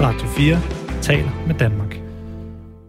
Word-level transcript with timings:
Radio 0.00 0.26
4 0.26 0.56
taler 1.02 1.46
med 1.46 1.54
Danmark. 1.54 2.00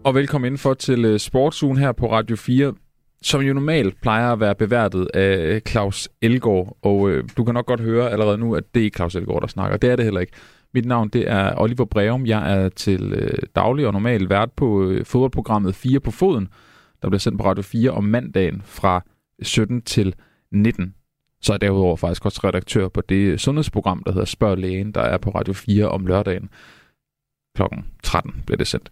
Og 0.04 0.14
velkommen 0.14 0.46
indenfor 0.46 0.74
til 0.74 1.04
øh, 1.04 1.18
Sportsugen 1.18 1.76
her 1.78 1.92
på 1.92 2.12
Radio 2.12 2.36
4, 2.36 2.74
som 3.22 3.40
jo 3.40 3.54
normalt 3.54 4.00
plejer 4.02 4.32
at 4.32 4.40
være 4.40 4.54
beværtet 4.54 5.08
af 5.14 5.36
øh, 5.36 5.60
Claus 5.60 6.08
Elgård, 6.22 6.76
Og 6.82 7.10
øh, 7.10 7.24
du 7.36 7.44
kan 7.44 7.54
nok 7.54 7.66
godt 7.66 7.80
høre 7.80 8.10
allerede 8.10 8.38
nu, 8.38 8.54
at 8.54 8.64
det 8.74 8.86
er 8.86 8.90
Claus 8.90 9.14
Elgård, 9.14 9.40
der 9.42 9.48
snakker. 9.48 9.76
Det 9.76 9.90
er 9.90 9.96
det 9.96 10.04
heller 10.04 10.20
ikke. 10.20 10.32
Mit 10.74 10.86
navn 10.86 11.08
det 11.08 11.30
er 11.30 11.60
Oliver 11.60 11.84
Breum. 11.84 12.26
Jeg 12.26 12.56
er 12.56 12.68
til 12.68 13.12
øh, 13.12 13.38
daglig 13.56 13.86
og 13.86 13.92
normal 13.92 14.28
vært 14.28 14.52
på 14.52 14.82
øh, 14.82 15.04
fodboldprogrammet 15.04 15.74
4 15.74 16.00
på 16.00 16.10
foden, 16.10 16.48
der 17.02 17.08
bliver 17.08 17.20
sendt 17.20 17.38
på 17.38 17.44
Radio 17.44 17.62
4 17.62 17.90
om 17.90 18.04
mandagen 18.04 18.62
fra 18.64 19.04
17 19.42 19.82
til 19.82 20.14
19. 20.52 20.94
Så 21.42 21.52
er 21.52 21.54
jeg 21.54 21.60
derudover 21.60 21.96
faktisk 21.96 22.24
også 22.24 22.40
redaktør 22.44 22.88
på 22.88 23.00
det 23.00 23.40
sundhedsprogram, 23.40 24.02
der 24.06 24.12
hedder 24.12 24.26
Spørg 24.26 24.58
Lægen, 24.58 24.92
der 24.92 25.00
er 25.00 25.18
på 25.18 25.30
Radio 25.30 25.52
4 25.52 25.88
om 25.88 26.06
lørdagen. 26.06 26.48
Klokken 27.56 27.84
13 28.02 28.42
bliver 28.46 28.56
det 28.56 28.66
sendt. 28.66 28.90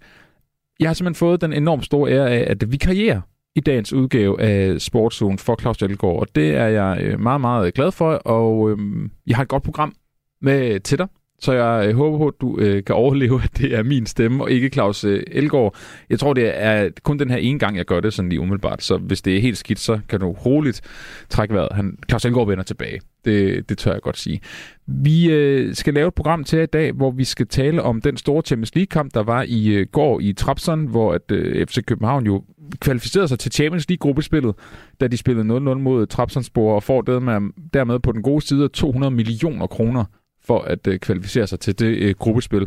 Jeg 0.80 0.88
har 0.88 0.94
simpelthen 0.94 1.18
fået 1.18 1.40
den 1.40 1.52
enormt 1.52 1.84
store 1.84 2.10
ære 2.10 2.30
af, 2.30 2.50
at 2.50 2.72
vi 2.72 2.76
karrierer 2.76 3.20
i 3.56 3.60
dagens 3.60 3.92
udgave 3.92 4.40
af 4.40 4.80
Sportszone 4.80 5.38
for 5.38 5.56
Claus 5.60 5.82
Jelgaard, 5.82 6.20
og 6.20 6.26
det 6.34 6.54
er 6.54 6.66
jeg 6.66 6.98
øh, 7.02 7.20
meget, 7.20 7.40
meget 7.40 7.74
glad 7.74 7.92
for, 7.92 8.12
og 8.14 8.70
øhm, 8.70 9.10
jeg 9.26 9.36
har 9.36 9.42
et 9.42 9.48
godt 9.48 9.62
program 9.62 9.94
med 10.40 10.80
til 10.80 10.98
dig. 10.98 11.08
Så 11.40 11.52
jeg 11.52 11.88
øh, 11.88 11.96
håber, 11.96 12.28
at 12.28 12.34
du 12.40 12.58
øh, 12.58 12.84
kan 12.84 12.94
overleve, 12.94 13.40
at 13.44 13.58
det 13.58 13.74
er 13.74 13.82
min 13.82 14.06
stemme, 14.06 14.44
og 14.44 14.50
ikke 14.50 14.68
Claus 14.68 15.04
øh, 15.04 15.22
Elgård. 15.26 15.76
Jeg 16.10 16.18
tror, 16.18 16.32
det 16.32 16.50
er 16.54 16.88
kun 17.02 17.18
den 17.18 17.30
her 17.30 17.36
ene 17.36 17.58
gang, 17.58 17.76
jeg 17.76 17.84
gør 17.84 18.00
det 18.00 18.14
sådan 18.14 18.28
lige 18.28 18.40
umiddelbart. 18.40 18.82
Så 18.82 18.96
hvis 18.96 19.22
det 19.22 19.36
er 19.36 19.40
helt 19.40 19.58
skidt, 19.58 19.78
så 19.78 20.00
kan 20.08 20.20
du 20.20 20.30
roligt 20.30 20.80
trække 21.28 21.54
vejret. 21.54 21.68
Han, 21.72 21.98
Claus 22.08 22.24
Elgård 22.24 22.48
vender 22.48 22.64
tilbage. 22.64 23.00
Det, 23.24 23.68
det 23.68 23.78
tør 23.78 23.92
jeg 23.92 24.00
godt 24.02 24.18
sige. 24.18 24.40
Vi 24.86 25.30
øh, 25.30 25.74
skal 25.74 25.94
lave 25.94 26.08
et 26.08 26.14
program 26.14 26.44
til 26.44 26.58
i 26.58 26.66
dag, 26.66 26.92
hvor 26.92 27.10
vi 27.10 27.24
skal 27.24 27.46
tale 27.46 27.82
om 27.82 28.00
den 28.00 28.16
store 28.16 28.42
Champions 28.42 28.74
League-kamp, 28.74 29.14
der 29.14 29.22
var 29.22 29.44
i 29.48 29.68
øh, 29.68 29.86
går 29.92 30.20
i 30.20 30.32
Trapson, 30.32 30.86
hvor 30.86 31.12
at, 31.12 31.30
øh, 31.30 31.66
FC 31.66 31.84
København 31.84 32.26
jo 32.26 32.44
kvalificerede 32.80 33.28
sig 33.28 33.38
til 33.38 33.52
Champions 33.52 33.88
League-gruppespillet, 33.88 34.54
da 35.00 35.06
de 35.06 35.16
spillede 35.16 35.56
0-0 35.56 35.58
mod 35.58 36.06
Trapsonsborg 36.06 36.74
og 36.74 36.82
får 36.82 37.02
dermed, 37.02 37.50
dermed 37.74 37.98
på 37.98 38.12
den 38.12 38.22
gode 38.22 38.46
side 38.46 38.68
200 38.68 39.10
millioner 39.10 39.66
kroner 39.66 40.04
for 40.48 40.60
at 40.60 40.86
øh, 40.86 40.98
kvalificere 40.98 41.46
sig 41.46 41.60
til 41.60 41.78
det 41.78 41.96
øh, 41.98 42.14
gruppespil. 42.18 42.66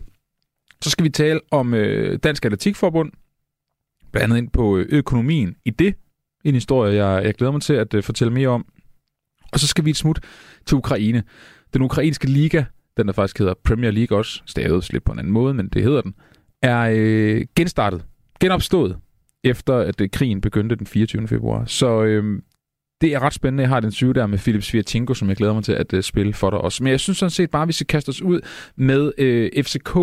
Så 0.82 0.90
skal 0.90 1.04
vi 1.04 1.10
tale 1.10 1.40
om 1.52 1.74
øh, 1.74 2.20
Dansk 2.24 2.46
Atletikforbund, 2.46 3.12
blandt 4.12 4.24
andet 4.24 4.38
ind 4.38 4.50
på 4.50 4.78
øh, 4.78 4.86
økonomien 4.90 5.56
i 5.66 5.70
det. 5.70 5.96
En 6.46 6.54
historie, 6.54 7.06
jeg, 7.06 7.26
jeg 7.26 7.34
glæder 7.34 7.52
mig 7.52 7.62
til 7.62 7.74
at 7.74 7.94
øh, 7.94 8.04
fortælle 8.04 8.34
mere 8.34 8.48
om. 8.48 8.66
Og 9.54 9.60
så 9.60 9.68
skal 9.68 9.86
vi 9.86 9.90
et 9.90 9.98
smut 9.98 10.20
til 10.66 10.78
Ukraine. 10.78 11.24
Den 11.74 11.82
ukrainske 11.82 12.28
liga, 12.28 12.64
den 12.98 13.08
der 13.08 13.14
faktisk 13.14 13.40
hedder 13.40 13.54
Premier 13.64 13.92
League 13.92 14.18
også, 14.18 14.42
stavet 14.46 14.94
lidt 14.94 15.04
på 15.04 15.12
en 15.12 15.20
anden 15.20 15.34
måde, 15.34 15.54
men 15.54 15.68
det 15.68 15.84
hedder 15.84 16.02
den, 16.02 16.16
er 16.62 16.94
øh, 16.96 17.46
genstartet, 17.56 18.06
genopstået, 18.40 18.98
efter 19.44 19.78
at 19.78 20.02
øh, 20.02 20.10
krigen 20.10 20.42
begyndte 20.42 20.76
den 20.76 20.88
24. 20.88 21.28
februar. 21.28 21.66
Så 21.66 22.04
øh, 22.04 22.42
det 23.02 23.14
er 23.14 23.20
ret 23.20 23.34
spændende. 23.34 23.62
Jeg 23.62 23.70
har 23.70 23.80
den 23.80 23.92
syge 23.92 24.14
der 24.14 24.28
med 24.28 24.38
Philip 24.38 24.64
Sviatinko, 24.64 25.14
som 25.14 25.30
jeg 25.30 25.38
glæder 25.38 25.54
mig 25.54 25.64
til 25.64 25.74
at 25.74 25.94
uh, 25.94 26.02
spille 26.02 26.34
for 26.34 26.50
dig 26.50 26.60
også. 26.60 26.84
Men 26.84 26.92
jeg 26.92 27.00
synes 27.00 27.18
sådan 27.18 27.30
set 27.30 27.50
bare, 27.50 27.62
at 27.62 27.68
vi 27.68 27.74
skal 27.74 27.88
kaste 27.88 28.10
os 28.10 28.22
ud 28.22 28.42
med 28.76 29.12
øh, 29.18 29.50
uh, 29.58 29.64
FCK 29.64 29.98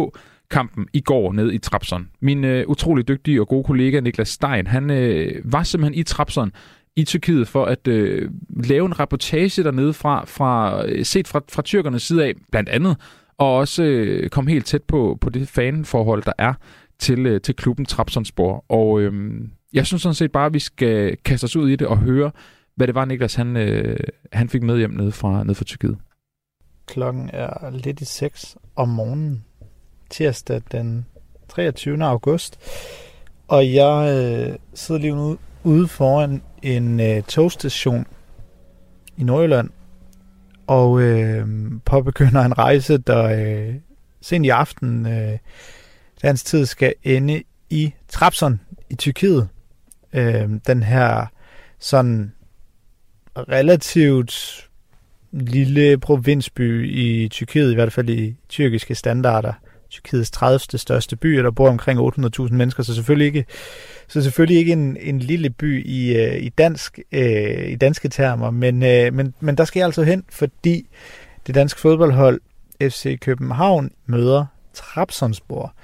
kampen 0.50 0.86
i 0.92 1.00
går 1.00 1.32
ned 1.32 1.52
i 1.52 1.58
Trapson. 1.58 2.08
Min 2.20 2.44
øh, 2.44 2.64
utrolig 2.68 3.08
dygtige 3.08 3.40
og 3.40 3.48
gode 3.48 3.64
kollega 3.64 4.00
Niklas 4.00 4.28
Stein, 4.28 4.66
han 4.66 4.90
øh, 4.90 5.32
var 5.44 5.62
simpelthen 5.62 6.00
i 6.00 6.02
Trapson 6.02 6.52
i 6.96 7.04
Tyrkiet 7.04 7.48
for 7.48 7.64
at 7.64 7.88
øh, 7.88 8.30
lave 8.50 8.86
en 8.86 9.00
reportage 9.00 9.62
dernede 9.62 9.92
fra, 9.92 10.24
fra 10.24 10.82
øh, 10.86 11.04
set 11.04 11.28
fra, 11.28 11.40
fra 11.52 11.62
tyrkernes 11.62 12.02
side 12.02 12.24
af, 12.24 12.34
blandt 12.50 12.68
andet, 12.68 12.96
og 13.38 13.56
også 13.56 13.82
øh, 13.82 14.28
komme 14.28 14.50
helt 14.50 14.66
tæt 14.66 14.82
på, 14.82 15.18
på 15.20 15.30
det 15.30 15.48
fanforhold, 15.48 16.22
der 16.22 16.32
er 16.38 16.54
til, 16.98 17.26
øh, 17.26 17.40
til 17.40 17.56
klubben 17.56 17.86
Trabzonspor. 17.86 18.64
Og 18.68 19.00
øh, 19.00 19.12
jeg 19.72 19.86
synes 19.86 20.02
sådan 20.02 20.14
set 20.14 20.32
bare, 20.32 20.46
at 20.46 20.54
vi 20.54 20.58
skal 20.58 21.16
kaste 21.24 21.44
os 21.44 21.56
ud 21.56 21.68
i 21.70 21.76
det 21.76 21.86
og 21.86 21.98
høre, 21.98 22.30
hvad 22.78 22.86
det 22.86 22.94
var, 22.94 23.04
Niklas, 23.04 23.34
han, 23.34 23.56
øh, 23.56 23.96
han 24.32 24.48
fik 24.48 24.62
med 24.62 24.78
hjem 24.78 24.90
ned 24.90 25.12
fra, 25.12 25.44
ned 25.44 25.54
fra 25.54 25.64
Tyrkiet. 25.64 25.98
Klokken 26.86 27.30
er 27.32 27.70
lidt 27.70 28.00
i 28.00 28.04
6 28.04 28.56
om 28.76 28.88
morgenen, 28.88 29.44
tirsdag 30.10 30.62
den 30.72 31.06
23. 31.48 32.04
august. 32.04 32.58
Og 33.48 33.74
jeg 33.74 34.14
øh, 34.14 34.56
sidder 34.74 35.00
lige 35.00 35.38
ude 35.64 35.88
foran 35.88 36.42
en 36.62 37.00
øh, 37.00 37.22
togstation 37.22 38.06
i 39.16 39.24
Nordjylland, 39.24 39.70
og 40.66 41.00
øh, 41.00 41.46
påbegynder 41.84 42.42
en 42.42 42.58
rejse, 42.58 42.98
der 42.98 43.24
øh, 43.24 43.74
sent 44.20 44.46
i 44.46 44.48
aften 44.48 45.06
øh, 45.06 45.38
dansk 46.22 46.44
tid 46.44 46.66
skal 46.66 46.94
ende 47.02 47.42
i 47.70 47.92
Trabzon 48.08 48.60
i 48.90 48.94
Tyrkiet. 48.94 49.48
Øh, 50.12 50.50
den 50.66 50.82
her 50.82 51.26
sådan 51.78 52.32
relativt 53.48 54.68
lille 55.32 55.98
provinsby 55.98 56.90
i 56.90 57.28
Tyrkiet, 57.28 57.72
i 57.72 57.74
hvert 57.74 57.92
fald 57.92 58.10
i 58.10 58.36
tyrkiske 58.48 58.94
standarder. 58.94 59.52
Tyrkiets 59.90 60.30
30. 60.30 60.78
største 60.78 61.16
by, 61.16 61.38
og 61.38 61.44
der 61.44 61.50
bor 61.50 61.68
omkring 61.68 62.00
800.000 62.00 62.52
mennesker, 62.54 62.82
så 62.82 62.94
selvfølgelig 62.94 63.26
ikke, 63.26 63.44
så 64.08 64.22
selvfølgelig 64.22 64.58
ikke 64.58 64.72
en, 64.72 64.96
en 65.00 65.18
lille 65.18 65.50
by 65.50 65.86
i, 65.86 66.16
øh, 66.16 66.42
i, 66.42 66.48
dansk, 66.48 66.98
øh, 67.12 67.68
i 67.68 67.76
danske 67.76 68.08
termer, 68.08 68.50
men, 68.50 68.82
øh, 68.82 69.14
men, 69.14 69.34
men 69.40 69.56
der 69.56 69.64
skal 69.64 69.80
jeg 69.80 69.86
altså 69.86 70.02
hen, 70.02 70.24
fordi 70.30 70.88
det 71.46 71.54
danske 71.54 71.80
fodboldhold 71.80 72.40
FC 72.82 73.18
København 73.20 73.90
møder 74.06 74.46
Trabzonspor 74.74 75.74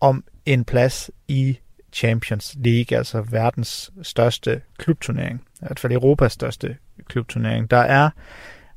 om 0.00 0.24
en 0.46 0.64
plads 0.64 1.10
i 1.28 1.58
Champions 1.92 2.56
League, 2.64 2.98
altså 2.98 3.20
verdens 3.20 3.90
største 4.02 4.60
klubturnering, 4.78 5.40
i 5.54 5.66
hvert 5.66 5.78
fald 5.78 5.92
Europas 5.92 6.32
største 6.32 6.76
klubturnering. 7.08 7.70
Der 7.70 7.76
er 7.76 8.10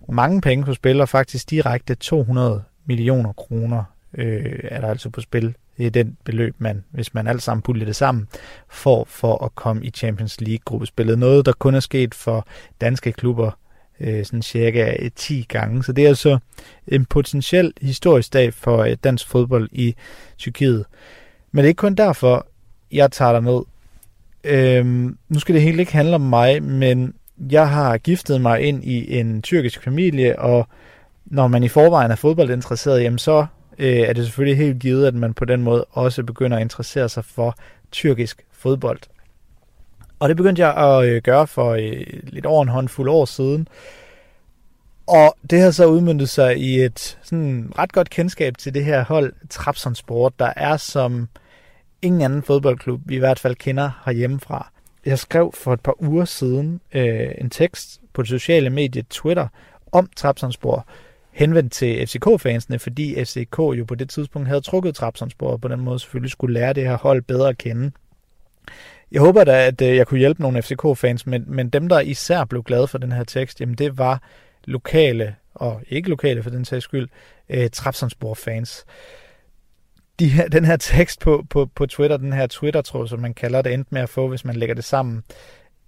mange 0.10 0.42
penge 0.42 0.66
på 0.66 0.74
spil, 0.74 1.02
og 1.02 1.10
faktisk 1.10 1.50
direkte 1.50 1.96
200 1.96 2.64
millioner 2.86 3.34
kroner 3.34 3.84
øh, 4.14 4.60
er 4.64 4.82
der 4.82 4.88
altså 4.88 5.10
på 5.10 5.22
spil. 5.22 5.56
Det 5.78 5.86
er 5.86 5.92
den 5.92 6.18
beløb, 6.24 6.56
man, 6.58 6.84
hvis 6.92 7.14
man 7.14 7.28
alt 7.28 7.42
sammen 7.42 7.62
puljer 7.62 7.86
det 7.86 7.96
sammen, 7.96 8.28
får 8.70 9.06
for 9.10 9.46
at 9.46 9.56
komme 9.56 9.86
i 9.86 9.90
Champions 9.90 10.42
League-gruppespillet. 10.42 11.20
Noget, 11.20 11.46
der 11.46 11.54
kun 11.54 11.76
er 11.76 11.80
sket 11.80 12.16
for 12.16 12.48
danske 12.82 13.12
klubber 13.12 13.52
øh, 14.00 14.26
sådan 14.26 14.42
cirka 14.42 14.96
øh, 15.00 15.12
10 15.16 15.46
gange. 15.50 15.84
Så 15.84 15.92
det 15.92 16.04
er 16.04 16.08
altså 16.08 16.40
en 16.88 17.06
potentiel 17.06 17.74
historisk 17.82 18.34
dag 18.34 18.54
for 18.54 18.78
øh, 18.78 18.98
dansk 19.04 19.28
fodbold 19.28 19.70
i 19.72 19.96
Tyrkiet. 20.38 20.86
Men 21.52 21.58
det 21.58 21.64
er 21.64 21.70
ikke 21.70 21.80
kun 21.80 21.96
derfor, 21.96 22.48
jeg 22.92 23.12
tager 23.12 23.32
dig 23.32 23.44
med. 23.44 23.62
Øhm, 24.44 25.18
nu 25.30 25.40
skal 25.40 25.56
det 25.56 25.62
helt 25.62 25.80
ikke 25.80 25.94
handle 25.94 26.16
om 26.16 26.22
mig, 26.22 26.64
men 26.64 27.14
jeg 27.50 27.70
har 27.70 27.98
giftet 27.98 28.42
mig 28.42 28.62
ind 28.62 28.84
i 28.84 29.20
en 29.20 29.42
tyrkisk 29.42 29.84
familie, 29.84 30.40
og 30.40 30.68
når 31.26 31.48
man 31.48 31.64
i 31.64 31.68
forvejen 31.68 32.12
er 32.12 32.16
fodboldinteresseret, 32.16 33.04
jamen 33.04 33.20
så 33.20 33.46
øh, 33.78 33.98
er 33.98 34.14
det 34.14 34.26
selvfølgelig 34.26 34.58
helt 34.58 34.80
givet, 34.80 35.08
at 35.08 35.14
man 35.14 35.34
på 35.34 35.46
den 35.46 35.62
måde 35.62 35.86
også 35.92 36.24
begynder 36.24 36.58
at 36.58 36.62
interessere 36.62 37.10
sig 37.10 37.26
for 37.26 37.56
tyrkisk 37.92 38.46
fodbold. 38.52 39.00
Og 40.20 40.30
det 40.30 40.38
begyndte 40.38 40.68
jeg 40.68 40.78
at 40.78 41.10
øh, 41.10 41.22
gøre 41.22 41.48
for 41.48 41.72
øh, 41.72 42.06
lidt 42.24 42.46
over 42.46 42.64
en 42.64 42.70
håndfuld 42.70 43.10
år 43.10 43.26
siden. 43.26 43.68
Og 45.08 45.36
det 45.50 45.62
har 45.62 45.72
så 45.72 45.86
udmyndtet 45.86 46.30
sig 46.30 46.58
i 46.58 46.82
et 46.82 47.18
sådan 47.24 47.72
ret 47.78 47.92
godt 47.92 48.10
kendskab 48.10 48.58
til 48.58 48.74
det 48.74 48.86
her 48.86 49.04
hold, 49.04 49.34
Trabzonspor, 49.50 50.30
der 50.40 50.54
er 50.56 50.78
som 50.78 51.28
ingen 52.02 52.22
anden 52.22 52.44
fodboldklub, 52.44 53.02
vi 53.06 53.16
i 53.16 53.20
hvert 53.20 53.40
fald 53.40 53.56
kender 53.56 54.02
herhjemmefra. 54.06 54.72
Jeg 55.06 55.20
skrev 55.20 55.52
for 55.54 55.74
et 55.74 55.80
par 55.80 56.04
uger 56.04 56.26
siden 56.26 56.82
øh, 56.94 57.32
en 57.38 57.50
tekst 57.50 58.02
på 58.14 58.22
det 58.22 58.30
sociale 58.30 58.70
medie 58.70 59.04
Twitter 59.10 59.48
om 59.92 60.10
Trabzonspor, 60.16 60.88
henvendt 61.32 61.74
til 61.74 62.08
FCK-fansene, 62.08 62.80
fordi 62.80 63.26
FCK 63.26 63.58
jo 63.60 63.86
på 63.88 63.96
det 63.96 64.10
tidspunkt 64.10 64.48
havde 64.48 64.62
trukket 64.62 64.96
Trabzonspor, 64.96 65.52
og 65.52 65.62
på 65.62 65.68
den 65.68 65.80
måde 65.80 66.00
selvfølgelig 66.00 66.32
skulle 66.32 66.54
lære 66.54 66.74
det 66.74 66.84
her 66.84 66.98
hold 66.98 67.22
bedre 67.22 67.50
at 67.50 67.58
kende. 67.58 67.92
Jeg 69.12 69.22
håber 69.22 69.44
da, 69.44 69.68
at 69.68 69.82
øh, 69.82 69.96
jeg 69.96 70.08
kunne 70.08 70.20
hjælpe 70.20 70.42
nogle 70.42 70.62
FCK-fans, 70.62 71.28
men, 71.28 71.44
men 71.48 71.70
dem, 71.70 71.90
der 71.90 72.00
især 72.00 72.46
blev 72.46 72.64
glade 72.64 72.88
for 72.88 72.98
den 72.98 73.12
her 73.12 73.24
tekst, 73.24 73.62
jamen 73.62 73.76
det 73.76 73.98
var 73.98 74.22
lokale, 74.66 75.36
og 75.54 75.82
ikke 75.90 76.10
lokale 76.10 76.44
for 76.44 76.50
den 76.50 76.66
sags 76.66 76.84
skyld, 76.84 77.10
eh, 77.50 77.70
Trabzonspor-fans 77.70 78.86
de 80.22 80.28
her, 80.28 80.48
den 80.48 80.66
her 80.66 80.78
tekst 80.78 81.20
på, 81.20 81.46
på, 81.50 81.66
på 81.76 81.86
Twitter, 81.86 82.18
den 82.18 82.34
her 82.34 82.48
Twitter-tråd, 82.48 83.08
som 83.08 83.20
man 83.20 83.34
kalder 83.34 83.62
det, 83.62 83.74
endte 83.74 83.94
med 83.94 84.02
at 84.02 84.10
få, 84.10 84.28
hvis 84.28 84.46
man 84.46 84.56
lægger 84.56 84.76
det 84.76 84.84
sammen, 84.84 85.24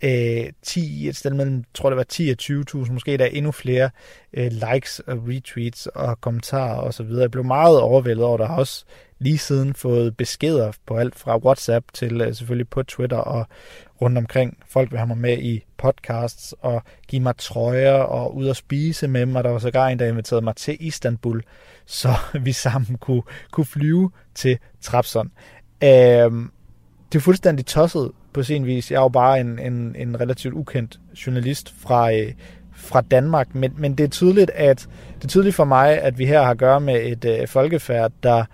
øh, 0.04 0.52
10, 0.62 1.08
et 1.10 1.16
sted 1.16 1.32
mellem, 1.32 1.64
tror 1.74 1.90
det 1.90 1.98
var 1.98 2.04
10 2.04 2.30
og 2.30 2.36
20.000, 2.42 2.92
måske 2.92 3.18
der 3.18 3.26
er 3.26 3.30
endnu 3.30 3.52
flere 3.52 3.90
øh, 4.34 4.52
likes 4.52 5.00
og 5.00 5.18
retweets 5.28 5.88
og 5.88 6.22
kommentarer 6.22 6.76
og 6.76 6.94
så 6.94 7.04
videre. 7.04 7.22
Jeg 7.22 7.32
blev 7.32 7.44
meget 7.44 7.80
overvældet 7.80 8.26
over, 8.26 8.38
der 8.38 8.48
har 8.48 8.56
også 8.56 8.86
lige 9.20 9.38
siden 9.38 9.74
fået 9.74 10.18
beskeder 10.18 10.72
på 10.86 10.98
alt 10.98 11.16
fra 11.16 11.38
WhatsApp 11.38 11.86
til 11.94 12.22
øh, 12.22 12.36
selvfølgelig 12.36 12.70
på 12.70 12.84
Twitter 12.84 13.18
og 13.18 13.48
rundt 14.02 14.18
omkring. 14.18 14.58
Folk 14.68 14.92
vil 14.92 15.00
have 15.00 15.08
mig 15.08 15.18
med 15.18 15.38
i 15.38 15.66
podcasts 15.78 16.56
og 16.62 16.84
give 17.08 17.22
mig 17.22 17.38
trøjer 17.38 17.94
og 17.94 18.36
ud 18.36 18.48
og 18.48 18.56
spise 18.56 19.08
med 19.08 19.26
mig. 19.26 19.44
Der 19.44 19.50
var 19.50 19.60
sågar 19.60 19.88
en, 19.88 20.00
der 20.00 20.08
inviterede 20.08 20.46
mig 20.46 20.56
til 20.56 20.78
Istanbul, 20.80 21.44
så 21.86 22.10
vi 22.42 22.52
sammen 22.52 22.98
kunne, 22.98 23.24
kunne 23.52 23.66
flyve 23.66 24.12
til 24.36 24.58
Trapson. 24.82 25.32
Øh, 25.84 26.32
det 27.12 27.20
er 27.20 27.20
fuldstændig 27.20 27.66
tosset 27.66 28.12
på 28.34 28.44
sin 28.44 28.66
vis. 28.66 28.92
Jeg 28.92 28.98
er 28.98 29.02
jo 29.02 29.10
bare 29.10 29.40
en, 29.40 29.60
en, 29.60 29.96
en 29.96 30.20
relativt 30.20 30.54
ukendt 30.54 31.00
journalist 31.26 31.74
fra, 31.80 32.14
øh, 32.14 32.34
fra 32.76 33.02
Danmark, 33.02 33.56
men, 33.56 33.74
men 33.78 33.96
det 33.96 34.04
er 34.04 34.08
tydeligt, 34.08 34.52
at 34.54 34.88
det 35.16 35.24
er 35.24 35.28
tydeligt 35.28 35.56
for 35.56 35.66
mig, 35.66 36.02
at 36.02 36.20
vi 36.20 36.26
her 36.26 36.44
har 36.44 36.52
at 36.52 36.58
gøre 36.58 36.80
med 36.80 37.02
et 37.02 37.26
øh, 37.26 37.48
folkefærd, 37.48 38.12
der 38.24 38.46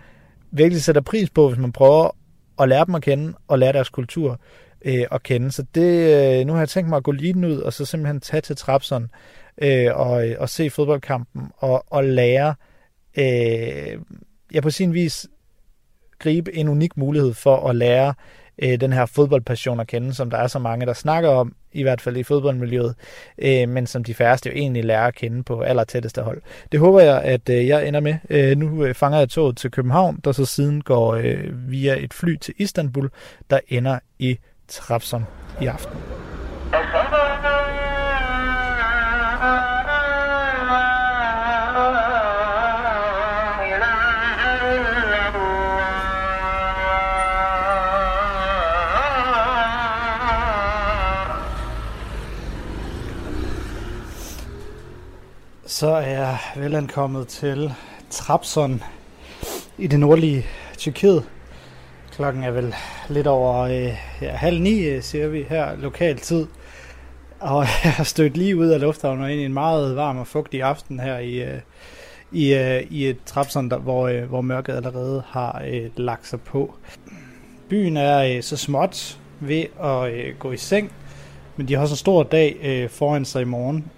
virkelig 0.52 0.84
sætter 0.84 1.02
pris 1.02 1.30
på, 1.30 1.48
hvis 1.48 1.60
man 1.60 1.72
prøver 1.72 2.16
at 2.60 2.70
lære 2.70 2.86
dem 2.86 2.96
at 2.96 3.02
kende 3.02 3.34
og 3.48 3.60
lære 3.60 3.74
deres 3.74 3.90
kultur 3.90 4.40
øh, 4.86 5.06
at 5.12 5.24
kende. 5.24 5.52
Så 5.52 5.66
det, 5.76 6.40
øh, 6.40 6.48
nu 6.48 6.54
har 6.54 6.60
jeg 6.60 6.70
tænkt 6.70 6.90
mig 6.90 6.98
at 6.98 7.04
gå 7.04 7.12
lige 7.12 7.48
ud 7.48 7.58
og 7.58 7.74
så 7.74 7.86
simpelthen 7.86 8.20
tage 8.20 8.42
til 8.42 8.56
Trapson 8.56 9.10
øh, 9.62 9.88
og, 9.94 10.30
øh, 10.30 10.36
og 10.40 10.50
se 10.50 10.70
fodboldkampen 10.70 11.52
og, 11.58 11.84
og 11.88 12.04
lære, 12.04 12.56
øh, 13.18 14.00
ja 14.54 14.62
på 14.62 14.70
sin 14.70 14.94
vis 14.94 15.28
gribe 16.20 16.56
en 16.56 16.68
unik 16.68 16.98
mulighed 16.98 17.34
for 17.34 17.70
at 17.70 17.76
lære 17.76 18.14
øh, 18.62 18.82
den 18.82 18.94
her 18.94 19.06
fodboldpassion 19.06 19.80
at 19.80 19.88
kende, 19.88 20.14
som 20.14 20.30
der 20.30 20.38
er 20.38 20.48
så 20.48 20.60
mange, 20.60 20.86
der 20.86 20.94
snakker 20.94 21.30
om, 21.30 21.56
i 21.72 21.82
hvert 21.82 22.02
fald 22.02 22.18
i 22.18 22.24
fodboldmiljøet, 22.24 22.96
øh, 23.38 23.70
men 23.70 23.88
som 23.88 24.04
de 24.04 24.14
færreste 24.14 24.50
jo 24.50 24.56
egentlig 24.56 24.86
lærer 24.86 25.08
at 25.08 25.16
kende 25.16 25.44
på 25.44 25.62
aller 25.62 25.84
tætteste 25.84 26.22
hold. 26.22 26.42
Det 26.72 26.80
håber 26.80 27.00
jeg, 27.00 27.22
at 27.22 27.50
øh, 27.50 27.68
jeg 27.68 27.88
ender 27.88 28.00
med. 28.00 28.16
Øh, 28.30 28.58
nu 28.58 28.86
øh, 28.86 28.96
fanger 28.96 29.20
jeg 29.20 29.30
toget 29.30 29.58
til 29.58 29.72
København, 29.72 30.20
der 30.24 30.32
så 30.32 30.46
siden 30.46 30.82
går 30.82 31.14
øh, 31.14 31.72
via 31.72 32.04
et 32.04 32.14
fly 32.14 32.38
til 32.38 32.54
Istanbul, 32.58 33.10
der 33.50 33.60
ender 33.68 34.00
i 34.20 34.38
Trabzon 34.68 35.26
i 35.62 35.66
aften. 35.66 36.29
Så 55.70 55.88
er 55.88 56.08
jeg 56.08 56.38
velankommet 56.56 57.28
til 57.28 57.74
Trabzon 58.10 58.84
i 59.78 59.88
det 59.88 60.00
nordlige 60.00 60.46
Tyrkiet. 60.78 61.24
Klokken 62.12 62.44
er 62.44 62.52
vel 62.52 62.76
lidt 63.10 63.28
over 63.28 63.60
øh, 63.60 63.94
ja, 64.22 64.32
halv 64.32 64.62
ni, 64.62 64.84
ser 64.84 65.02
siger 65.02 65.28
vi 65.28 65.46
her, 65.50 65.76
lokal 65.76 66.18
tid. 66.18 66.48
Og 67.40 67.66
jeg 67.84 67.92
har 67.92 68.04
stødt 68.04 68.38
lige 68.38 68.58
ud 68.58 68.68
af 68.68 68.82
lufthavnen 68.82 69.24
og 69.24 69.32
ind 69.32 69.42
i 69.42 69.46
en 69.46 69.54
meget 69.54 69.96
varm 69.96 70.18
og 70.18 70.28
fugtig 70.28 70.64
aften 70.64 71.00
her 71.00 71.18
i, 71.18 71.44
øh, 71.44 71.60
i, 72.32 72.54
øh, 72.54 72.84
i 72.90 73.08
et 73.08 73.18
Trabzon, 73.26 73.70
der, 73.70 73.78
hvor, 73.78 74.08
øh, 74.08 74.24
hvor 74.24 74.42
mørket 74.42 74.76
allerede 74.76 75.24
har 75.28 75.62
øh, 75.68 75.90
lagt 75.96 76.28
sig 76.28 76.42
på. 76.42 76.76
Byen 77.70 77.98
er 77.98 78.36
øh, 78.36 78.44
så 78.44 78.58
småt 78.58 79.20
ved 79.40 79.66
at 79.84 80.14
øh, 80.14 80.36
gå 80.40 80.52
i 80.52 80.58
seng, 80.58 80.92
men 81.56 81.68
de 81.68 81.74
har 81.74 81.82
også 81.82 81.94
en 81.94 81.98
stor 81.98 82.24
dag 82.24 82.58
øh, 82.64 82.90
foran 82.90 83.26
sig 83.26 83.42
i 83.42 83.46
morgen. 83.46 83.92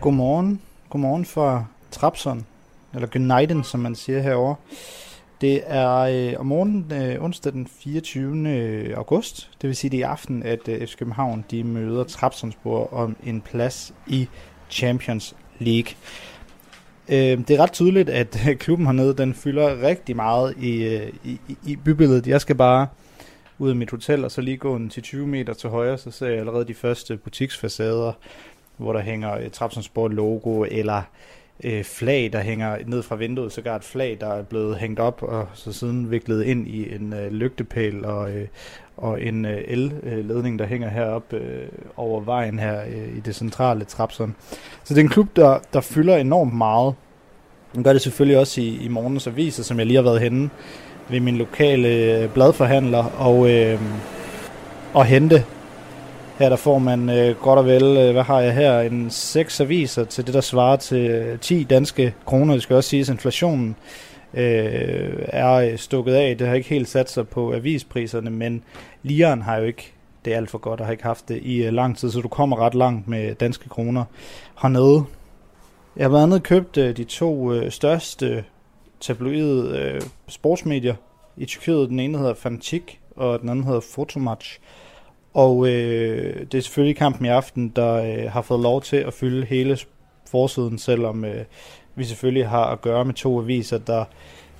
Godmorgen. 0.00 0.60
Godmorgen 0.90 1.24
fra 1.24 1.64
Trapson, 1.90 2.46
eller 2.94 3.08
Gneiden, 3.12 3.64
som 3.64 3.80
man 3.80 3.94
siger 3.94 4.20
herover. 4.20 4.54
Det 5.40 5.62
er 5.66 5.98
øh, 5.98 6.40
om 6.40 6.46
morgenen 6.46 6.92
øh, 6.92 7.24
onsdag 7.24 7.52
den 7.52 7.66
24. 7.66 8.48
Øh, 8.48 8.96
august, 8.96 9.50
det 9.62 9.68
vil 9.68 9.76
sige 9.76 9.90
det 9.90 9.96
i 9.96 10.02
aften, 10.02 10.42
at 10.42 10.68
øh, 10.68 10.86
FC 10.86 10.96
København 10.96 11.44
de 11.50 11.64
møder 11.64 12.04
Trapsonsborg 12.04 12.92
om 12.92 13.16
en 13.24 13.40
plads 13.40 13.94
i 14.06 14.28
Champions 14.70 15.36
League. 15.58 15.92
Øh, 17.08 17.38
det 17.38 17.50
er 17.50 17.60
ret 17.60 17.72
tydeligt, 17.72 18.08
at 18.08 18.48
øh, 18.48 18.56
klubben 18.56 18.86
hernede, 18.86 19.16
den 19.16 19.34
fylder 19.34 19.82
rigtig 19.82 20.16
meget 20.16 20.54
i, 20.58 20.82
øh, 20.84 21.12
i, 21.24 21.40
i 21.66 21.76
bybilledet. 21.76 22.26
Jeg 22.26 22.40
skal 22.40 22.56
bare 22.56 22.86
ud 23.60 23.70
af 23.70 23.76
mit 23.76 23.90
hotel, 23.90 24.24
og 24.24 24.30
så 24.30 24.40
lige 24.40 24.56
gå 24.56 24.76
en 24.76 24.88
til 24.88 25.02
20 25.02 25.26
meter 25.26 25.52
til 25.54 25.70
højre, 25.70 25.98
så 25.98 26.10
ser 26.10 26.26
jeg 26.26 26.38
allerede 26.38 26.64
de 26.64 26.74
første 26.74 27.16
butiksfacader, 27.16 28.12
hvor 28.80 28.92
der 28.92 29.00
hænger 29.00 29.36
et 29.36 29.52
Trabzonspor 29.52 30.08
logo, 30.08 30.64
eller 30.70 31.02
øh, 31.64 31.84
flag, 31.84 32.30
der 32.32 32.40
hænger 32.40 32.76
ned 32.86 33.02
fra 33.02 33.16
vinduet, 33.16 33.52
sågar 33.52 33.76
et 33.76 33.84
flag, 33.84 34.16
der 34.20 34.26
er 34.26 34.42
blevet 34.42 34.76
hængt 34.76 35.00
op, 35.00 35.22
og 35.22 35.46
så 35.54 35.72
siden 35.72 36.10
viklet 36.10 36.44
ind 36.44 36.68
i 36.68 36.94
en 36.94 37.12
øh, 37.12 37.32
lygtepæl 37.32 38.04
og, 38.04 38.30
øh, 38.30 38.46
og 38.96 39.22
en 39.22 39.44
øh, 39.44 39.60
el-ledning, 39.66 40.58
der 40.58 40.66
hænger 40.66 40.88
herop 40.88 41.32
øh, 41.32 41.68
over 41.96 42.20
vejen 42.20 42.58
her 42.58 42.80
øh, 42.82 43.16
i 43.16 43.20
det 43.20 43.34
centrale 43.34 43.84
Trabzon. 43.84 44.34
Så 44.84 44.94
det 44.94 45.00
er 45.00 45.04
en 45.04 45.10
klub, 45.10 45.36
der, 45.36 45.58
der 45.72 45.80
fylder 45.80 46.16
enormt 46.16 46.54
meget. 46.54 46.94
Den 47.74 47.84
gør 47.84 47.92
det 47.92 48.02
selvfølgelig 48.02 48.38
også 48.38 48.60
i, 48.60 48.78
i 48.84 48.88
morgens 48.88 49.26
aviser, 49.26 49.62
som 49.62 49.78
jeg 49.78 49.86
lige 49.86 49.96
har 49.96 50.02
været 50.02 50.20
henne 50.20 50.50
ved 51.08 51.20
min 51.20 51.36
lokale 51.36 51.88
øh, 51.88 52.30
bladforhandler 52.30 53.04
og, 53.04 53.50
øh, 53.50 53.80
og 54.94 55.04
hente 55.04 55.44
her 56.40 56.48
der 56.48 56.56
får 56.56 56.78
man 56.78 57.10
øh, 57.10 57.36
godt 57.36 57.58
og 57.58 57.66
vel, 57.66 57.96
øh, 57.96 58.12
hvad 58.12 58.22
har 58.22 58.40
jeg 58.40 58.54
her, 58.54 58.80
en 58.80 59.10
seks 59.10 59.60
aviser 59.60 60.04
til 60.04 60.26
det, 60.26 60.34
der 60.34 60.40
svarer 60.40 60.76
til 60.76 61.10
øh, 61.10 61.38
10 61.38 61.64
danske 61.64 62.14
kroner. 62.26 62.54
Det 62.54 62.62
skal 62.62 62.76
også 62.76 62.90
siges, 62.90 63.08
at 63.08 63.14
inflationen 63.14 63.76
øh, 64.34 65.18
er 65.18 65.52
øh, 65.52 65.78
stukket 65.78 66.14
af. 66.14 66.38
Det 66.38 66.46
har 66.46 66.54
ikke 66.54 66.68
helt 66.68 66.88
sat 66.88 67.10
sig 67.10 67.28
på 67.28 67.54
avispriserne, 67.54 68.30
men 68.30 68.62
liren 69.02 69.42
har 69.42 69.56
jo 69.56 69.64
ikke 69.64 69.92
det 70.24 70.32
er 70.32 70.36
alt 70.36 70.50
for 70.50 70.58
godt 70.58 70.80
og 70.80 70.86
har 70.86 70.92
ikke 70.92 71.04
haft 71.04 71.28
det 71.28 71.42
i 71.42 71.62
øh, 71.62 71.72
lang 71.72 71.98
tid, 71.98 72.10
så 72.10 72.20
du 72.20 72.28
kommer 72.28 72.56
ret 72.56 72.74
langt 72.74 73.08
med 73.08 73.34
danske 73.34 73.68
kroner 73.68 74.04
hernede. 74.62 75.04
Jeg 75.96 76.04
har 76.04 76.08
blandt 76.08 76.22
andet 76.22 76.42
købt 76.42 76.76
øh, 76.76 76.96
de 76.96 77.04
to 77.04 77.52
øh, 77.52 77.70
største 77.70 78.44
tabloide 79.00 79.78
øh, 79.78 80.00
sportsmedier 80.28 80.94
i 81.36 81.44
Tyrkiet. 81.44 81.88
Den 81.88 82.00
ene 82.00 82.18
hedder 82.18 82.34
Fantik, 82.34 83.00
og 83.16 83.40
den 83.40 83.48
anden 83.48 83.64
hedder 83.64 83.80
Fotomatch. 83.80 84.60
Og 85.34 85.68
øh, 85.68 86.46
det 86.52 86.58
er 86.58 86.62
selvfølgelig 86.62 86.96
kampen 86.96 87.26
i 87.26 87.28
aften, 87.28 87.68
der 87.68 87.94
øh, 87.94 88.32
har 88.32 88.42
fået 88.42 88.60
lov 88.60 88.82
til 88.82 88.96
at 88.96 89.14
fylde 89.14 89.46
hele 89.46 89.78
forsiden, 90.30 90.78
selvom 90.78 91.24
øh, 91.24 91.44
vi 91.94 92.04
selvfølgelig 92.04 92.48
har 92.48 92.64
at 92.64 92.80
gøre 92.80 93.04
med 93.04 93.14
to 93.14 93.40
aviser, 93.40 93.78
der 93.78 94.04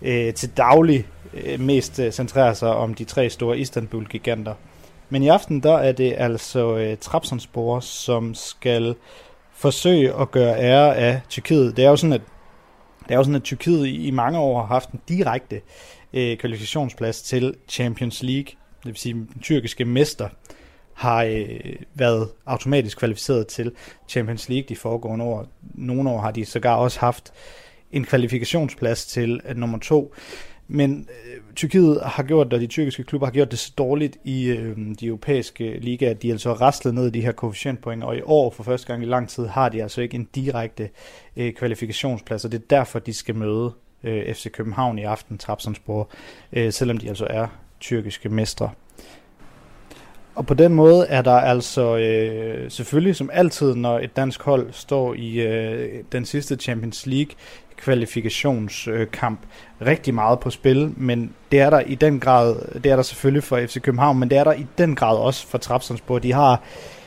øh, 0.02 0.34
til 0.34 0.50
daglig 0.56 1.06
øh, 1.34 1.60
mest 1.60 1.98
øh, 1.98 2.12
centrerer 2.12 2.52
sig 2.52 2.74
om 2.74 2.94
de 2.94 3.04
tre 3.04 3.30
store 3.30 3.58
Istanbul-giganter. 3.58 4.54
Men 5.08 5.22
i 5.22 5.28
aften, 5.28 5.62
der 5.62 5.74
er 5.74 5.92
det 5.92 6.14
altså 6.16 6.76
øh, 6.76 6.96
Trabzonspor, 7.00 7.80
som 7.80 8.34
skal 8.34 8.94
forsøge 9.52 10.14
at 10.20 10.30
gøre 10.30 10.58
ære 10.58 10.96
af 10.96 11.20
Tyrkiet. 11.28 11.76
Det 11.76 11.84
er 11.84 11.88
jo 11.88 11.96
sådan, 11.96 12.12
at, 12.12 12.22
det 13.02 13.10
er 13.10 13.16
jo 13.16 13.22
sådan, 13.22 13.34
at 13.34 13.42
Tyrkiet 13.42 13.86
i, 13.86 14.06
i 14.06 14.10
mange 14.10 14.38
år 14.38 14.60
har 14.60 14.66
haft 14.66 14.90
en 14.90 15.00
direkte 15.08 15.60
øh, 16.12 16.36
kvalifikationsplads 16.36 17.22
til 17.22 17.54
Champions 17.68 18.22
League, 18.22 18.52
det 18.84 18.86
vil 18.86 18.96
sige 18.96 19.14
den 19.14 19.40
tyrkiske 19.42 19.84
mester 19.84 20.28
har 21.00 21.24
øh, 21.24 21.46
været 21.94 22.28
automatisk 22.46 22.98
kvalificeret 22.98 23.46
til 23.46 23.72
Champions 24.08 24.48
League 24.48 24.66
de 24.68 24.76
foregående 24.76 25.24
år. 25.24 25.46
Nogle 25.74 26.10
år 26.10 26.20
har 26.20 26.30
de 26.30 26.44
sågar 26.44 26.76
også 26.76 27.00
haft 27.00 27.32
en 27.92 28.04
kvalifikationsplads 28.04 29.06
til 29.06 29.40
øh, 29.48 29.56
nummer 29.56 29.78
to. 29.78 30.14
Men 30.68 31.08
øh, 31.10 31.54
Tyrkiet 31.56 32.00
har 32.04 32.22
gjort, 32.22 32.52
og 32.52 32.60
de 32.60 32.66
tyrkiske 32.66 33.04
klubber 33.04 33.26
har 33.26 33.32
gjort 33.32 33.50
det 33.50 33.58
så 33.58 33.72
dårligt 33.78 34.16
i 34.24 34.46
øh, 34.46 34.76
de 35.00 35.06
europæiske 35.06 35.78
ligaer, 35.78 36.10
at 36.10 36.22
de 36.22 36.30
altså 36.30 36.50
rastlet 36.50 36.60
raslet 36.60 36.94
ned 36.94 37.06
i 37.06 37.10
de 37.10 37.20
her 37.20 37.32
koefficientpoint, 37.32 38.04
og 38.04 38.16
i 38.16 38.20
år 38.24 38.50
for 38.50 38.62
første 38.62 38.86
gang 38.86 39.02
i 39.02 39.06
lang 39.06 39.28
tid 39.28 39.46
har 39.46 39.68
de 39.68 39.82
altså 39.82 40.00
ikke 40.00 40.14
en 40.14 40.28
direkte 40.34 40.90
øh, 41.36 41.52
kvalifikationsplads, 41.52 42.44
og 42.44 42.52
det 42.52 42.58
er 42.58 42.66
derfor, 42.70 42.98
de 42.98 43.14
skal 43.14 43.34
møde 43.34 43.72
øh, 44.04 44.34
FC 44.34 44.50
København 44.50 44.98
i 44.98 45.02
aften, 45.02 45.38
Trabzonspor, 45.38 46.10
øh, 46.52 46.72
selvom 46.72 46.98
de 46.98 47.08
altså 47.08 47.26
er 47.30 47.46
tyrkiske 47.80 48.28
mestre. 48.28 48.70
Og 50.40 50.46
på 50.46 50.54
den 50.54 50.74
måde 50.74 51.06
er 51.06 51.22
der 51.22 51.32
altså 51.32 51.96
øh, 51.96 52.70
selvfølgelig 52.70 53.16
som 53.16 53.30
altid, 53.32 53.74
når 53.74 53.98
et 53.98 54.16
dansk 54.16 54.42
hold 54.42 54.66
står 54.72 55.14
i 55.14 55.40
øh, 55.40 55.88
den 56.12 56.24
sidste 56.24 56.56
Champions 56.56 57.06
League 57.06 57.34
kvalifikationskamp, 57.76 59.40
øh, 59.80 59.86
rigtig 59.86 60.14
meget 60.14 60.40
på 60.40 60.50
spil, 60.50 60.92
men 60.96 61.32
det 61.52 61.60
er 61.60 61.70
der 61.70 61.80
i 61.80 61.94
den 61.94 62.20
grad, 62.20 62.56
det 62.74 62.86
er 62.92 62.96
der 62.96 63.02
selvfølgelig 63.02 63.42
for 63.42 63.60
FC 63.66 63.80
København, 63.80 64.18
men 64.18 64.30
det 64.30 64.38
er 64.38 64.44
der 64.44 64.52
i 64.52 64.66
den 64.78 64.94
grad 64.94 65.16
også 65.16 65.46
for 65.46 65.58
Trabzonspor. 65.58 66.18
De 66.18 66.32
har 66.32 66.62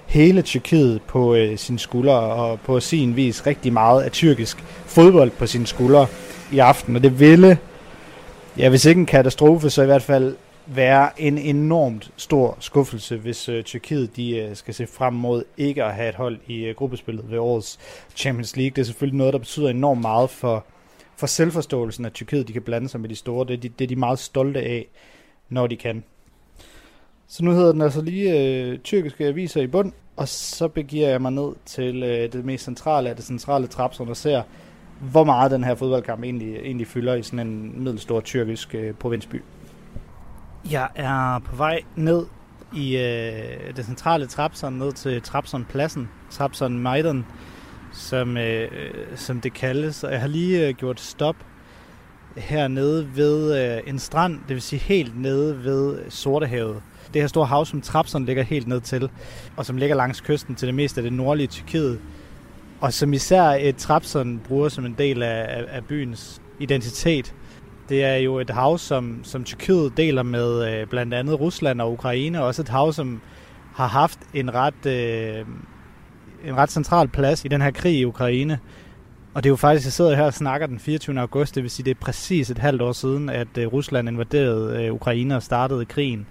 hele 0.06 0.42
Tyrkiet 0.42 1.02
på 1.02 1.36
øh, 1.36 1.58
sine 1.58 1.80
skuldre, 1.80 2.20
og 2.20 2.60
på 2.60 2.80
sin 2.80 3.16
vis 3.16 3.48
rigtig 3.48 3.74
meget 3.74 4.02
af 4.02 4.12
tyrkisk 4.12 4.58
fodbold 4.86 5.32
på 5.32 5.48
sine 5.48 5.68
skuldre 5.68 6.08
i 6.52 6.60
aften, 6.60 6.96
og 6.96 7.04
det 7.04 7.20
ville, 7.20 7.58
ja 8.58 8.70
hvis 8.70 8.86
ikke 8.86 9.00
en 9.00 9.06
katastrofe, 9.06 9.70
så 9.70 9.82
i 9.82 9.86
hvert 9.86 10.04
fald 10.04 10.36
være 10.66 11.22
en 11.22 11.38
enormt 11.38 12.12
stor 12.18 12.58
skuffelse, 12.60 13.18
hvis 13.18 13.50
øh, 13.50 13.64
Tyrkiet 13.64 14.16
de, 14.16 14.38
øh, 14.38 14.56
skal 14.56 14.74
se 14.74 14.88
frem 14.88 15.14
mod 15.14 15.44
ikke 15.58 15.84
at 15.84 15.94
have 15.94 16.10
et 16.10 16.16
hold 16.16 16.40
i 16.48 16.66
øh, 16.66 16.76
gruppespillet 16.76 17.32
ved 17.32 17.38
årets 17.38 17.80
Champions 18.16 18.56
League. 18.56 18.70
Det 18.76 18.82
er 18.82 18.86
selvfølgelig 18.86 19.18
noget, 19.18 19.34
der 19.34 19.40
betyder 19.40 19.70
enormt 19.70 20.02
meget 20.02 20.30
for, 20.30 20.66
for 21.16 21.28
selvforståelsen, 21.28 22.06
at 22.06 22.14
Tyrkiet 22.14 22.48
de 22.48 22.54
kan 22.54 22.62
blande 22.62 22.90
sig 22.90 23.00
med 23.00 23.10
de 23.10 23.16
store. 23.16 23.46
Det 23.46 23.50
det, 23.50 23.64
de, 23.64 23.70
det 23.80 23.86
er 23.86 23.88
de 23.88 23.96
meget 23.96 24.20
stolte 24.20 24.60
af, 24.60 24.88
når 25.50 25.68
de 25.68 25.76
kan. 25.76 26.04
Så 27.28 27.44
nu 27.44 27.52
hedder 27.52 27.72
den 27.72 27.82
altså 27.82 28.02
lige 28.02 28.40
øh, 28.40 28.80
tyrkiske 28.80 29.26
aviser 29.26 29.62
i 29.62 29.68
bund, 29.68 29.92
og 30.16 30.28
så 30.28 30.68
begiver 30.68 31.10
jeg 31.10 31.22
mig 31.22 31.32
ned 31.32 31.52
til 31.66 32.04
øh, 32.04 32.34
det 32.34 32.46
mest 32.46 32.64
centrale 32.64 33.10
af 33.10 33.16
det 33.16 33.26
centrale 33.26 33.68
trapsum 33.68 34.10
og 34.10 34.18
ser, 34.18 34.42
hvor 35.00 35.24
meget 35.24 35.52
den 35.52 35.64
her 35.64 35.76
fodboldkamp 35.76 36.24
egentlig, 36.24 36.56
egentlig 36.56 36.88
fylder 36.88 37.14
i 37.14 37.24
sådan 37.24 37.48
en 37.48 37.84
middelstor 37.84 38.22
tyrkisk 38.22 38.76
øh, 38.76 38.94
provinsby. 38.94 39.42
Jeg 40.72 40.90
er 40.96 41.40
på 41.40 41.56
vej 41.56 41.82
ned 41.96 42.26
i 42.74 42.98
øh, 42.98 43.76
det 43.76 43.86
centrale 43.86 44.28
Trabzon, 44.28 44.74
ned 44.74 44.94
til 44.94 45.22
Trapson 45.22 45.66
Pladsen, 45.66 46.10
Trabzon 46.30 46.80
Maidan, 46.80 47.26
som, 47.92 48.38
øh, 48.38 48.70
som 49.16 49.42
det 49.42 49.54
kaldes. 49.54 50.04
Og 50.04 50.12
jeg 50.12 50.22
har 50.22 50.28
lige 50.28 50.68
øh, 50.68 50.74
gjort 50.74 51.00
stop 51.00 51.36
hernede 52.38 53.10
ved 53.16 53.66
øh, 53.76 53.82
en 53.88 54.00
strand, 54.00 54.40
det 54.48 54.50
vil 54.50 54.62
sige 54.62 54.80
helt 54.80 55.22
nede 55.22 55.64
ved 55.64 56.00
Sortehavet. 56.10 56.82
Det 57.14 57.22
her 57.22 57.28
store 57.28 57.46
hav, 57.46 57.66
som 57.66 57.82
Trabzon 57.82 58.26
ligger 58.26 58.44
helt 58.44 58.68
ned 58.68 58.82
til, 58.82 59.10
og 59.58 59.66
som 59.66 59.78
ligger 59.78 59.96
langs 59.96 60.22
kysten 60.22 60.56
til 60.56 60.68
det 60.68 60.76
meste 60.76 61.00
af 61.00 61.04
det 61.04 61.14
nordlige 61.14 61.48
Tyrkiet. 61.48 62.00
Og 62.82 62.94
som 62.94 63.14
især 63.14 63.44
et 63.44 63.76
Trabzon 63.76 64.40
bruger 64.40 64.70
som 64.70 64.86
en 64.86 64.96
del 64.98 65.24
af, 65.24 65.46
af, 65.58 65.66
af 65.68 65.86
byens 65.86 66.42
identitet. 66.60 67.36
Det 67.90 68.04
er 68.04 68.16
jo 68.16 68.40
et 68.40 68.50
hav, 68.50 68.78
som, 68.78 69.20
som 69.24 69.44
Tyrkiet 69.44 69.98
deler 69.98 70.24
med 70.24 70.74
øh, 70.74 70.88
blandt 70.88 71.14
andet 71.14 71.40
Rusland 71.40 71.82
og 71.82 71.92
Ukraine, 71.92 72.42
og 72.42 72.48
også 72.48 72.62
et 72.62 72.70
hav, 72.70 72.94
som 72.94 73.22
har 73.74 73.88
haft 73.88 74.20
en 74.34 74.54
ret, 74.54 74.86
øh, 74.86 75.46
en 76.46 76.58
ret 76.58 76.72
central 76.72 77.08
plads 77.08 77.46
i 77.46 77.48
den 77.48 77.62
her 77.62 77.72
krig 77.72 78.00
i 78.00 78.06
Ukraine. 78.06 78.60
Og 79.34 79.44
det 79.44 79.50
er 79.50 79.52
jo 79.52 79.56
faktisk, 79.56 79.86
jeg 79.86 79.94
sidder 79.94 80.16
her 80.16 80.24
og 80.24 80.34
snakker 80.34 80.68
den 80.68 80.80
24. 80.80 81.20
august, 81.20 81.56
det 81.56 81.64
vil 81.64 81.72
sige, 81.72 81.84
det 81.84 81.92
er 81.92 82.00
præcis 82.02 82.50
et 82.50 82.58
halvt 82.58 82.82
år 82.82 82.92
siden, 82.92 83.30
at 83.30 83.58
øh, 83.58 83.68
Rusland 83.68 84.10
invaderede 84.10 84.86
øh, 84.86 84.94
Ukraine 84.94 85.36
og 85.36 85.44
startede 85.44 85.86
krigen. 85.86 86.28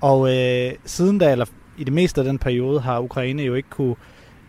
Og 0.00 0.36
øh, 0.36 0.72
siden 0.84 1.18
da, 1.18 1.32
eller 1.32 1.46
i 1.78 1.84
det 1.84 1.92
meste 1.92 2.20
af 2.20 2.24
den 2.24 2.38
periode, 2.38 2.80
har 2.80 3.00
Ukraine 3.00 3.42
jo 3.42 3.54
ikke 3.54 3.70
kunne 3.70 3.94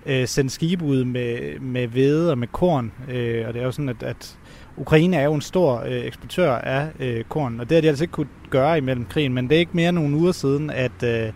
øh, 0.06 0.28
sende 0.28 0.50
skibe 0.50 0.86
ud 0.86 1.04
med, 1.04 1.60
med 1.60 1.88
hvede 1.88 2.32
og 2.32 2.38
med 2.38 2.48
korn. 2.48 2.92
Øh, 3.10 3.48
og 3.48 3.54
det 3.54 3.62
er 3.62 3.66
jo 3.66 3.72
sådan, 3.72 3.90
at, 3.90 4.04
at 4.04 4.38
Ukraine 4.80 5.18
er 5.18 5.24
jo 5.24 5.34
en 5.34 5.42
stor 5.42 5.84
øh, 5.86 6.06
eksportør 6.06 6.56
af 6.56 6.88
øh, 7.00 7.24
korn, 7.24 7.60
og 7.60 7.70
det 7.70 7.76
har 7.76 7.82
de 7.82 7.88
altså 7.88 8.04
ikke 8.04 8.12
kunne 8.12 8.28
gøre 8.50 8.78
imellem 8.78 9.06
krigen, 9.06 9.34
men 9.34 9.50
det 9.50 9.56
er 9.56 9.60
ikke 9.60 9.72
mere 9.74 9.90
end 9.90 9.98
nogle 9.98 10.18
uger 10.18 10.32
siden, 10.32 10.70
at 10.70 11.04
øh, 11.04 11.32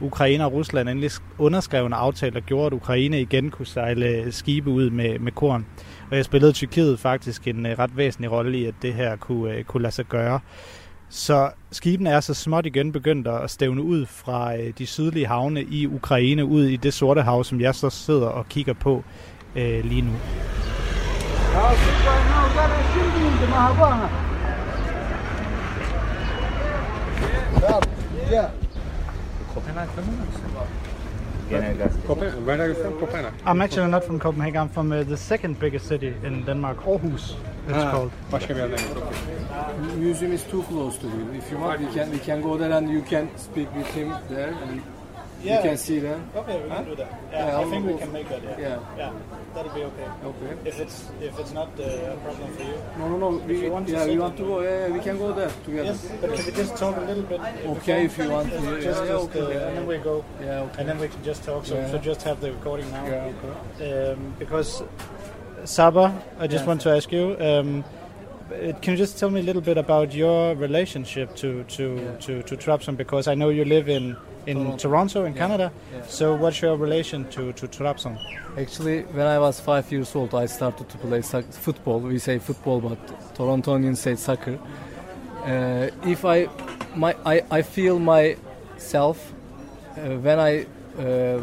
Ukraine 0.00 0.44
og 0.44 0.52
Rusland 0.52 0.88
endelig 0.88 1.10
underskrev 1.38 1.86
en 1.86 1.92
aftale, 1.92 2.34
der 2.34 2.40
gjorde, 2.40 2.66
at 2.66 2.72
Ukraine 2.72 3.20
igen 3.20 3.50
kunne 3.50 3.66
sejle 3.66 4.06
øh, 4.06 4.32
skibe 4.32 4.70
ud 4.70 4.90
med, 4.90 5.18
med 5.18 5.32
korn. 5.32 5.66
Og 6.10 6.16
jeg 6.16 6.24
spillede 6.24 6.52
Tyrkiet 6.52 6.98
faktisk 6.98 7.48
en 7.48 7.66
øh, 7.66 7.78
ret 7.78 7.96
væsentlig 7.96 8.30
rolle 8.30 8.58
i, 8.58 8.64
at 8.64 8.74
det 8.82 8.94
her 8.94 9.16
kunne, 9.16 9.54
øh, 9.54 9.64
kunne 9.64 9.82
lade 9.82 9.94
sig 9.94 10.04
gøre. 10.04 10.40
Så 11.08 11.50
skibene 11.72 12.10
er 12.10 12.20
så 12.20 12.34
småt 12.34 12.66
igen 12.66 12.92
begyndt 12.92 13.28
at 13.28 13.50
stævne 13.50 13.82
ud 13.82 14.06
fra 14.06 14.56
øh, 14.56 14.72
de 14.78 14.86
sydlige 14.86 15.26
havne 15.26 15.62
i 15.62 15.86
Ukraine, 15.86 16.44
ud 16.44 16.64
i 16.64 16.76
det 16.76 16.94
sorte 16.94 17.22
hav, 17.22 17.44
som 17.44 17.60
jeg 17.60 17.74
så 17.74 17.90
sidder 17.90 18.26
og 18.26 18.48
kigger 18.48 18.72
på 18.72 19.04
øh, 19.56 19.84
lige 19.84 20.02
nu. 20.02 20.12
Copenhagen. 32.06 32.46
Where 32.46 32.60
are 32.60 32.68
you 32.68 32.74
from? 32.74 32.98
Copenhagen. 32.98 33.34
I'm 33.44 33.60
actually 33.60 33.90
not 33.90 34.04
from 34.04 34.18
Copenhagen. 34.18 34.56
I'm 34.62 34.68
from 34.68 34.92
uh, 34.92 35.02
the 35.02 35.16
second 35.16 35.58
biggest 35.58 35.86
city 35.86 36.14
in 36.22 36.44
Denmark, 36.44 36.78
Aarhus. 36.84 37.34
It's 37.68 37.76
Ha, 37.76 37.90
called. 37.90 38.10
Başka 38.32 38.54
bir 38.56 38.60
yerden. 38.60 38.74
Okay. 38.74 39.96
museum 39.96 40.32
is 40.32 40.44
too 40.44 40.62
close 40.62 40.98
to 41.00 41.06
you. 41.06 41.32
If 41.38 41.50
you 41.52 41.58
want, 41.58 41.80
we 41.80 41.86
can 41.94 42.10
we 42.12 42.18
can 42.18 42.42
go 42.42 42.58
there 42.58 42.72
and 42.72 42.90
you 42.90 43.02
can 43.02 43.28
speak 43.36 43.68
with 43.76 43.86
him 43.94 44.12
there, 44.28 44.48
and 44.62 44.80
you 45.42 45.58
can 45.62 45.76
see 45.76 45.98
them. 45.98 46.28
Okay, 46.34 46.62
we 46.62 46.68
can 46.68 46.84
do 46.84 46.94
that. 46.96 47.20
Yeah, 47.32 47.58
I 47.58 47.64
think 47.70 47.86
we 47.86 47.96
can 47.98 48.12
make 48.12 48.28
that. 48.28 48.42
Yeah. 48.42 48.78
yeah, 48.96 49.12
that'll 49.54 49.72
be 49.72 49.82
okay. 49.84 50.08
Okay. 50.24 50.68
If 50.68 50.80
it's 50.80 51.10
if 51.20 51.38
it's 51.38 51.52
not 51.52 51.68
uh, 51.78 51.82
a 51.82 52.16
problem 52.18 52.52
for 52.54 52.62
you. 52.62 52.74
No, 52.98 53.08
no, 53.08 53.16
no. 53.18 53.36
We, 53.46 53.62
you 53.64 53.70
want 53.70 53.86
to 53.86 53.92
yeah, 53.92 54.06
we 54.06 54.18
want 54.18 54.36
to 54.36 54.42
go. 54.42 54.60
Yeah, 54.60 54.86
yeah, 54.86 54.92
we 54.92 55.00
can 55.00 55.18
go 55.18 55.32
there 55.32 55.50
together. 55.64 55.84
Yes, 55.84 56.08
but 56.20 56.34
can 56.34 56.46
we 56.46 56.52
just 56.52 56.76
talk 56.76 56.96
a 56.96 57.00
little 57.00 57.22
bit? 57.24 57.40
Okay, 57.40 58.04
if 58.04 58.18
you 58.18 58.30
want 58.30 58.50
to. 58.50 58.56
Just, 58.56 58.64
Yeah, 58.66 58.80
just, 58.80 59.04
yeah, 59.04 59.08
just, 59.08 59.36
okay. 59.36 59.56
uh, 59.56 59.68
and 59.68 59.76
then 59.78 59.86
we 59.86 59.98
go, 59.98 60.24
Yeah, 60.40 60.60
okay. 60.60 60.80
and 60.80 60.88
then 60.88 60.98
we 60.98 61.08
can 61.08 61.22
just 61.24 61.44
talk. 61.44 61.66
So, 61.66 61.74
Yeah. 61.74 61.90
so 61.90 61.98
just 61.98 62.22
have 62.22 62.40
the 62.40 62.52
recording 62.52 62.90
now. 62.90 63.06
Yeah, 63.06 63.32
okay. 63.78 64.12
Um, 64.12 64.34
because 64.38 64.82
Saba, 65.64 66.12
I 66.38 66.46
just 66.46 66.62
Yeah. 66.62 66.68
want 66.68 66.80
to 66.82 66.90
ask 66.90 67.10
you. 67.12 67.36
Um, 67.40 67.84
can 68.82 68.94
you 68.94 68.96
just 68.96 69.16
tell 69.16 69.30
me 69.30 69.38
a 69.40 69.44
little 69.44 69.62
bit 69.62 69.78
about 69.78 70.12
your 70.12 70.56
relationship 70.56 71.36
to 71.36 71.62
to 71.64 72.16
to, 72.20 72.42
to 72.42 72.56
Trabzon? 72.56 72.96
Because 72.96 73.28
I 73.28 73.34
know 73.34 73.48
you 73.48 73.64
live 73.64 73.88
in 73.88 74.16
in 74.50 74.58
Toronto, 74.58 74.78
Toronto. 74.88 75.24
in 75.24 75.32
Yeah. 75.32 75.38
Canada. 75.46 75.72
Yeah. 75.92 76.06
So 76.08 76.24
what's 76.42 76.60
your 76.62 76.76
relation 76.76 77.24
to 77.30 77.52
to 77.52 77.66
Trabzon? 77.68 78.16
Actually, 78.58 79.02
when 79.16 79.26
I 79.26 79.38
was 79.38 79.60
five 79.60 79.84
years 79.94 80.14
old, 80.16 80.34
I 80.34 80.46
started 80.48 80.88
to 80.88 80.98
play 80.98 81.22
soc- 81.22 81.52
football. 81.66 82.00
We 82.00 82.18
say 82.18 82.38
football, 82.38 82.80
but 82.80 82.98
Torontonians 83.36 83.98
say 83.98 84.16
soccer. 84.16 84.58
Uh, 85.46 85.88
if 86.12 86.24
I, 86.24 86.48
my, 86.96 87.14
I, 87.24 87.42
I 87.58 87.62
feel 87.62 87.98
myself 87.98 89.32
uh, 89.96 90.16
when 90.26 90.38
I. 90.38 90.66
Uh, 90.98 91.40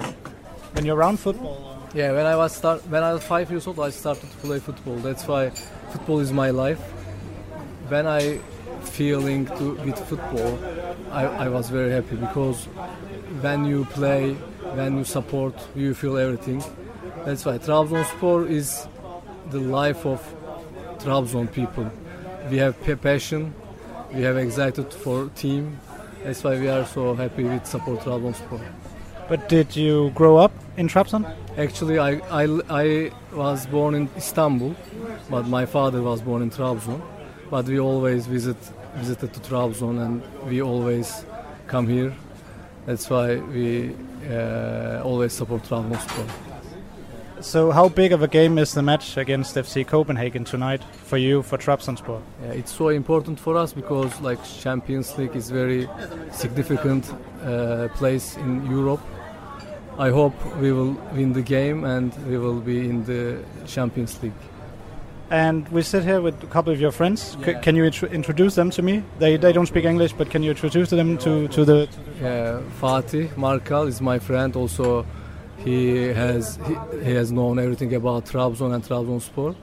When 0.74 0.86
you're 0.86 1.00
around 1.00 1.18
football. 1.20 1.56
uh, 1.58 1.98
Yeah, 1.98 2.12
when 2.18 2.26
I 2.34 2.36
was 2.36 2.52
start 2.56 2.82
when 2.92 3.02
I 3.04 3.14
was 3.14 3.24
five 3.24 3.50
years 3.50 3.66
old, 3.68 3.80
I 3.80 3.92
started 3.92 4.30
to 4.32 4.38
play 4.48 4.60
football. 4.60 4.98
That's 5.08 5.26
why 5.28 5.52
football 5.92 6.20
is 6.22 6.32
my 6.32 6.52
life. 6.52 6.82
When 7.90 8.06
I 8.06 8.40
feeling 8.82 9.46
to 9.58 9.74
with 9.86 10.00
football, 10.08 10.60
I, 11.12 11.26
I 11.26 11.50
was 11.50 11.70
very 11.70 11.92
happy 11.92 12.16
because 12.16 12.66
when 13.42 13.66
you 13.66 13.86
play, 13.86 14.34
when 14.76 14.98
you 14.98 15.04
support, 15.04 15.54
you 15.76 15.94
feel 15.94 16.18
everything. 16.18 16.64
That's 17.26 17.46
why 17.46 17.58
Trabzonspor 17.58 18.50
is 18.50 18.88
the 19.50 19.60
life 19.60 20.06
of 20.06 20.22
Trabzon 21.00 21.52
people. 21.52 21.92
We 22.50 22.58
have 22.58 22.76
passion, 23.02 23.54
we 24.14 24.22
have 24.22 24.38
excited 24.38 24.94
for 24.94 25.30
team. 25.36 25.80
That's 26.24 26.44
why 26.44 26.60
we 26.60 26.68
are 26.70 26.86
so 26.86 27.14
happy 27.16 27.44
with 27.44 27.66
support 27.66 28.00
Trabzonspor. 28.02 28.62
But 29.28 29.50
did 29.50 29.76
you 29.76 30.12
grow 30.12 30.38
up 30.38 30.54
in 30.78 30.88
Trabzon? 30.88 31.26
Actually, 31.58 32.00
I, 32.00 32.22
I, 32.32 32.62
I 32.70 33.12
was 33.34 33.66
born 33.66 33.94
in 33.94 34.10
Istanbul, 34.16 34.76
but 35.30 35.48
my 35.48 35.66
father 35.66 36.02
was 36.02 36.22
born 36.22 36.42
in 36.42 36.50
Trabzon. 36.50 37.02
But 37.50 37.66
we 37.66 37.80
always 37.80 38.28
visit 38.28 38.58
visited 38.96 39.34
to 39.34 39.40
Trabzon, 39.40 40.00
and 40.06 40.22
we 40.50 40.62
always 40.62 41.26
come 41.68 41.88
here. 41.88 42.14
That's 42.86 43.10
why 43.10 43.36
we 43.36 43.96
uh, 44.30 45.02
always 45.04 45.34
support 45.34 45.64
Trabzonspor. 45.64 46.30
So 47.42 47.70
how 47.72 47.88
big 47.88 48.14
of 48.14 48.24
a 48.24 48.28
game 48.28 48.58
is 48.58 48.74
the 48.74 48.82
match 48.82 49.16
against 49.16 49.56
FC 49.56 49.86
Copenhagen 49.86 50.44
tonight 50.44 50.84
for 51.04 51.18
you 51.18 51.44
for 51.44 51.58
Trabzonspor? 51.58 52.20
Yeah, 52.42 52.54
it's 52.54 52.72
so 52.72 52.90
important 52.90 53.40
for 53.40 53.56
us 53.56 53.74
because 53.74 54.20
like 54.22 54.44
Champions 54.44 55.16
League 55.20 55.36
is 55.36 55.52
very 55.52 55.88
significant 56.32 57.14
uh, 57.44 57.90
place 57.90 58.36
in 58.38 58.66
Europe. 58.66 59.02
I 60.00 60.10
hope 60.10 60.34
we 60.58 60.72
will 60.72 60.94
win 61.14 61.34
the 61.34 61.44
game 61.44 61.84
and 61.84 62.12
we 62.28 62.40
will 62.40 62.60
be 62.60 62.90
in 62.90 63.04
the 63.06 63.44
Champions 63.68 64.22
League. 64.24 64.34
And 65.30 65.68
we 65.70 65.82
sit 65.82 66.06
here 66.06 66.22
with 66.22 66.42
a 66.42 66.48
couple 66.48 66.72
of 66.72 66.80
your 66.80 66.92
friends. 66.94 67.36
C- 67.44 67.52
Yeah. 67.52 67.60
can 67.60 67.76
you 67.76 67.84
intro- 67.84 68.08
introduce 68.10 68.56
them 68.56 68.70
to 68.72 68.82
me? 68.82 69.04
They, 69.20 69.36
they 69.38 69.52
don't 69.52 69.66
speak 69.66 69.84
English, 69.84 70.14
but 70.14 70.30
can 70.30 70.42
you 70.42 70.52
introduce 70.52 70.90
them 70.90 71.18
to, 71.18 71.50
to 71.50 71.66
the... 71.66 71.90
Yeah, 72.22 72.62
Fatih 72.80 73.28
Markal 73.36 73.88
is 73.88 74.00
my 74.00 74.20
friend. 74.20 74.56
Also, 74.56 75.06
he 75.58 76.08
has 76.14 76.58
he, 76.66 76.76
he 77.04 77.12
has 77.16 77.32
known 77.32 77.60
everything 77.60 77.94
about 77.94 78.26
Trabzon 78.26 78.74
and 78.74 78.82
Trabzonspor. 78.84 79.54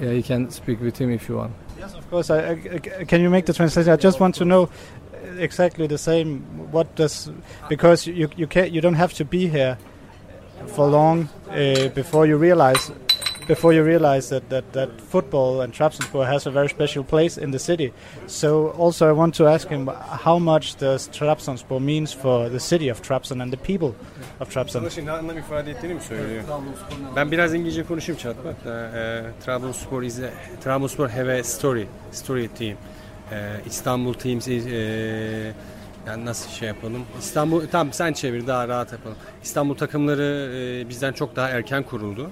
Yeah, 0.00 0.10
you 0.10 0.22
can 0.22 0.50
speak 0.50 0.80
with 0.82 0.98
him 0.98 1.10
if 1.10 1.28
you 1.30 1.36
want. 1.36 1.54
Yes, 1.78 1.94
of 1.94 2.10
course. 2.10 2.28
I, 2.28 2.38
I, 2.38 2.50
I- 3.00 3.04
can 3.04 3.22
you 3.22 3.30
make 3.30 3.46
the 3.46 3.54
translation? 3.54 3.90
I 3.90 3.96
just 3.96 4.20
want 4.20 4.34
to 4.34 4.44
know 4.44 4.68
exactly 5.38 5.86
the 5.86 5.98
same. 5.98 6.40
What 6.72 6.94
does... 6.94 7.30
Because 7.70 8.06
you, 8.06 8.28
you, 8.36 8.46
can't, 8.46 8.70
you 8.70 8.82
don't 8.82 8.94
have 9.00 9.14
to 9.14 9.24
be 9.24 9.48
here 9.48 9.78
for 10.66 10.86
long 10.88 11.30
uh, 11.48 11.88
before 11.88 12.26
you 12.26 12.36
realize 12.36 12.90
before 13.46 13.72
you 13.72 13.82
realize 13.82 14.28
that, 14.30 14.48
that, 14.50 14.72
that 14.72 15.00
football 15.00 15.60
and 15.60 15.72
Trabzonspor 15.72 16.26
has 16.26 16.46
a 16.46 16.50
very 16.50 16.68
special 16.68 17.04
place 17.04 17.38
in 17.38 17.50
the 17.50 17.58
city. 17.58 17.92
So 18.26 18.70
also 18.70 19.08
I 19.08 19.12
want 19.12 19.34
to 19.36 19.46
ask 19.46 19.68
him 19.68 19.86
how 20.24 20.38
much 20.38 20.76
does 20.76 21.08
Trabzonspor 21.08 21.80
means 21.80 22.12
for 22.12 22.48
the 22.48 22.60
city 22.60 22.88
of 22.88 23.02
Trabzon 23.02 23.42
and 23.42 23.52
the 23.52 23.56
people 23.56 23.94
of 24.40 24.48
Trabzon? 24.50 24.84
Ben 27.16 27.30
biraz 27.30 27.54
İngilizce 27.54 27.84
konuşayım 27.84 28.20
çatma. 28.20 28.50
Uh, 28.50 28.56
Trabzonspor 29.44 30.02
is 30.02 30.20
a, 30.20 30.30
Trabzonspor 30.64 31.08
have 31.08 31.40
a 31.40 31.44
story, 31.44 31.86
story 32.12 32.48
team. 32.48 32.76
Ee, 33.32 33.60
İstanbul 33.66 34.12
Teams 34.14 34.48
is, 34.48 34.66
ee, 34.66 35.52
yani 36.06 36.24
nasıl 36.24 36.50
şey 36.50 36.68
yapalım? 36.68 37.02
İstanbul 37.18 37.66
tam 37.66 37.92
sen 37.92 38.12
çevir 38.12 38.46
daha 38.46 38.68
rahat 38.68 38.92
yapalım. 38.92 39.16
İstanbul 39.42 39.74
takımları 39.74 40.50
ee, 40.54 40.88
bizden 40.88 41.12
çok 41.12 41.36
daha 41.36 41.48
erken 41.48 41.82
kuruldu. 41.82 42.30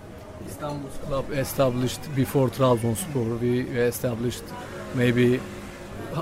Istanbul 0.48 0.88
club 1.08 1.24
established 1.38 2.00
before 2.16 2.50
Trabzonspor. 2.50 3.38
We 3.40 3.86
established 3.88 4.44
maybe 4.94 5.40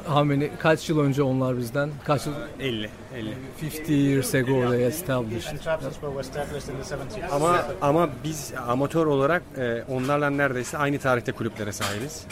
how 0.07 0.25
many 0.25 0.51
kaç 0.59 0.89
yıl 0.89 0.99
önce 1.01 1.23
onlar 1.23 1.59
bizden? 1.59 1.91
Kaç 2.05 2.27
yıl? 2.27 2.33
50 2.61 2.91
50. 3.15 3.35
50 3.63 3.93
years 3.93 4.35
ago 4.35 4.71
they 4.71 4.85
established. 4.87 5.51
And 5.53 5.59
Trabzonspor 5.61 6.09
was 6.13 6.27
established 6.27 6.69
in 6.69 6.77
the 6.83 6.95
70s. 7.21 7.31
Ama 7.33 7.65
ama 7.83 8.09
biz 8.25 8.53
amatör 8.69 9.07
olarak 9.07 9.43
ee, 9.59 9.85
onlarla 9.89 10.31
neredeyse 10.31 10.79
aynı 10.79 10.99
tarihte 10.99 11.33
kulüplere 11.33 11.73
sahibiz. 11.73 12.25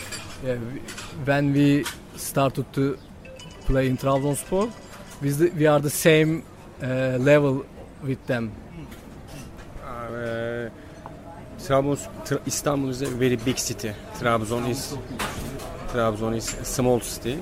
Yeah, 0.46 0.56
we- 0.56 1.24
when 1.26 1.54
we 1.54 1.82
started 2.18 2.64
to 2.72 2.80
play 3.68 3.86
in 3.88 3.96
Trabzonspor, 3.96 4.68
we, 5.20 5.30
the, 5.30 5.50
we 5.50 5.70
are 5.70 5.82
the 5.82 5.90
same 5.90 6.42
uh, 6.82 7.26
level 7.26 7.54
with 8.00 8.26
them. 8.26 8.50
Ee, 10.24 10.68
Trabzon, 11.68 11.98
Tra- 12.24 12.40
Istanbul 12.46 12.88
is 12.88 13.02
a 13.02 13.06
very 13.06 13.36
big 13.36 13.58
city. 13.58 13.92
Trabzon 14.18 14.68
is 14.70 14.96
Trabzon 15.92 16.34
is 16.34 16.54
a 16.54 16.64
small 16.64 17.00
city. 17.00 17.38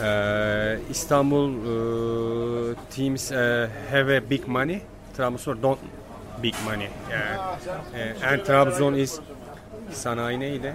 Ee, 0.00 0.78
Istanbul 0.88 1.48
uh, 1.50 2.74
teams 2.90 3.32
uh, 3.32 3.68
have 3.90 4.08
a 4.16 4.20
big 4.20 4.46
money. 4.46 4.82
Trabzon 5.16 5.60
don't 5.60 5.80
big 6.40 6.54
money. 6.64 6.88
Yeah. 7.10 7.58
Ee, 7.94 8.14
and 8.22 8.42
Trabzon 8.42 8.94
is 8.94 9.20
sanayi 9.92 10.40
neydi? 10.40 10.74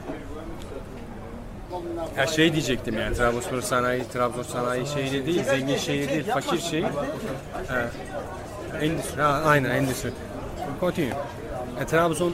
Her 2.15 2.27
şey 2.27 2.53
diyecektim 2.53 2.99
yani 2.99 3.15
Trabzonspor 3.15 3.61
sanayi, 3.61 4.03
Trabzon 4.07 4.43
sanayi 4.43 4.85
şehri 4.87 5.25
değil, 5.25 5.43
zengin 5.43 5.77
şehir 5.77 6.09
değil, 6.09 6.25
fakir 6.33 6.59
şehir. 6.59 6.85
Endüstri, 8.81 9.21
ha, 9.21 9.41
aynen 9.45 9.69
endüstri. 9.69 10.09
Continue. 10.79 11.13
Uh, 11.83 11.85
Trabzon 11.85 12.33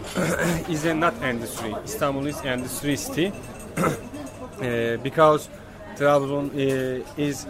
is 0.69 0.85
a 0.85 0.93
not 0.93 1.15
industry. 1.23 1.73
Istanbul 1.83 2.27
is 2.27 2.39
industry 2.45 2.95
city. 2.95 3.33
Uh, 3.77 4.97
because 5.03 5.49
Trabzon 5.95 6.51
uh, 6.53 7.03
is 7.17 7.47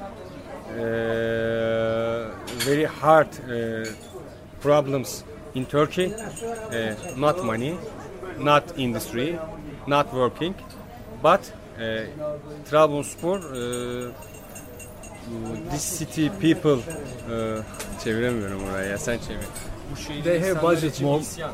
very 2.63 2.85
hard 2.85 3.27
problems 4.61 5.25
in 5.55 5.65
Turkey. 5.65 6.13
Not 7.17 7.43
money, 7.43 7.77
not 8.37 8.77
industry, 8.79 9.37
not 9.85 10.13
working, 10.13 10.55
but 11.21 11.51
Trabzonspor 12.69 13.41
this 15.69 15.83
city 15.83 16.29
people 16.29 16.81
çeviremiyorum 18.03 18.63
oraya 18.63 18.85
ya 18.85 18.97
sen 18.97 19.17
çevir. 19.17 19.78
Bu 19.91 19.95
şehrin 19.97 20.23
They 20.23 20.39
have 20.39 20.49
insanları 20.51 20.75
budget 20.75 20.93
için 20.95 21.07
more. 21.07 21.21
isyan. 21.21 21.51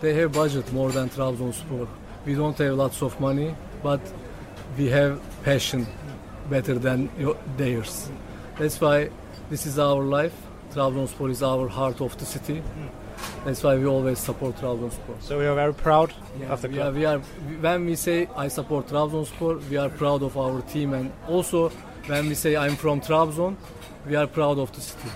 They 0.00 0.14
have 0.14 0.34
budget 0.34 0.72
more 0.72 0.92
than 0.92 1.08
Trabzonspor. 1.08 1.86
We 2.26 2.36
don't 2.36 2.58
have 2.58 2.76
lots 2.76 3.02
of 3.02 3.20
money, 3.20 3.54
but 3.84 4.00
we 4.78 4.90
have 4.90 5.16
passion 5.44 5.86
better 6.50 6.82
than 6.82 7.08
your, 7.20 7.36
theirs. 7.58 8.06
That's 8.58 8.78
why 8.80 9.08
this 9.50 9.66
is 9.66 9.78
our 9.78 10.22
life. 10.22 10.32
Trabzonspor 10.74 11.30
is 11.30 11.42
our 11.42 11.68
heart 11.68 12.00
of 12.00 12.16
the 12.18 12.24
city. 12.26 12.62
That's 13.44 13.62
why 13.64 13.76
we 13.76 13.86
always 13.86 14.18
support 14.18 14.56
Trabzonspor. 14.56 15.14
So 15.20 15.38
we 15.38 15.46
are 15.46 15.54
very 15.54 15.72
proud 15.74 16.12
of 16.50 16.60
the 16.62 16.68
we 16.68 16.74
club. 16.74 16.86
are, 16.94 16.98
we 16.98 17.04
are, 17.06 17.18
when 17.60 17.86
we 17.86 17.96
say 17.96 18.28
I 18.36 18.48
support 18.48 18.86
Trabzonspor, 18.88 19.68
we 19.70 19.76
are 19.76 19.88
proud 19.88 20.22
of 20.22 20.36
our 20.36 20.60
team, 20.62 20.92
and 20.94 21.10
also 21.28 21.70
when 22.06 22.28
we 22.28 22.34
say 22.34 22.56
I'm 22.56 22.76
from 22.76 23.00
Trabzon, 23.00 23.56
we 24.06 24.16
are 24.16 24.26
proud 24.26 24.58
of 24.58 24.70
the 24.72 24.80
city. 24.80 25.08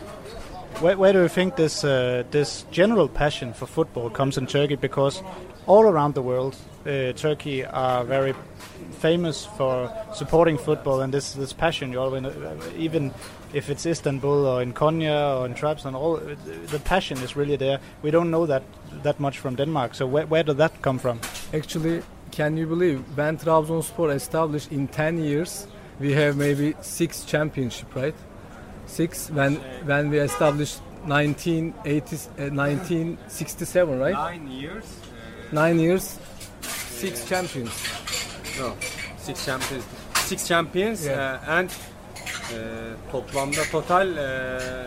Where, 0.81 0.97
where 0.97 1.13
do 1.13 1.21
you 1.23 1.29
think 1.29 1.57
this 1.57 1.85
uh, 1.85 2.25
this 2.31 2.65
general 2.71 3.09
passion 3.09 3.53
for 3.53 3.67
football 3.67 4.11
comes 4.11 4.37
in 4.37 4.47
Turkey? 4.47 4.77
Because 4.77 5.23
all 5.67 5.83
around 5.85 6.15
the 6.15 6.23
world, 6.23 6.57
uh, 6.87 7.13
Turkey 7.13 7.65
are 7.65 8.05
very 8.05 8.35
famous 8.99 9.47
for 9.47 9.93
supporting 10.13 10.59
football 10.59 11.01
and 11.01 11.15
this 11.15 11.35
this 11.35 11.53
passion. 11.53 11.93
You 11.93 12.01
always, 12.01 12.25
even 12.77 13.13
if 13.53 13.71
it's 13.71 13.87
Istanbul 13.87 14.47
or 14.47 14.63
in 14.63 14.73
Konya 14.73 15.41
or 15.41 15.47
in 15.47 15.55
Trabzon, 15.55 15.95
all 15.95 16.17
the 16.17 16.81
passion 16.81 17.19
is 17.19 17.37
really 17.37 17.57
there. 17.57 17.79
We 18.03 18.11
don't 18.11 18.31
know 18.31 18.47
that 18.47 18.63
that 19.03 19.21
much 19.21 19.39
from 19.39 19.57
Denmark. 19.57 19.95
So 19.95 20.07
where, 20.07 20.27
where 20.27 20.43
did 20.43 20.57
that 20.57 20.83
come 20.83 20.99
from? 20.99 21.21
Actually, 21.53 22.03
can 22.33 22.57
you 22.57 22.67
believe 22.67 23.05
when 23.17 23.39
Trabzonspor 23.39 24.15
established 24.15 24.73
in 24.73 24.89
10 24.89 25.23
years, 25.23 25.67
we 26.01 26.13
have 26.13 26.37
maybe 26.37 26.75
six 26.81 27.25
championship, 27.25 27.95
right? 27.95 28.15
Six 28.87 29.31
when 29.31 29.57
when 29.87 30.11
we 30.11 30.19
established 30.19 30.81
1980, 31.07 32.17
uh, 32.39 32.51
1967, 32.51 33.99
right? 33.99 34.13
Nine 34.15 34.49
years. 34.51 34.85
Nine 35.53 35.79
years, 35.81 36.19
six 36.61 37.25
champions. 37.29 37.73
No. 38.59 38.75
Six 39.19 39.45
champions. 39.45 39.85
Six 40.15 40.49
champions 40.49 41.05
Yeah. 41.07 41.39
uh, 41.47 41.59
and 41.59 41.69
uh, 41.71 43.11
toplamda 43.11 43.65
total 43.71 44.19
uh, 44.19 44.87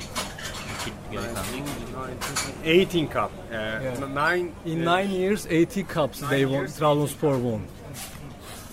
18 2.63 3.07
cup. 3.07 3.31
Uh, 3.51 3.53
Yeah. 3.55 4.05
Nine. 4.13 4.53
In 4.65 4.81
uh, 4.87 4.95
nine 4.95 5.09
years, 5.11 5.47
80 5.49 5.83
cups 5.83 6.21
Nine 6.21 6.29
they 6.31 6.45
won. 6.45 6.65
Trabzonspor 6.65 7.39
won. 7.39 7.67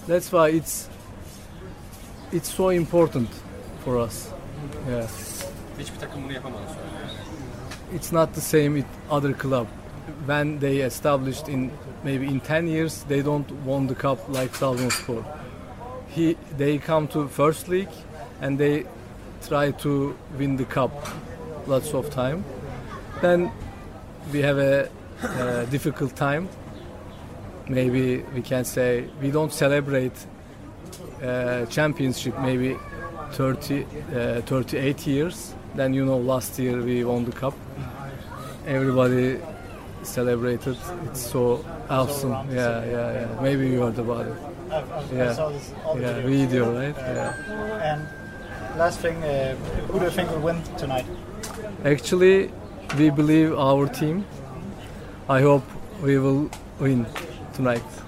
That's 0.07 0.33
why 0.33 0.49
it's 0.51 0.89
it's 2.33 2.49
so 2.55 2.71
important 2.71 3.29
for 3.85 3.99
us. 3.99 4.33
Yeah. 4.91 5.09
Hiçbir 5.79 5.99
takım 5.99 6.25
bunu 6.25 6.33
yapamadı 6.33 6.63
it's 7.95 8.13
not 8.13 8.35
the 8.35 8.41
same 8.41 8.75
with 8.75 8.87
other 9.11 9.33
club. 9.33 9.69
When 10.27 10.59
they 10.59 10.81
established 10.81 11.49
in 11.49 11.71
maybe 12.03 12.27
in 12.27 12.41
10 12.41 12.67
years, 12.67 13.05
they 13.05 13.23
don't 13.23 13.51
won 13.65 13.87
the 13.87 13.95
cup 13.95 14.29
like 14.29 14.53
Trabzonspor. 14.53 15.25
He, 16.09 16.37
they 16.57 16.79
come 16.79 17.09
to 17.09 17.29
first 17.29 17.69
league 17.69 17.93
and 18.41 18.59
they 18.59 18.85
try 19.47 19.71
to 19.71 20.17
win 20.39 20.57
the 20.57 20.65
cup 20.65 20.91
lots 21.67 21.95
of 21.95 22.11
time. 22.11 22.45
Then 23.21 23.51
we 24.33 24.41
have 24.43 24.59
a, 24.59 24.89
uh 25.23 25.65
difficult 25.67 26.17
time. 26.17 26.49
Maybe 27.69 28.25
we 28.35 28.43
can 28.43 28.65
say 28.65 29.09
we 29.21 29.31
don't 29.31 29.53
celebrate 29.53 30.27
uh, 31.23 31.67
championship 31.67 32.37
maybe 32.41 32.77
30, 33.33 33.85
uh, 34.15 34.41
38 34.43 35.07
years. 35.07 35.55
Then 35.75 35.95
you 35.95 36.05
know 36.05 36.19
last 36.19 36.59
year 36.59 36.83
we 36.83 37.05
won 37.05 37.25
the 37.25 37.33
cup. 37.33 37.55
Everybody 38.67 39.39
celebrated. 40.03 40.77
It's 41.07 41.21
so 41.21 41.65
awesome. 41.89 42.33
Yeah, 42.51 42.85
yeah, 42.85 43.13
yeah. 43.13 43.41
Maybe 43.41 43.69
you 43.69 43.81
heard 43.81 43.99
about 43.99 44.27
it. 44.27 44.35
Yeah. 45.13 45.51
Yeah, 45.99 46.21
video, 46.21 46.73
right? 46.75 46.97
Yeah. 46.97 47.93
And 47.93 48.79
last 48.79 49.01
thing, 49.01 49.23
uh, 49.23 49.55
who 49.89 49.99
do 49.99 50.05
you 50.05 50.11
think 50.11 50.31
will 50.31 50.41
win 50.41 50.63
tonight? 50.79 51.07
Actually, 51.85 52.51
we 52.99 53.11
believe 53.11 53.55
our 53.59 53.87
team. 53.89 54.25
I 55.29 55.41
hope 55.41 55.65
we 56.03 56.19
will 56.19 56.51
win 56.79 57.07
tonight. 57.55 58.03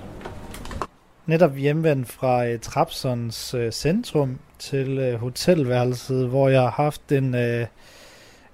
netop 1.24 1.56
hjemvendt 1.56 2.08
fra 2.08 2.58
Trapsons 2.58 3.54
uh, 3.54 3.70
centrum 3.72 4.38
til 4.70 4.98
øh, 4.98 5.20
hotelværelset, 5.20 6.28
hvor 6.28 6.48
jeg 6.48 6.60
har 6.60 6.70
haft 6.70 7.12
en, 7.12 7.34
øh, 7.34 7.66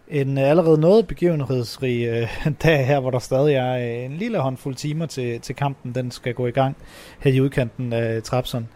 en 0.09 0.39
allerede 0.39 0.81
noget 0.81 1.07
begivenhedsrig 1.07 2.07
øh, 2.07 2.29
dag 2.63 2.87
her, 2.87 3.01
hvor 3.01 3.11
der 3.11 3.19
stadig 3.19 3.55
er 3.55 3.77
øh, 3.77 4.05
en 4.05 4.17
lille 4.17 4.39
håndfuld 4.39 4.75
timer 4.75 5.07
til, 5.07 5.41
til 5.41 5.55
kampen. 5.55 5.95
Den 5.95 6.11
skal 6.11 6.35
gå 6.35 6.47
i 6.47 6.51
gang 6.51 6.77
her 7.19 7.33
i 7.33 7.41
udkanten 7.41 7.93
af 7.93 8.23
Trapson. 8.23 8.69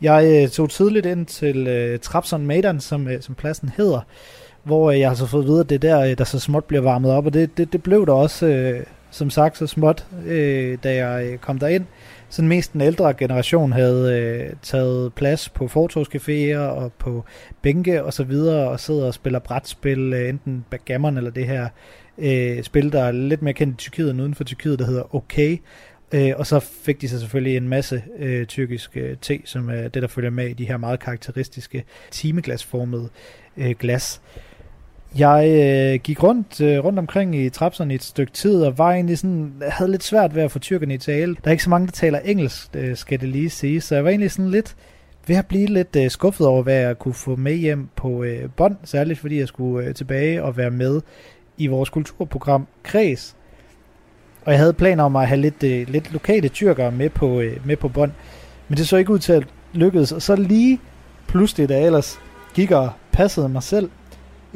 Jeg 0.00 0.42
øh, 0.42 0.48
tog 0.48 0.70
tidligt 0.70 1.06
ind 1.06 1.26
til 1.26 1.66
øh, 1.66 1.98
Trapson 1.98 2.46
Maidan, 2.46 2.80
som, 2.80 3.08
øh, 3.08 3.22
som 3.22 3.34
pladsen 3.34 3.68
hedder, 3.76 4.00
hvor 4.62 4.90
øh, 4.90 5.00
jeg 5.00 5.08
har 5.08 5.14
så 5.14 5.26
fået 5.26 5.42
at 5.42 5.48
vide, 5.48 5.60
at 5.60 5.68
det 5.68 5.84
er 5.84 5.96
der, 5.96 6.10
øh, 6.10 6.18
der 6.18 6.24
så 6.24 6.38
småt 6.38 6.64
bliver 6.64 6.82
varmet 6.82 7.12
op, 7.12 7.26
og 7.26 7.34
det, 7.34 7.58
det, 7.58 7.72
det 7.72 7.82
blev 7.82 8.06
der 8.06 8.12
også, 8.12 8.46
øh, 8.46 8.82
som 9.10 9.30
sagt, 9.30 9.58
så 9.58 9.66
småt, 9.66 10.06
øh, 10.26 10.78
da 10.84 10.94
jeg 10.94 11.26
øh, 11.26 11.38
kom 11.38 11.58
derind 11.58 11.84
sådan 12.28 12.48
mest 12.48 12.72
den 12.72 12.80
ældre 12.80 13.14
generation 13.14 13.72
havde 13.72 14.20
øh, 14.20 14.52
taget 14.62 15.14
plads 15.14 15.48
på 15.48 15.64
fortogscaféer 15.66 16.58
og 16.58 16.92
på 16.92 17.24
bænke 17.62 18.04
og 18.04 18.12
så 18.12 18.24
videre 18.24 18.68
og 18.68 18.80
sidder 18.80 19.06
og 19.06 19.14
spiller 19.14 19.38
brætspil, 19.38 20.12
øh, 20.12 20.28
enten 20.28 20.64
backgammon 20.70 21.16
eller 21.16 21.30
det 21.30 21.46
her 21.46 21.68
øh, 22.18 22.62
spil, 22.62 22.92
der 22.92 23.02
er 23.02 23.12
lidt 23.12 23.42
mere 23.42 23.54
kendt 23.54 23.74
i 23.74 23.76
Tyrkiet 23.76 24.10
end 24.10 24.20
uden 24.20 24.34
for 24.34 24.44
Tyrkiet, 24.44 24.78
der 24.78 24.86
hedder 24.86 25.14
Okay. 25.14 25.58
Øh, 26.14 26.32
og 26.36 26.46
så 26.46 26.60
fik 26.60 27.00
de 27.00 27.08
så 27.08 27.20
selvfølgelig 27.20 27.56
en 27.56 27.68
masse 27.68 28.02
øh, 28.18 28.46
tyrkisk 28.46 28.96
øh, 28.96 29.16
te, 29.20 29.40
som 29.44 29.70
er 29.70 29.88
det, 29.88 30.02
der 30.02 30.08
følger 30.08 30.30
med 30.30 30.48
i 30.48 30.52
de 30.52 30.64
her 30.64 30.76
meget 30.76 31.00
karakteristiske 31.00 31.84
timeglasformede 32.10 33.08
øh, 33.56 33.74
glas. 33.78 34.20
Jeg 35.18 35.48
øh, 35.48 36.00
gik 36.00 36.22
rundt 36.22 36.60
øh, 36.60 36.84
rundt 36.84 36.98
omkring 36.98 37.36
i 37.36 37.48
Trapserne 37.48 37.94
et 37.94 38.02
stykke 38.02 38.32
tid, 38.32 38.62
og 38.62 38.78
var 38.78 38.92
egentlig 38.92 39.18
sådan, 39.18 39.52
havde 39.68 39.90
lidt 39.90 40.02
svært 40.02 40.34
ved 40.34 40.42
at 40.42 40.50
få 40.50 40.58
tyrkerne 40.58 40.94
i 40.94 40.98
tale. 40.98 41.34
Der 41.34 41.48
er 41.48 41.50
ikke 41.50 41.62
så 41.62 41.70
mange, 41.70 41.86
der 41.86 41.92
taler 41.92 42.18
engelsk, 42.18 42.68
øh, 42.74 42.96
skal 42.96 43.20
det 43.20 43.28
lige 43.28 43.50
sige, 43.50 43.80
så 43.80 43.94
jeg 43.94 44.04
var 44.04 44.10
egentlig 44.10 44.30
sådan 44.30 44.50
lidt 44.50 44.76
ved 45.26 45.36
at 45.36 45.46
blive 45.46 45.66
lidt 45.66 45.96
øh, 45.96 46.10
skuffet 46.10 46.46
over, 46.46 46.62
hvad 46.62 46.74
jeg 46.74 46.98
kunne 46.98 47.14
få 47.14 47.36
med 47.36 47.54
hjem 47.54 47.88
på 47.96 48.22
øh, 48.22 48.50
bånd, 48.56 48.76
særligt 48.84 49.18
fordi 49.18 49.38
jeg 49.38 49.48
skulle 49.48 49.86
øh, 49.86 49.94
tilbage 49.94 50.42
og 50.42 50.56
være 50.56 50.70
med 50.70 51.00
i 51.58 51.66
vores 51.66 51.90
kulturprogram 51.90 52.66
Kreds. 52.82 53.36
Og 54.44 54.52
jeg 54.52 54.60
havde 54.60 54.72
planer 54.72 55.04
om 55.04 55.16
at 55.16 55.28
have 55.28 55.40
lidt, 55.40 55.62
øh, 55.62 55.88
lidt 55.88 56.12
lokale 56.12 56.48
tyrkere 56.48 56.92
med 56.92 57.10
på, 57.10 57.40
øh, 57.40 57.66
med 57.66 57.76
på 57.76 57.88
bånd. 57.88 58.12
Men 58.68 58.78
det 58.78 58.88
så 58.88 58.96
ikke 58.96 59.12
ud 59.12 59.18
til 59.18 59.32
at 59.32 59.46
lykkedes. 59.72 60.12
Og 60.12 60.22
så 60.22 60.36
lige 60.36 60.80
pludselig, 61.28 61.68
da 61.68 61.74
jeg 61.74 61.86
ellers 61.86 62.20
gik 62.54 62.70
og 62.70 62.90
passede 63.12 63.48
mig 63.48 63.62
selv, 63.62 63.90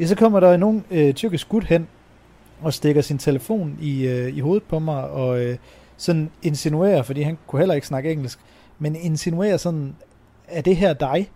ja, 0.01 0.05
så 0.05 0.15
kommer 0.15 0.39
der 0.39 0.53
en 0.53 0.85
øh, 0.91 1.13
tyrkisk 1.13 1.49
gut 1.49 1.63
hen 1.63 1.87
og 2.61 2.73
stikker 2.73 3.01
sin 3.01 3.17
telefon 3.17 3.77
i, 3.81 4.07
øh, 4.07 4.37
i 4.37 4.39
hovedet 4.39 4.63
på 4.63 4.79
mig 4.79 5.09
og 5.09 5.43
øh, 5.43 5.57
sådan 5.97 6.29
insinuerer, 6.41 7.03
fordi 7.03 7.21
han 7.21 7.37
kunne 7.47 7.59
heller 7.59 7.75
ikke 7.75 7.87
snakke 7.87 8.11
engelsk, 8.11 8.39
men 8.79 8.95
insinuerer 8.95 9.57
sådan, 9.57 9.95
er 10.47 10.61
det 10.61 10.75
her 10.75 10.93
dig? 10.93 11.29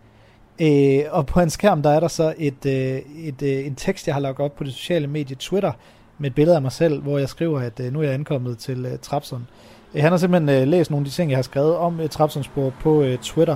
Øh, 0.61 1.03
og 1.11 1.25
på 1.25 1.39
hans 1.39 1.53
skærm, 1.53 1.81
der 1.81 1.89
er 1.89 1.99
der 1.99 2.07
så 2.07 2.33
et, 2.37 2.65
øh, 2.65 3.01
et, 3.15 3.41
øh, 3.41 3.65
en 3.65 3.75
tekst, 3.75 4.07
jeg 4.07 4.15
har 4.15 4.21
lagt 4.21 4.39
op 4.39 4.55
på 4.55 4.63
det 4.63 4.73
sociale 4.73 5.07
medie 5.07 5.35
Twitter, 5.39 5.71
med 6.17 6.29
et 6.29 6.35
billede 6.35 6.55
af 6.55 6.61
mig 6.61 6.71
selv, 6.71 7.01
hvor 7.01 7.17
jeg 7.17 7.29
skriver, 7.29 7.59
at 7.59 7.79
øh, 7.79 7.93
nu 7.93 7.99
er 7.99 8.03
jeg 8.03 8.13
ankommet 8.13 8.57
til 8.57 8.85
øh, 8.85 8.99
Trapson. 9.01 9.47
Øh, 9.93 10.01
han 10.01 10.11
har 10.11 10.17
simpelthen 10.17 10.61
øh, 10.61 10.67
læst 10.67 10.91
nogle 10.91 11.05
af 11.05 11.09
de 11.09 11.15
ting, 11.15 11.31
jeg 11.31 11.37
har 11.37 11.43
skrevet 11.43 11.75
om 11.75 11.99
øh, 11.99 12.09
Trapsonsborg 12.09 12.73
på 12.81 13.01
øh, 13.01 13.17
Twitter. 13.17 13.55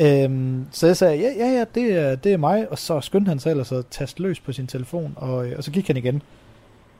Øhm, 0.00 0.66
så 0.70 0.86
jeg 0.86 0.96
sagde, 0.96 1.16
ja, 1.16 1.32
ja, 1.36 1.52
ja, 1.52 1.64
det 1.74 1.92
er, 1.92 2.16
det 2.16 2.32
er 2.32 2.36
mig, 2.36 2.70
og 2.70 2.78
så 2.78 3.00
skyndte 3.00 3.28
han 3.28 3.38
sig 3.38 3.50
ellers 3.50 3.72
at 3.72 3.86
taste 3.90 4.22
løs 4.22 4.40
på 4.40 4.52
sin 4.52 4.66
telefon, 4.66 5.12
og, 5.16 5.46
øh, 5.46 5.54
og 5.56 5.64
så 5.64 5.70
gik 5.70 5.86
han 5.86 5.96
igen. 5.96 6.22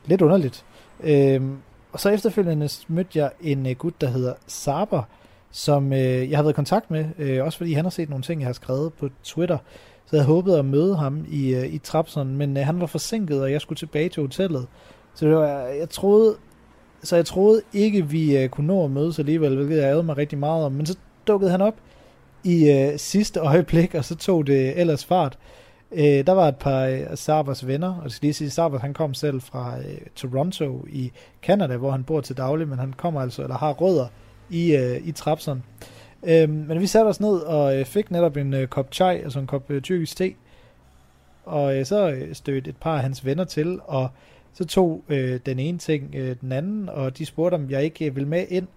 Lidt 0.05 0.21
underligt. 0.21 0.65
Øhm, 1.03 1.57
og 1.91 1.99
så 1.99 2.09
efterfølgende 2.09 2.69
mødte 2.87 3.19
jeg 3.19 3.31
en 3.41 3.65
øh, 3.65 3.75
gut, 3.75 4.01
der 4.01 4.07
hedder 4.07 4.33
Saber, 4.47 5.03
som 5.51 5.93
øh, 5.93 6.29
jeg 6.29 6.37
har 6.37 6.43
været 6.43 6.53
i 6.53 6.55
kontakt 6.55 6.91
med, 6.91 7.05
øh, 7.17 7.43
også 7.45 7.57
fordi 7.57 7.73
han 7.73 7.85
har 7.85 7.89
set 7.89 8.09
nogle 8.09 8.23
ting, 8.23 8.41
jeg 8.41 8.47
har 8.47 8.53
skrevet 8.53 8.93
på 8.93 9.09
Twitter. 9.23 9.57
Så 10.05 10.15
jeg 10.15 10.21
havde 10.23 10.35
håbet 10.35 10.55
at 10.55 10.65
møde 10.65 10.95
ham 10.95 11.25
i, 11.29 11.55
øh, 11.55 11.73
i 11.73 11.77
Trapson, 11.77 12.35
men 12.35 12.57
øh, 12.57 12.65
han 12.65 12.79
var 12.79 12.85
forsinket, 12.85 13.41
og 13.41 13.51
jeg 13.51 13.61
skulle 13.61 13.77
tilbage 13.77 14.09
til 14.09 14.21
hotellet. 14.21 14.67
Så 15.13 15.25
det 15.25 15.35
var, 15.35 15.47
jeg 15.59 15.89
troede, 15.89 16.35
så 17.03 17.15
jeg 17.15 17.25
troede 17.25 17.61
ikke, 17.73 18.07
vi 18.07 18.37
øh, 18.37 18.49
kunne 18.49 18.67
nå 18.67 18.85
at 18.85 18.91
mødes 18.91 19.19
alligevel, 19.19 19.55
hvilket 19.55 19.77
jeg 19.77 19.83
ærede 19.83 20.03
mig 20.03 20.17
rigtig 20.17 20.37
meget 20.37 20.65
om. 20.65 20.71
Men 20.71 20.85
så 20.85 20.97
dukkede 21.27 21.51
han 21.51 21.61
op 21.61 21.75
i 22.43 22.71
øh, 22.71 22.99
sidste 22.99 23.39
øjeblik, 23.51 23.95
og 23.95 24.05
så 24.05 24.15
tog 24.15 24.47
det 24.47 24.79
ellers 24.79 25.05
fart. 25.05 25.37
Øh, 25.91 26.25
der 26.27 26.31
var 26.31 26.47
et 26.47 26.55
par 26.55 26.85
øh, 26.85 26.99
Sabers 27.15 27.67
venner, 27.67 27.95
og 27.95 28.03
det 28.03 28.11
skal 28.11 28.25
lige 28.25 28.33
sige, 28.33 28.49
Sabers 28.49 28.81
han 28.81 28.93
kom 28.93 29.13
selv 29.13 29.41
fra 29.41 29.77
øh, 29.77 29.97
Toronto 30.15 30.85
i 30.89 31.11
Canada, 31.41 31.77
hvor 31.77 31.91
han 31.91 32.03
bor 32.03 32.21
til 32.21 32.37
daglig, 32.37 32.67
men 32.67 32.79
han 32.79 32.93
kommer 32.97 33.21
altså, 33.21 33.43
eller 33.43 33.57
har 33.57 33.73
rødder 33.73 34.07
i, 34.49 34.75
øh, 34.75 35.07
i 35.07 35.11
Trapson. 35.11 35.63
Øh, 36.23 36.49
men 36.49 36.79
vi 36.79 36.87
satte 36.87 37.09
os 37.09 37.19
ned 37.19 37.37
og 37.39 37.79
øh, 37.79 37.85
fik 37.85 38.11
netop 38.11 38.37
en 38.37 38.53
øh, 38.53 38.67
kop 38.67 38.87
chai, 38.91 39.17
altså 39.17 39.39
en 39.39 39.47
kop 39.47 39.71
øh, 39.71 39.81
tyrkisk 39.81 40.17
te, 40.17 40.33
og 41.45 41.77
øh, 41.77 41.85
så 41.85 42.09
øh, 42.09 42.35
stødte 42.35 42.69
et 42.69 42.77
par 42.77 42.95
af 42.95 43.01
hans 43.01 43.25
venner 43.25 43.43
til, 43.43 43.79
og 43.85 44.09
så 44.53 44.65
tog 44.65 45.03
øh, 45.09 45.39
den 45.45 45.59
ene 45.59 45.77
ting 45.77 46.15
øh, 46.15 46.35
den 46.41 46.51
anden, 46.51 46.89
og 46.89 47.17
de 47.17 47.25
spurgte, 47.25 47.55
om 47.55 47.69
jeg 47.69 47.83
ikke 47.83 48.05
øh, 48.05 48.15
ville 48.15 48.29
med 48.29 48.45
ind 48.49 48.67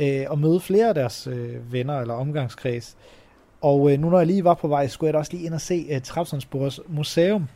øh, 0.00 0.24
og 0.28 0.38
møde 0.38 0.60
flere 0.60 0.88
af 0.88 0.94
deres 0.94 1.26
øh, 1.26 1.72
venner 1.72 2.00
eller 2.00 2.14
omgangskreds. 2.14 2.96
Og 3.60 3.92
øh, 3.92 4.00
nu 4.00 4.10
når 4.10 4.18
jeg 4.18 4.26
lige 4.26 4.44
var 4.44 4.54
på 4.54 4.68
vej, 4.68 4.86
skulle 4.86 5.08
jeg 5.08 5.14
da 5.14 5.18
også 5.18 5.32
lige 5.32 5.46
ind 5.46 5.54
og 5.54 5.60
se 5.60 5.86
øh, 5.90 6.00
Trapsonsborgs 6.00 6.80
museum. 6.88 7.48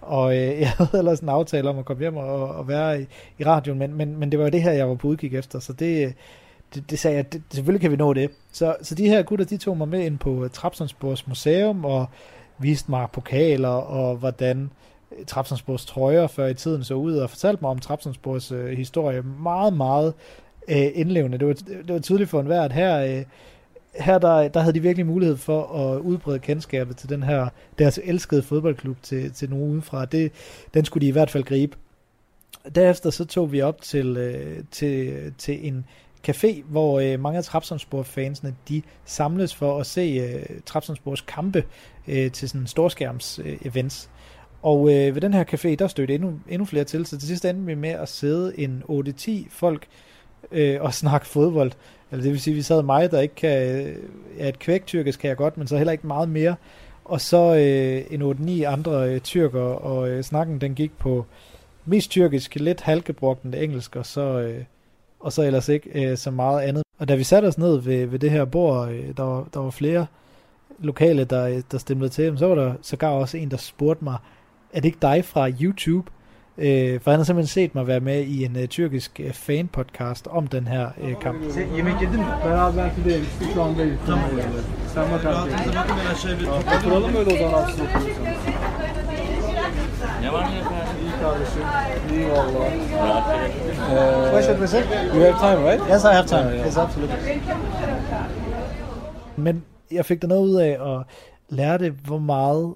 Og 0.00 0.36
øh, 0.36 0.60
jeg 0.60 0.70
havde 0.70 0.98
ellers 0.98 1.20
en 1.20 1.28
aftale 1.28 1.68
om 1.68 1.78
at 1.78 1.84
komme 1.84 2.00
hjem 2.00 2.16
og, 2.16 2.48
og 2.48 2.68
være 2.68 3.02
i, 3.02 3.06
i 3.38 3.44
radioen, 3.44 3.78
men, 3.78 3.94
men, 3.94 4.16
men 4.16 4.30
det 4.30 4.38
var 4.38 4.44
jo 4.44 4.50
det 4.50 4.62
her, 4.62 4.72
jeg 4.72 4.88
var 4.88 4.94
på 4.94 5.08
udkig 5.08 5.34
efter, 5.34 5.58
så 5.58 5.72
det, 5.72 6.06
øh, 6.06 6.12
det, 6.74 6.90
det 6.90 6.98
sagde 6.98 7.16
jeg, 7.16 7.32
det, 7.32 7.42
selvfølgelig 7.50 7.80
kan 7.80 7.90
vi 7.90 7.96
nå 7.96 8.12
det. 8.12 8.30
Så, 8.52 8.76
så 8.82 8.94
de 8.94 9.08
her 9.08 9.22
gutter, 9.22 9.44
de 9.44 9.56
tog 9.56 9.76
mig 9.76 9.88
med 9.88 10.04
ind 10.04 10.18
på 10.18 10.30
uh, 10.30 10.50
Trapsonsborgs 10.50 11.26
museum 11.26 11.84
og 11.84 12.06
viste 12.58 12.90
mig 12.90 13.08
pokaler 13.12 13.68
og 13.68 14.16
hvordan 14.16 14.70
øh, 15.18 15.24
Trapsonsborgs 15.24 15.86
trøjer 15.86 16.26
før 16.26 16.46
i 16.46 16.54
tiden 16.54 16.84
så 16.84 16.94
ud 16.94 17.16
og 17.16 17.30
fortalte 17.30 17.58
mig 17.62 17.70
om 17.70 17.78
Trapsonsborgs 17.78 18.52
øh, 18.52 18.78
historie 18.78 19.22
meget, 19.22 19.72
meget 19.72 20.14
øh, 20.68 20.86
indlevende. 20.94 21.38
Det 21.38 21.46
var, 21.46 21.54
det 21.54 21.92
var 21.92 21.98
tydeligt 21.98 22.30
for 22.30 22.40
enhver, 22.40 22.62
at 22.62 22.72
her, 22.72 22.98
øh, 22.98 23.24
her 23.94 24.18
der, 24.18 24.48
der 24.48 24.60
havde 24.60 24.74
de 24.74 24.82
virkelig 24.82 25.06
mulighed 25.06 25.36
for 25.36 25.62
at 25.62 26.00
udbrede 26.00 26.38
kendskabet 26.38 26.96
til 26.96 27.08
den 27.08 27.22
her 27.22 27.48
deres 27.78 28.00
elskede 28.04 28.42
fodboldklub 28.42 28.96
til, 29.02 29.32
til 29.32 29.50
nogen 29.50 29.70
udefra. 29.70 30.04
Det, 30.04 30.32
den 30.74 30.84
skulle 30.84 31.02
de 31.02 31.08
i 31.08 31.12
hvert 31.12 31.30
fald 31.30 31.44
gribe. 31.44 31.76
Derefter 32.74 33.10
så 33.10 33.24
tog 33.24 33.52
vi 33.52 33.60
op 33.60 33.80
til, 33.80 34.16
øh, 34.16 34.64
til, 34.70 35.32
til 35.38 35.66
en 35.68 35.84
café, 36.28 36.62
hvor 36.64 37.00
øh, 37.00 37.20
mange 37.20 37.38
af 37.38 37.44
Trapsonsborg-fansene, 37.44 38.54
de 38.68 38.82
samles 39.04 39.54
for 39.54 39.80
at 39.80 39.86
se 39.86 40.00
øh, 40.00 40.60
Trapsonsborgs 40.66 41.20
kampe 41.20 41.64
øh, 42.08 42.32
til 42.32 42.48
sådan 42.48 42.66
storskærms-events. 42.66 44.08
Øh, 44.08 44.16
og 44.62 44.80
øh, 44.80 45.14
ved 45.14 45.20
den 45.20 45.34
her 45.34 45.44
café, 45.44 45.74
der 45.74 45.88
stødte 45.88 46.14
endnu, 46.14 46.40
endnu 46.48 46.64
flere 46.64 46.84
til, 46.84 47.06
så 47.06 47.18
til 47.18 47.28
sidst 47.28 47.44
endte 47.44 47.66
vi 47.66 47.74
med 47.74 47.90
at 47.90 48.08
sidde 48.08 48.60
en 48.60 48.82
8-10 48.88 49.30
folk 49.50 49.86
øh, 50.52 50.82
og 50.82 50.94
snakke 50.94 51.26
fodbold. 51.26 51.72
Eller 52.10 52.22
det 52.22 52.32
vil 52.32 52.40
sige, 52.40 52.54
vi 52.54 52.62
sad 52.62 52.82
mig, 52.82 53.10
der 53.10 53.20
ikke 53.20 53.34
kan... 53.34 53.86
Øh, 53.86 53.96
ja, 54.38 54.48
et 54.48 54.58
kvæk 54.58 54.86
tyrkisk 54.86 55.20
kan 55.20 55.28
jeg 55.28 55.36
godt, 55.36 55.58
men 55.58 55.66
så 55.66 55.76
heller 55.76 55.92
ikke 55.92 56.06
meget 56.06 56.28
mere. 56.28 56.54
Og 57.04 57.20
så 57.20 57.54
øh, 57.54 58.02
en 58.10 58.22
8-9 58.22 58.64
andre 58.64 59.10
øh, 59.10 59.20
tyrker, 59.20 59.60
og 59.60 60.08
øh, 60.08 60.22
snakken 60.22 60.60
den 60.60 60.74
gik 60.74 60.98
på 60.98 61.26
mest 61.84 62.10
tyrkisk, 62.10 62.54
lidt 62.54 62.80
halkebrugt 62.80 63.44
engelsk, 63.44 63.96
og 63.96 64.06
så... 64.06 64.20
Øh, 64.40 64.64
og 65.20 65.32
så 65.32 65.42
ellers 65.42 65.68
ikke 65.68 66.10
øh, 66.10 66.16
så 66.16 66.30
meget 66.30 66.60
andet. 66.60 66.82
Og 66.98 67.08
da 67.08 67.14
vi 67.14 67.24
satte 67.24 67.46
os 67.46 67.58
ned 67.58 67.76
ved, 67.80 68.06
ved 68.06 68.18
det 68.18 68.30
her 68.30 68.44
bord, 68.44 68.88
øh, 68.88 69.16
der, 69.16 69.22
var, 69.22 69.48
der 69.54 69.60
var 69.60 69.70
flere 69.70 70.06
lokale, 70.78 71.24
der, 71.24 71.48
øh, 71.48 71.62
der 71.70 71.78
stemte 71.78 72.08
til 72.08 72.38
så 72.38 72.46
var 72.46 72.54
der 72.54 72.74
sågar 72.82 73.10
også 73.10 73.36
en, 73.36 73.50
der 73.50 73.56
spurgte 73.56 74.04
mig, 74.04 74.16
er 74.72 74.80
det 74.80 74.84
ikke 74.84 74.98
dig 75.02 75.24
fra 75.24 75.50
YouTube? 75.60 76.10
Øh, 76.58 77.00
for 77.00 77.10
han 77.10 77.20
har 77.20 77.24
simpelthen 77.24 77.48
set 77.48 77.74
mig 77.74 77.86
være 77.86 78.00
med 78.00 78.20
i 78.20 78.44
en 78.44 78.56
uh, 78.56 78.64
tyrkisk 78.66 79.20
uh, 79.24 79.30
fan-podcast 79.32 80.26
om 80.30 80.46
den 80.46 80.66
her 80.66 80.86
uh, 81.02 81.20
kamp. 81.20 81.38
Yemek 81.78 81.94
yedin 82.02 82.18
mi? 82.18 82.24
Beraber 82.44 82.88
gidelim. 82.96 83.26
Şu 83.54 83.62
anda 83.62 83.84
Tamam. 84.06 84.24
Sen 84.94 85.04
bakarsın. 85.12 85.50
Oturalım 86.78 87.16
öyle 87.16 87.34
o 87.34 87.36
zaman 87.38 87.62
aslında. 87.62 87.88
Ne 90.22 90.32
var 90.32 90.44
ne? 90.44 90.56
İyi 91.02 91.12
kardeşim. 91.22 91.62
Valla. 92.30 92.66
You 95.14 95.22
have 95.22 95.38
time, 95.38 95.72
right? 95.72 95.90
Yes, 95.90 96.04
I 96.04 96.08
have 96.08 96.26
time. 96.26 96.40
Yeah, 96.40 96.54
yeah. 96.54 96.66
Yes, 96.66 96.78
absolutely. 96.78 97.14
Men 99.36 99.64
jeg 99.90 100.04
fik 100.06 100.22
der 100.22 100.28
noget 100.28 100.42
ud 100.42 100.54
af 100.54 100.96
at 100.96 101.04
lære 101.48 101.78
det, 101.78 101.92
hvor 101.92 102.18
meget, 102.18 102.74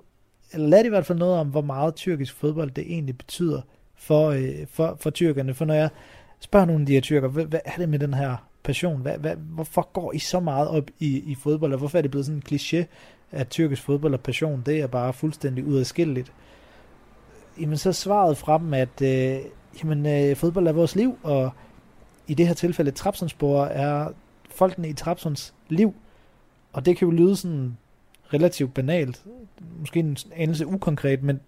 eller 0.52 0.68
lærte 0.68 0.86
i 0.86 0.88
hvert 0.88 1.06
fald 1.06 1.18
noget 1.18 1.38
om, 1.38 1.48
hvor 1.48 1.60
meget 1.60 1.94
tyrkisk 1.94 2.34
fodbold 2.34 2.70
det 2.70 2.84
egentlig 2.92 3.18
betyder 3.18 3.60
for, 3.96 4.28
øh, 4.28 4.66
for, 4.70 4.96
for 5.00 5.10
tyrkerne. 5.10 5.54
For 5.54 5.64
når 5.64 5.74
jeg 5.74 5.88
spørger 6.40 6.66
nogle 6.66 6.82
af 6.82 6.86
de 6.86 6.92
her 6.92 7.00
tyrker, 7.00 7.28
hvad, 7.28 7.44
hvad 7.44 7.60
er 7.64 7.76
det 7.78 7.88
med 7.88 7.98
den 7.98 8.14
her 8.14 8.36
passion? 8.62 9.00
Hvad, 9.00 9.18
hvad, 9.18 9.36
hvorfor 9.36 9.88
går 9.92 10.12
I 10.12 10.18
så 10.18 10.40
meget 10.40 10.68
op 10.68 10.90
i, 10.98 11.22
i 11.26 11.34
fodbold, 11.34 11.72
og 11.72 11.78
hvorfor 11.78 11.98
er 11.98 12.02
det 12.02 12.10
blevet 12.10 12.26
sådan 12.26 12.36
en 12.36 12.56
kliché, 12.56 12.84
at 13.30 13.48
tyrkisk 13.48 13.82
fodbold 13.82 14.14
og 14.14 14.20
passion, 14.20 14.62
det 14.66 14.80
er 14.80 14.86
bare 14.86 15.12
fuldstændig 15.12 15.64
udadskilleligt? 15.64 16.32
Jamen 17.60 17.76
så 17.76 17.92
svaret 17.92 18.36
fra 18.36 18.58
dem, 18.58 18.74
at 18.74 19.02
øh, 19.02 19.38
jamen, 19.82 20.06
øh, 20.06 20.36
fodbold 20.36 20.66
er 20.66 20.72
vores 20.72 20.96
liv, 20.96 21.18
og 21.22 21.50
i 22.26 22.34
det 22.34 22.46
her 22.46 22.54
tilfælde 22.54 22.90
Trapsonsborg 22.90 23.68
er 23.70 24.08
folkene 24.50 24.88
i 24.88 24.92
Trapsons 24.92 25.54
liv, 25.68 25.94
og 26.72 26.86
det 26.86 26.96
kan 26.96 27.08
jo 27.08 27.12
lyde 27.12 27.36
sådan 27.36 27.76
relativt 28.34 28.74
banalt, 28.74 29.22
måske 29.78 30.00
en 30.00 30.16
anelse 30.36 30.66
ukonkret, 30.66 31.22
men 31.22 31.40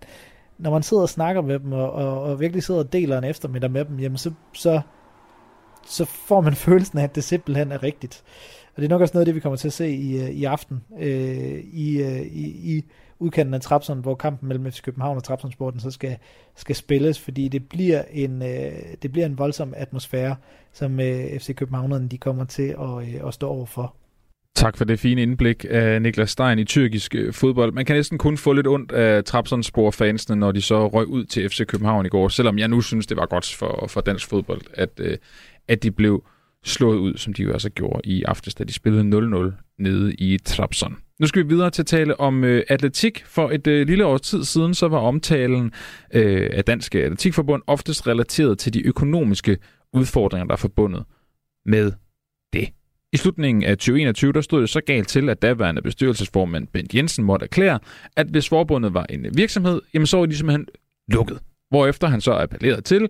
når 0.58 0.70
man 0.70 0.82
sidder 0.82 1.02
og 1.02 1.08
snakker 1.08 1.42
med 1.42 1.58
dem, 1.58 1.72
og, 1.72 1.92
og, 1.92 2.22
og 2.22 2.40
virkelig 2.40 2.62
sidder 2.62 2.80
og 2.80 2.92
deler 2.92 3.18
en 3.18 3.24
eftermiddag 3.24 3.70
med 3.70 3.84
dem, 3.84 4.00
jamen 4.00 4.18
så, 4.18 4.32
så, 4.52 4.80
så 5.86 6.04
får 6.04 6.40
man 6.40 6.54
følelsen 6.66 6.98
af, 6.98 7.04
at 7.04 7.14
det 7.14 7.24
simpelthen 7.24 7.72
er 7.72 7.82
rigtigt. 7.82 8.22
Og 8.74 8.82
det 8.82 8.84
er 8.84 8.88
nok 8.88 9.00
også 9.00 9.14
noget 9.14 9.22
af 9.22 9.26
det, 9.26 9.34
vi 9.34 9.40
kommer 9.40 9.56
til 9.56 9.68
at 9.68 9.72
se 9.72 9.90
i, 9.90 10.22
øh, 10.22 10.30
i 10.30 10.44
aften 10.44 10.84
øh, 10.98 11.64
i, 11.72 12.02
øh, 12.02 12.20
i, 12.20 12.76
i 12.76 12.84
udkanten 13.18 13.54
af 13.54 13.60
Trapson, 13.60 14.00
hvor 14.00 14.14
kampen 14.14 14.48
mellem 14.48 14.72
FC 14.72 14.82
København 14.82 15.16
og 15.16 15.24
Trapsonsporten 15.24 15.80
så 15.80 15.90
skal, 15.90 16.16
skal 16.54 16.76
spilles, 16.76 17.20
fordi 17.20 17.48
det 17.48 17.68
bliver 17.68 18.02
en, 18.10 18.42
øh, 18.42 18.72
det 19.02 19.12
bliver 19.12 19.26
en 19.26 19.38
voldsom 19.38 19.74
atmosfære, 19.76 20.36
som 20.72 21.00
øh, 21.00 21.38
FC 21.38 21.54
Københavnerne 21.54 22.08
de 22.08 22.18
kommer 22.18 22.44
til 22.44 22.76
at, 22.80 23.14
øh, 23.14 23.26
at 23.26 23.34
stå 23.34 23.48
over 23.48 23.66
for. 23.66 23.94
Tak 24.54 24.76
for 24.76 24.84
det 24.84 25.00
fine 25.00 25.22
indblik 25.22 25.64
af 25.70 26.02
Niklas 26.02 26.30
Stein 26.30 26.58
i 26.58 26.64
tyrkisk 26.64 27.14
øh, 27.14 27.32
fodbold. 27.32 27.72
Man 27.72 27.84
kan 27.84 27.96
næsten 27.96 28.18
kun 28.18 28.36
få 28.36 28.52
lidt 28.52 28.66
ondt 28.66 28.92
af 28.92 29.24
Trabzonspor-fansene, 29.24 30.36
når 30.36 30.52
de 30.52 30.62
så 30.62 30.88
røg 30.88 31.06
ud 31.06 31.24
til 31.24 31.48
FC 31.48 31.66
København 31.66 32.06
i 32.06 32.08
går, 32.08 32.28
selvom 32.28 32.58
jeg 32.58 32.68
nu 32.68 32.80
synes, 32.80 33.06
det 33.06 33.16
var 33.16 33.26
godt 33.26 33.54
for, 33.54 33.86
for 33.88 34.00
dansk 34.00 34.28
fodbold, 34.28 34.60
at, 34.74 34.90
øh, 34.98 35.18
at 35.68 35.82
de 35.82 35.90
blev 35.90 36.24
slået 36.64 36.98
ud, 36.98 37.16
som 37.16 37.32
de 37.32 37.42
jo 37.42 37.52
altså 37.52 37.70
gjorde 37.70 38.00
i 38.04 38.22
aftes, 38.22 38.54
da 38.54 38.64
de 38.64 38.72
spillede 38.72 39.52
0-0 39.52 39.52
nede 39.78 40.14
i 40.14 40.38
Trabzon. 40.38 40.96
Nu 41.20 41.26
skal 41.26 41.42
vi 41.42 41.48
videre 41.48 41.70
til 41.70 41.82
at 41.82 41.86
tale 41.86 42.20
om 42.20 42.44
øh, 42.44 42.62
atletik. 42.68 43.24
For 43.26 43.50
et 43.50 43.66
øh, 43.66 43.86
lille 43.86 44.06
års 44.06 44.20
tid 44.20 44.44
siden, 44.44 44.74
så 44.74 44.88
var 44.88 44.98
omtalen 44.98 45.72
øh, 46.14 46.50
af 46.52 46.64
Danske 46.64 47.04
Atletikforbund 47.04 47.62
oftest 47.66 48.06
relateret 48.06 48.58
til 48.58 48.74
de 48.74 48.86
økonomiske 48.86 49.58
udfordringer, 49.92 50.46
der 50.46 50.52
er 50.52 50.56
forbundet 50.56 51.04
med 51.66 51.92
det. 52.52 52.68
I 53.12 53.16
slutningen 53.16 53.62
af 53.62 53.76
2021 53.78 54.32
der 54.32 54.40
stod 54.40 54.60
det 54.60 54.70
så 54.70 54.80
galt 54.80 55.08
til, 55.08 55.28
at 55.28 55.42
daværende 55.42 55.82
bestyrelsesformand 55.82 56.66
Bent 56.66 56.94
Jensen 56.94 57.24
måtte 57.24 57.44
erklære, 57.44 57.78
at 58.16 58.26
hvis 58.26 58.48
forbundet 58.48 58.94
var 58.94 59.06
en 59.10 59.26
virksomhed, 59.34 59.80
jamen 59.94 60.06
så 60.06 60.16
var 60.16 60.26
de 60.26 60.36
simpelthen 60.36 60.66
lukket. 61.08 61.38
Hvorefter 61.70 62.06
han 62.06 62.20
så 62.20 62.32
appellerede 62.32 62.82
til, 62.82 63.08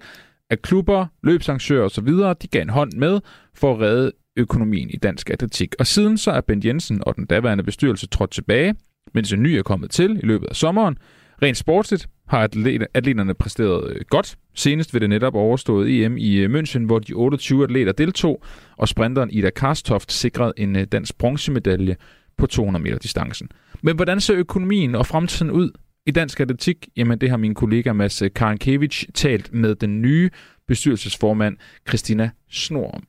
at 0.50 0.62
klubber, 0.62 1.06
løbsarrangører 1.22 1.84
osv. 1.84 2.08
de 2.42 2.48
gav 2.50 2.62
en 2.62 2.70
hånd 2.70 2.92
med 2.92 3.20
for 3.54 3.74
at 3.74 3.80
redde 3.80 4.12
økonomien 4.36 4.90
i 4.90 4.96
dansk 4.96 5.30
atletik. 5.30 5.74
Og 5.78 5.86
siden 5.86 6.18
så 6.18 6.30
er 6.30 6.40
Bent 6.40 6.64
Jensen 6.64 7.02
og 7.06 7.16
den 7.16 7.26
daværende 7.26 7.64
bestyrelse 7.64 8.06
trådt 8.06 8.30
tilbage, 8.30 8.74
mens 9.14 9.32
en 9.32 9.42
ny 9.42 9.48
er 9.48 9.62
kommet 9.62 9.90
til 9.90 10.20
i 10.22 10.26
løbet 10.26 10.46
af 10.46 10.56
sommeren. 10.56 10.98
Rent 11.42 11.57
sportsligt 11.57 12.09
har 12.28 12.48
atleterne 12.94 13.35
præsteret 13.35 13.90
øh, 13.90 14.00
godt. 14.11 14.38
Senest 14.55 14.94
ved 14.94 15.00
det 15.00 15.09
netop 15.09 15.35
overstået 15.35 16.05
EM 16.05 16.16
i 16.16 16.35
øh, 16.37 16.61
München, 16.61 16.87
hvor 16.87 16.98
de 16.98 17.12
28 17.12 17.64
atleter 17.64 17.92
deltog, 17.92 18.42
og 18.76 18.88
sprinteren 18.88 19.31
Ida 19.31 19.50
Karstoft 19.50 20.12
sikrede 20.12 20.52
en 20.57 20.76
øh, 20.76 20.85
dansk 20.85 21.18
bronzemedalje 21.18 21.96
på 22.37 22.46
200 22.46 22.83
meter 22.83 22.98
distancen. 22.98 23.48
Men 23.83 23.96
hvordan 23.96 24.20
ser 24.20 24.37
økonomien 24.37 24.94
og 24.94 25.07
fremtiden 25.07 25.50
ud 25.50 25.70
i 26.07 26.11
dansk 26.11 26.40
atletik? 26.40 26.88
Jamen 26.96 27.18
det 27.18 27.31
har 27.31 27.37
min 27.37 27.55
kollega 27.55 27.92
Mads 27.92 28.22
Karenkevich 28.35 29.07
talt 29.14 29.55
med 29.55 29.74
den 29.74 30.02
nye 30.02 30.31
bestyrelsesformand 30.68 31.57
Christina 31.88 32.31
Snor 32.50 32.90
om. 32.90 33.07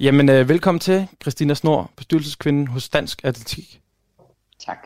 Jamen, 0.00 0.28
velkommen 0.28 0.80
til, 0.80 1.06
Christina 1.22 1.54
Snor, 1.54 1.90
bestyrelseskvinde 1.96 2.66
hos 2.66 2.88
Dansk 2.88 3.20
Atletik. 3.24 3.80
Tak. 4.66 4.78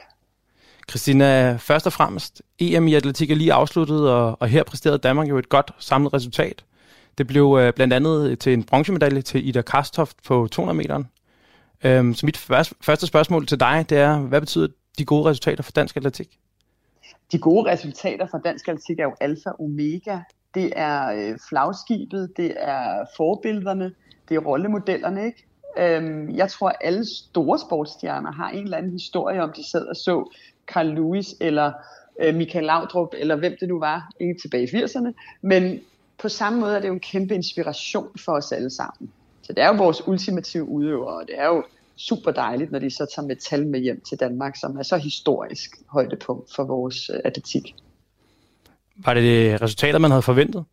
Christina, 0.90 1.56
først 1.56 1.86
og 1.86 1.92
fremmest, 1.92 2.42
EM 2.58 2.88
i 2.88 2.94
atletik 2.94 3.30
er 3.30 3.34
lige 3.34 3.52
afsluttet, 3.52 4.10
og, 4.10 4.36
og 4.40 4.48
her 4.48 4.62
præsterede 4.62 4.98
Danmark 4.98 5.28
jo 5.28 5.38
et 5.38 5.48
godt 5.48 5.70
samlet 5.78 6.14
resultat. 6.14 6.64
Det 7.18 7.26
blev 7.26 7.58
øh, 7.60 7.72
blandt 7.72 7.94
andet 7.94 8.38
til 8.38 8.52
en 8.52 8.64
bronzemedalje 8.64 9.22
til 9.22 9.48
Ida 9.48 9.62
Karstoft 9.62 10.16
på 10.26 10.48
200 10.52 10.76
meter. 10.76 11.02
Øhm, 11.84 12.14
så 12.14 12.26
mit 12.26 12.36
første 12.82 13.06
spørgsmål 13.06 13.46
til 13.46 13.60
dig, 13.60 13.86
det 13.88 13.98
er, 13.98 14.18
hvad 14.18 14.40
betyder 14.40 14.68
de 14.98 15.04
gode 15.04 15.24
resultater 15.24 15.62
for 15.62 15.72
dansk 15.72 15.96
atletik? 15.96 16.38
De 17.32 17.38
gode 17.38 17.70
resultater 17.70 18.26
for 18.30 18.38
dansk 18.38 18.68
atletik 18.68 18.98
er 18.98 19.04
jo 19.04 19.14
alfa 19.20 19.50
og 19.50 19.60
omega. 19.60 20.18
Det 20.54 20.72
er 20.76 21.12
øh, 21.12 21.38
flagskibet, 21.48 22.32
det 22.36 22.54
er 22.56 23.04
forbillederne, 23.16 23.92
det 24.28 24.34
er 24.34 24.40
rollemodellerne, 24.40 25.26
ikke? 25.26 25.44
Øhm, 25.78 26.30
jeg 26.30 26.50
tror, 26.50 26.68
at 26.68 26.76
alle 26.80 27.04
store 27.04 27.58
sportsstjerner 27.58 28.32
har 28.32 28.50
en 28.50 28.64
eller 28.64 28.76
anden 28.76 28.92
historie 28.92 29.42
om, 29.42 29.52
de 29.52 29.70
sad 29.70 29.86
og 29.86 29.96
så 29.96 30.34
Carl 30.72 30.86
Lewis 30.86 31.34
eller 31.40 31.72
øh, 32.20 32.34
Michael 32.34 32.64
Laudrup, 32.64 33.14
eller 33.18 33.36
hvem 33.36 33.56
det 33.60 33.68
nu 33.68 33.78
var, 33.78 34.10
ikke 34.20 34.40
tilbage 34.40 34.64
i 34.64 34.84
80'erne. 34.84 35.38
Men 35.42 35.80
på 36.18 36.28
samme 36.28 36.60
måde 36.60 36.76
er 36.76 36.80
det 36.80 36.88
jo 36.88 36.92
en 36.92 37.00
kæmpe 37.00 37.34
inspiration 37.34 38.08
for 38.24 38.32
os 38.32 38.52
alle 38.52 38.70
sammen. 38.70 39.10
Så 39.42 39.52
det 39.52 39.62
er 39.62 39.68
jo 39.68 39.74
vores 39.74 40.08
ultimative 40.08 40.64
udøvere, 40.64 41.16
og 41.16 41.26
det 41.26 41.38
er 41.38 41.46
jo 41.46 41.64
super 41.96 42.30
dejligt, 42.30 42.72
når 42.72 42.78
de 42.78 42.90
så 42.90 43.06
tager 43.14 43.26
metal 43.26 43.66
med 43.66 43.80
hjem 43.80 44.00
til 44.00 44.20
Danmark, 44.20 44.56
som 44.56 44.78
er 44.78 44.82
så 44.82 44.96
historisk 44.96 45.76
højdepunkt 45.88 46.54
for 46.54 46.64
vores 46.64 47.10
øh, 47.10 47.20
atletik. 47.24 47.74
Var 48.96 49.14
det 49.14 49.22
det 49.22 49.62
resultater, 49.62 49.98
man 49.98 50.10
havde 50.10 50.22
forventet? 50.22 50.64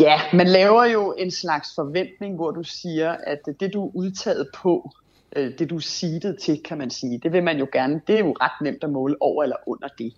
Ja, 0.00 0.20
man 0.32 0.48
laver 0.48 0.84
jo 0.84 1.14
en 1.18 1.30
slags 1.30 1.74
forventning, 1.74 2.34
hvor 2.34 2.50
du 2.50 2.62
siger, 2.62 3.16
at 3.26 3.38
det 3.60 3.72
du 3.72 3.86
er 3.86 3.90
udtaget 3.94 4.48
på, 4.54 4.90
øh, 5.36 5.58
det 5.58 5.70
du 5.70 5.76
er 5.76 5.80
seedet 5.80 6.38
til, 6.38 6.62
kan 6.62 6.78
man 6.78 6.90
sige, 6.90 7.18
det 7.18 7.32
vil 7.32 7.42
man 7.42 7.58
jo 7.58 7.66
gerne, 7.72 8.00
det 8.06 8.14
er 8.14 8.24
jo 8.24 8.36
ret 8.40 8.62
nemt 8.62 8.84
at 8.84 8.90
måle 8.90 9.16
over 9.20 9.42
eller 9.42 9.56
under 9.66 9.88
det. 9.98 10.12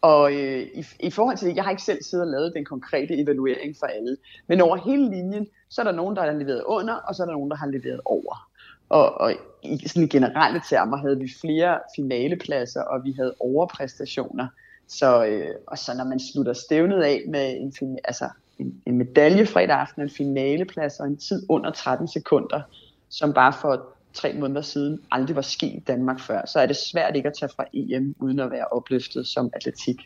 Og 0.00 0.32
øh, 0.34 0.66
i, 0.74 0.86
i 1.00 1.10
forhold 1.10 1.36
til 1.36 1.48
det, 1.48 1.56
jeg 1.56 1.64
har 1.64 1.70
ikke 1.70 1.82
selv 1.82 2.02
siddet 2.02 2.26
og 2.26 2.30
lavet 2.30 2.52
den 2.54 2.64
konkrete 2.64 3.14
evaluering 3.14 3.76
for 3.78 3.86
alle, 3.86 4.16
men 4.46 4.60
over 4.60 4.76
hele 4.76 5.10
linjen, 5.10 5.46
så 5.68 5.80
er 5.80 5.84
der 5.84 5.92
nogen, 5.92 6.16
der 6.16 6.22
har 6.22 6.32
leveret 6.32 6.62
under, 6.66 6.94
og 6.94 7.14
så 7.14 7.22
er 7.22 7.26
der 7.26 7.32
nogen, 7.32 7.50
der 7.50 7.56
har 7.56 7.66
leveret 7.66 8.00
over. 8.04 8.48
Og, 8.88 9.20
og 9.20 9.32
i 9.62 9.88
sådan 9.88 10.08
generelle 10.08 10.60
termer 10.70 10.96
havde 10.96 11.18
vi 11.18 11.32
flere 11.40 11.78
finalepladser, 11.96 12.82
og 12.82 13.04
vi 13.04 13.12
havde 13.12 13.34
overpræstationer. 13.40 14.48
Så, 14.88 15.26
øh, 15.26 15.54
og 15.66 15.78
så 15.78 15.96
når 15.96 16.04
man 16.04 16.20
slutter 16.20 16.52
stævnet 16.52 17.02
af 17.02 17.22
med 17.28 17.56
en, 17.56 17.98
altså, 18.04 18.28
en, 18.58 18.82
en 18.86 18.98
medalje 18.98 19.46
fredag 19.46 19.76
aften, 19.76 20.02
en 20.02 20.10
finaleplads 20.10 21.00
og 21.00 21.06
en 21.06 21.16
tid 21.16 21.46
under 21.48 21.70
13 21.70 22.08
sekunder, 22.08 22.60
som 23.08 23.32
bare 23.32 23.52
for 23.52 23.95
tre 24.16 24.32
måneder 24.32 24.62
siden 24.62 24.98
aldrig 25.10 25.36
var 25.36 25.42
sket 25.42 25.72
i 25.74 25.82
Danmark 25.86 26.20
før, 26.20 26.46
så 26.46 26.58
er 26.58 26.66
det 26.66 26.76
svært 26.76 27.16
ikke 27.16 27.28
at 27.28 27.34
tage 27.40 27.50
fra 27.56 27.64
EM 27.72 28.14
uden 28.20 28.40
at 28.40 28.50
være 28.50 28.64
opløftet 28.64 29.26
som 29.26 29.50
atletik 29.54 29.96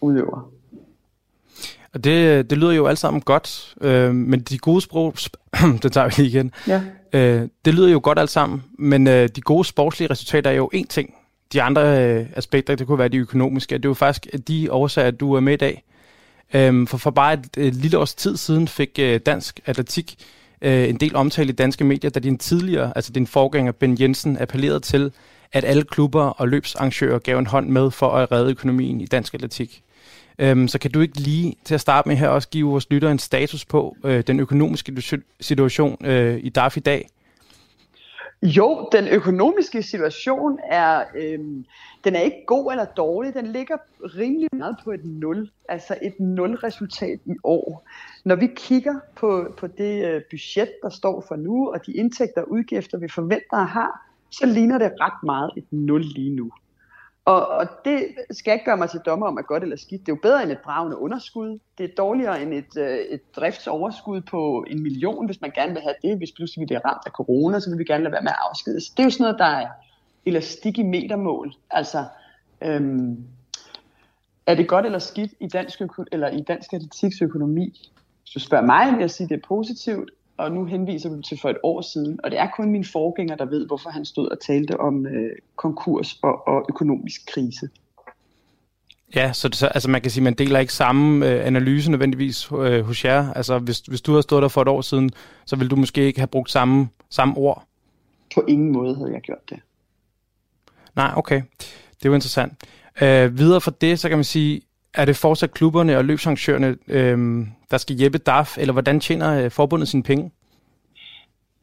udøver. 0.00 0.50
Og 1.94 2.04
det, 2.04 2.50
det 2.50 2.58
lyder 2.58 2.72
jo 2.72 2.86
alt 2.86 2.98
sammen 2.98 3.20
godt, 3.22 3.74
øh, 3.80 4.14
men 4.14 4.40
de 4.40 4.58
gode 4.58 4.80
sprog, 4.80 5.14
det 5.82 5.92
tager 5.92 6.06
vi 6.06 6.14
lige 6.16 6.28
igen. 6.28 6.52
Ja. 6.66 6.82
Øh, 7.12 7.48
det 7.64 7.74
lyder 7.74 7.88
jo 7.88 8.00
godt 8.02 8.18
alt 8.18 8.30
sammen, 8.30 8.64
men 8.78 9.06
øh, 9.06 9.28
de 9.28 9.40
gode 9.40 9.64
sportslige 9.64 10.10
resultater 10.10 10.50
er 10.50 10.54
jo 10.54 10.70
én 10.74 10.86
ting. 10.86 11.14
De 11.52 11.62
andre 11.62 12.04
øh, 12.04 12.26
aspekter, 12.36 12.74
det 12.74 12.86
kunne 12.86 12.98
være 12.98 13.08
de 13.08 13.16
økonomiske, 13.16 13.76
det 13.76 13.84
er 13.84 13.88
jo 13.88 13.94
faktisk 13.94 14.26
de 14.48 14.72
årsager, 14.72 15.10
du 15.10 15.34
er 15.34 15.40
med 15.40 15.52
i 15.52 15.56
dag. 15.56 15.84
Øh, 16.54 16.88
for 16.88 16.96
for 16.98 17.10
bare 17.10 17.32
et, 17.32 17.56
et 17.56 17.74
lille 17.74 17.98
års 17.98 18.14
tid 18.14 18.36
siden 18.36 18.68
fik 18.68 18.98
øh, 19.00 19.20
dansk 19.26 19.60
atletik 19.66 20.16
øh, 20.62 20.88
en 20.88 20.96
del 20.96 21.16
omtale 21.16 21.48
i 21.48 21.52
danske 21.52 21.84
medier, 21.84 22.10
da 22.10 22.20
din 22.20 22.38
tidligere, 22.38 22.92
altså 22.96 23.12
din 23.12 23.26
forgænger 23.26 23.72
Ben 23.72 23.96
Jensen, 24.00 24.38
appellerede 24.40 24.80
til, 24.80 25.12
at 25.52 25.64
alle 25.64 25.84
klubber 25.84 26.22
og 26.22 26.48
løbsarrangører 26.48 27.18
gav 27.18 27.38
en 27.38 27.46
hånd 27.46 27.68
med 27.68 27.90
for 27.90 28.10
at 28.10 28.32
redde 28.32 28.50
økonomien 28.50 29.00
i 29.00 29.06
dansk 29.06 29.34
atletik. 29.34 29.82
Øhm, 30.38 30.68
så 30.68 30.78
kan 30.78 30.90
du 30.90 31.00
ikke 31.00 31.20
lige 31.20 31.54
til 31.64 31.74
at 31.74 31.80
starte 31.80 32.08
med 32.08 32.16
her 32.16 32.28
også 32.28 32.48
give 32.48 32.68
vores 32.68 32.90
lytter 32.90 33.10
en 33.10 33.18
status 33.18 33.64
på 33.64 33.96
øh, 34.04 34.24
den 34.26 34.40
økonomiske 34.40 35.02
situation 35.40 36.06
øh, 36.06 36.38
i 36.42 36.48
DAF 36.48 36.76
i 36.76 36.80
dag? 36.80 37.08
Jo, 38.46 38.88
den 38.92 39.08
økonomiske 39.08 39.82
situation 39.82 40.58
er, 40.64 41.04
øhm, 41.16 41.64
den 42.04 42.16
er 42.16 42.20
ikke 42.20 42.44
god 42.46 42.72
eller 42.72 42.84
dårlig. 42.84 43.34
Den 43.34 43.46
ligger 43.46 43.76
rimelig 44.00 44.48
meget 44.52 44.76
på 44.84 44.92
et 44.92 45.04
nul, 45.04 45.50
altså 45.68 45.98
et 46.02 46.20
nul-resultat 46.20 47.18
i 47.24 47.34
år. 47.44 47.88
Når 48.24 48.34
vi 48.36 48.48
kigger 48.56 48.94
på, 49.16 49.54
på 49.58 49.66
det 49.66 50.04
øh, 50.06 50.22
budget, 50.30 50.70
der 50.82 50.90
står 50.90 51.24
for 51.28 51.36
nu, 51.36 51.70
og 51.70 51.86
de 51.86 51.92
indtægter 51.92 52.40
og 52.40 52.50
udgifter, 52.50 52.98
vi 52.98 53.08
forventer 53.08 53.56
at 53.56 53.66
have, 53.66 53.90
så 54.30 54.46
ligner 54.46 54.78
det 54.78 54.92
ret 55.00 55.22
meget 55.24 55.50
et 55.56 55.66
nul 55.70 56.00
lige 56.00 56.36
nu. 56.36 56.50
Og, 57.26 57.48
og 57.48 57.66
det 57.84 58.08
skal 58.30 58.52
ikke 58.52 58.64
gøre 58.64 58.76
mig 58.76 58.90
til 58.90 59.00
dommer 59.06 59.26
om, 59.26 59.38
at 59.38 59.46
godt 59.46 59.62
eller 59.62 59.76
skidt. 59.76 60.06
Det 60.06 60.12
er 60.12 60.16
jo 60.16 60.20
bedre 60.22 60.42
end 60.42 60.52
et 60.52 60.58
bravende 60.58 60.98
underskud. 60.98 61.58
Det 61.78 61.84
er 61.84 61.94
dårligere 61.96 62.42
end 62.42 62.54
et, 62.54 62.76
øh, 62.76 62.98
et 62.98 63.36
driftsoverskud 63.36 64.20
på 64.20 64.64
en 64.68 64.82
million, 64.82 65.26
hvis 65.26 65.40
man 65.40 65.50
gerne 65.50 65.72
vil 65.72 65.82
have 65.82 65.94
det. 66.02 66.18
Hvis 66.18 66.32
pludselig 66.32 66.60
vi 66.60 66.66
bliver 66.66 66.80
ramt 66.84 67.02
af 67.06 67.12
corona, 67.12 67.60
så 67.60 67.70
vil 67.70 67.78
vi 67.78 67.84
gerne 67.84 68.04
lade 68.04 68.12
være 68.12 68.22
med 68.22 68.30
at 68.30 68.38
afskede. 68.50 68.80
Så 68.80 68.92
det 68.96 69.02
er 69.02 69.04
jo 69.04 69.10
sådan 69.10 69.22
noget, 69.22 69.38
der 69.38 69.44
er 69.44 69.68
elastik 70.26 70.78
i 70.78 70.82
metermål. 70.82 71.52
Altså, 71.70 72.04
øhm, 72.62 73.24
er 74.46 74.54
det 74.54 74.68
godt 74.68 74.86
eller 74.86 74.98
skidt 74.98 75.30
i 75.40 75.48
dansk, 75.48 75.82
eller 76.12 76.28
i 76.28 76.40
dansk 76.40 76.72
atletiks 76.72 77.22
økonomi? 77.22 77.90
Hvis 78.22 78.32
du 78.32 78.40
spørger 78.40 78.64
mig, 78.64 78.92
vil 78.92 79.00
jeg 79.00 79.10
sige, 79.10 79.24
at 79.24 79.30
det 79.30 79.36
er 79.36 79.48
positivt 79.48 80.10
og 80.38 80.52
nu 80.52 80.64
henviser 80.64 81.08
du 81.08 81.22
til 81.22 81.38
for 81.40 81.50
et 81.50 81.56
år 81.62 81.80
siden, 81.80 82.18
og 82.24 82.30
det 82.30 82.38
er 82.38 82.48
kun 82.56 82.70
min 82.70 82.84
forgænger, 82.84 83.36
der 83.36 83.44
ved, 83.44 83.66
hvorfor 83.66 83.90
han 83.90 84.04
stod 84.04 84.28
og 84.28 84.40
talte 84.40 84.80
om 84.80 85.06
øh, 85.06 85.36
konkurs 85.56 86.18
og, 86.22 86.48
og 86.48 86.66
økonomisk 86.68 87.20
krise. 87.34 87.68
Ja, 89.14 89.32
så, 89.32 89.48
det, 89.48 89.56
så 89.56 89.66
altså 89.66 89.90
man 89.90 90.02
kan 90.02 90.10
sige, 90.10 90.20
at 90.20 90.24
man 90.24 90.34
deler 90.34 90.58
ikke 90.58 90.72
samme 90.72 91.26
øh, 91.26 91.46
analyse 91.46 91.90
nødvendigvis 91.90 92.52
øh, 92.52 92.84
hos 92.84 93.04
jer. 93.04 93.32
Altså 93.32 93.58
hvis, 93.58 93.78
hvis 93.78 94.02
du 94.02 94.12
havde 94.12 94.22
stået 94.22 94.42
der 94.42 94.48
for 94.48 94.62
et 94.62 94.68
år 94.68 94.80
siden, 94.80 95.10
så 95.46 95.56
ville 95.56 95.70
du 95.70 95.76
måske 95.76 96.06
ikke 96.06 96.20
have 96.20 96.26
brugt 96.26 96.50
samme, 96.50 96.88
samme 97.10 97.36
ord. 97.36 97.64
På 98.34 98.44
ingen 98.48 98.72
måde 98.72 98.96
havde 98.96 99.12
jeg 99.12 99.20
gjort 99.20 99.50
det. 99.50 99.60
Nej, 100.96 101.12
okay. 101.16 101.42
Det 101.90 102.04
er 102.04 102.08
jo 102.08 102.14
interessant. 102.14 102.52
Øh, 103.02 103.38
videre 103.38 103.60
fra 103.60 103.72
det, 103.80 103.98
så 103.98 104.08
kan 104.08 104.18
man 104.18 104.24
sige, 104.24 104.60
er 104.96 105.04
det 105.04 105.16
fortsat 105.16 105.54
klubberne 105.54 105.96
og 105.96 106.04
løbsarrangørerne, 106.04 106.76
øh, 106.88 107.46
der 107.70 107.78
skal 107.78 107.96
hjælpe 107.96 108.18
DAF, 108.18 108.58
eller 108.58 108.72
hvordan 108.72 109.00
tjener 109.00 109.44
øh, 109.44 109.50
forbundet 109.50 109.88
sine 109.88 110.02
penge? 110.02 110.30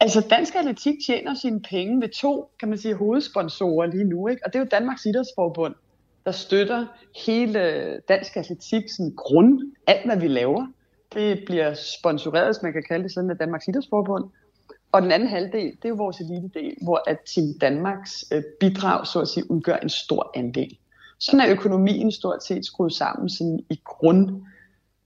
Altså 0.00 0.26
Dansk 0.30 0.54
Atletik 0.54 0.94
tjener 1.06 1.34
sine 1.34 1.60
penge 1.60 2.00
ved 2.00 2.08
to, 2.08 2.50
kan 2.60 2.68
man 2.68 2.78
sige, 2.78 2.94
hovedsponsorer 2.94 3.86
lige 3.86 4.04
nu, 4.04 4.28
ikke? 4.28 4.42
og 4.44 4.52
det 4.52 4.58
er 4.58 4.62
jo 4.62 4.68
Danmarks 4.70 5.06
Idrætsforbund, 5.06 5.74
der 6.24 6.32
støtter 6.32 6.86
hele 7.26 7.60
Dansk 8.08 8.36
Atletik, 8.36 8.82
sådan 8.88 9.12
grund, 9.16 9.72
alt 9.86 10.06
hvad 10.06 10.16
vi 10.16 10.28
laver. 10.28 10.66
Det 11.14 11.42
bliver 11.46 11.74
sponsoreret, 11.74 12.46
hvis 12.46 12.62
man 12.62 12.72
kan 12.72 12.82
kalde 12.88 13.04
det 13.04 13.12
sådan, 13.12 13.30
af 13.30 13.36
Danmarks 13.36 13.68
Idrætsforbund. 13.68 14.24
Og 14.92 15.02
den 15.02 15.12
anden 15.12 15.28
halvdel, 15.28 15.70
det 15.70 15.84
er 15.84 15.88
jo 15.88 15.94
vores 15.94 16.20
elitedel, 16.20 16.74
hvor 16.82 17.02
at 17.06 17.18
Team 17.34 17.46
Danmarks 17.60 18.24
øh, 18.32 18.42
bidrag, 18.60 19.06
så 19.06 19.20
at 19.20 19.28
sige, 19.28 19.50
udgør 19.50 19.76
en 19.76 19.88
stor 19.88 20.30
andel. 20.34 20.78
Sådan 21.24 21.40
er 21.40 21.50
økonomien 21.50 22.12
stort 22.12 22.44
set 22.44 22.66
skruet 22.66 22.92
sammen 22.92 23.28
sådan 23.28 23.60
i 23.70 23.80
grund, 23.84 24.42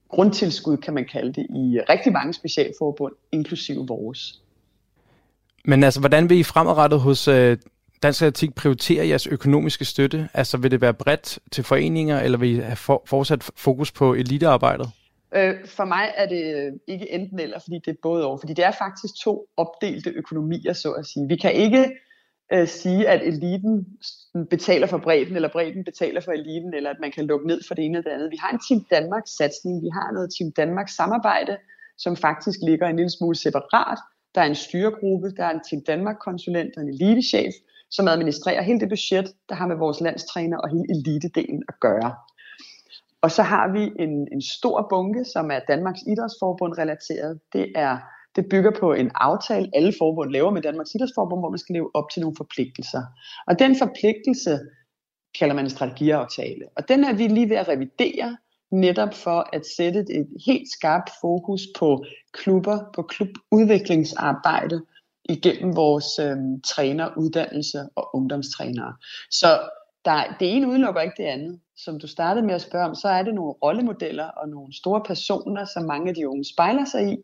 grundtilskud, 0.08 0.76
kan 0.76 0.94
man 0.94 1.04
kalde 1.12 1.32
det, 1.32 1.46
i 1.50 1.80
rigtig 1.88 2.12
mange 2.12 2.34
specialforbund, 2.34 3.14
inklusive 3.32 3.86
vores. 3.86 4.42
Men 5.64 5.84
altså, 5.84 6.00
hvordan 6.00 6.28
vil 6.28 6.38
I 6.38 6.42
fremadrettet 6.42 7.00
hos 7.00 7.28
øh, 7.28 7.58
Dansk 8.02 8.22
Atletik 8.22 8.54
prioritere 8.54 9.08
jeres 9.08 9.26
økonomiske 9.26 9.84
støtte? 9.84 10.28
Altså, 10.34 10.56
vil 10.56 10.70
det 10.70 10.80
være 10.80 10.94
bredt 10.94 11.38
til 11.52 11.64
foreninger, 11.64 12.20
eller 12.20 12.38
vil 12.38 12.50
I 12.50 12.60
have 12.60 12.76
for, 12.76 13.02
fortsat 13.06 13.50
fokus 13.56 13.92
på 13.92 14.14
elitearbejdet? 14.14 14.90
Øh, 15.34 15.54
for 15.66 15.84
mig 15.84 16.12
er 16.16 16.26
det 16.28 16.72
ikke 16.86 17.10
enten 17.12 17.40
eller, 17.40 17.58
fordi 17.58 17.78
det 17.84 17.90
er 17.90 17.98
både 18.02 18.24
over. 18.24 18.38
Fordi 18.38 18.54
det 18.54 18.64
er 18.64 18.72
faktisk 18.78 19.14
to 19.24 19.46
opdelte 19.56 20.10
økonomier, 20.10 20.72
så 20.72 20.90
at 20.90 21.06
sige. 21.06 21.28
Vi 21.28 21.36
kan 21.36 21.52
ikke 21.52 21.90
øh, 22.52 22.68
sige, 22.68 23.08
at 23.08 23.22
eliten 23.22 23.86
betaler 24.50 24.86
for 24.86 24.98
bredden, 24.98 25.36
eller 25.36 25.48
bredden 25.48 25.84
betaler 25.84 26.20
for 26.20 26.32
eliten, 26.32 26.74
eller 26.74 26.90
at 26.90 26.96
man 27.00 27.12
kan 27.12 27.26
lukke 27.26 27.46
ned 27.46 27.60
for 27.68 27.74
det 27.74 27.84
ene 27.84 27.98
eller 27.98 28.10
det 28.10 28.16
andet. 28.16 28.30
Vi 28.30 28.36
har 28.40 28.50
en 28.50 28.60
Team 28.68 28.84
Danmark-satsning, 28.90 29.82
vi 29.82 29.88
har 29.92 30.12
noget 30.12 30.30
Team 30.38 30.52
Danmark-samarbejde, 30.52 31.56
som 31.98 32.16
faktisk 32.16 32.58
ligger 32.62 32.86
en 32.86 32.96
lille 32.96 33.10
smule 33.10 33.36
separat. 33.36 33.98
Der 34.34 34.40
er 34.40 34.46
en 34.46 34.54
styregruppe, 34.54 35.30
der 35.36 35.44
er 35.44 35.50
en 35.50 35.60
Team 35.70 35.82
Danmark-konsulent 35.86 36.76
og 36.76 36.82
en 36.82 36.88
elitechef, 36.88 37.54
som 37.90 38.08
administrerer 38.08 38.62
hele 38.62 38.80
det 38.80 38.88
budget, 38.88 39.32
der 39.48 39.54
har 39.54 39.66
med 39.66 39.76
vores 39.76 40.00
landstræner 40.00 40.58
og 40.58 40.68
hele 40.68 40.84
elitedelen 40.90 41.62
at 41.68 41.74
gøre. 41.80 42.14
Og 43.22 43.30
så 43.30 43.42
har 43.42 43.72
vi 43.72 43.92
en, 43.98 44.28
en 44.32 44.42
stor 44.42 44.86
bunke, 44.90 45.24
som 45.24 45.50
er 45.50 45.60
Danmarks 45.68 46.00
Idrætsforbund 46.06 46.78
relateret. 46.78 47.40
Det 47.52 47.72
er 47.74 47.98
det 48.36 48.46
bygger 48.50 48.70
på 48.80 48.92
en 48.92 49.10
aftale, 49.14 49.70
alle 49.74 49.92
forbund 49.98 50.30
laver 50.30 50.50
med 50.50 50.62
Danmarks 50.62 50.94
Idrætsforbund, 50.94 51.40
hvor 51.40 51.50
man 51.50 51.58
skal 51.58 51.72
leve 51.72 51.90
op 51.94 52.10
til 52.12 52.20
nogle 52.20 52.36
forpligtelser. 52.36 53.02
Og 53.46 53.58
den 53.58 53.76
forpligtelse 53.78 54.58
kalder 55.38 55.54
man 55.54 55.64
en 55.64 55.70
strategiaftale. 55.70 56.64
Og 56.76 56.88
den 56.88 57.04
er 57.04 57.12
vi 57.12 57.26
lige 57.26 57.48
ved 57.48 57.56
at 57.56 57.68
revidere, 57.68 58.36
netop 58.70 59.14
for 59.14 59.48
at 59.52 59.62
sætte 59.76 60.00
et 60.00 60.28
helt 60.46 60.68
skarpt 60.78 61.10
fokus 61.20 61.62
på 61.78 62.04
klubber, 62.32 62.78
på 62.94 63.02
klubudviklingsarbejde 63.02 64.82
igennem 65.28 65.76
vores 65.76 66.18
øhm, 66.18 66.60
træneruddannelse 66.60 67.88
og 67.96 68.10
ungdomstrænere. 68.14 68.96
Så 69.30 69.46
der, 70.04 70.36
det 70.40 70.56
ene 70.56 70.68
udelukker 70.68 71.00
ikke 71.00 71.22
det 71.22 71.28
andet. 71.28 71.60
Som 71.76 72.00
du 72.00 72.06
startede 72.06 72.46
med 72.46 72.54
at 72.54 72.62
spørge 72.62 72.88
om, 72.88 72.94
så 72.94 73.08
er 73.08 73.22
det 73.22 73.34
nogle 73.34 73.52
rollemodeller 73.52 74.24
og 74.24 74.48
nogle 74.48 74.76
store 74.76 75.02
personer, 75.06 75.64
som 75.64 75.82
mange 75.82 76.08
af 76.08 76.14
de 76.14 76.28
unge 76.28 76.44
spejler 76.44 76.84
sig 76.84 77.12
i, 77.12 77.16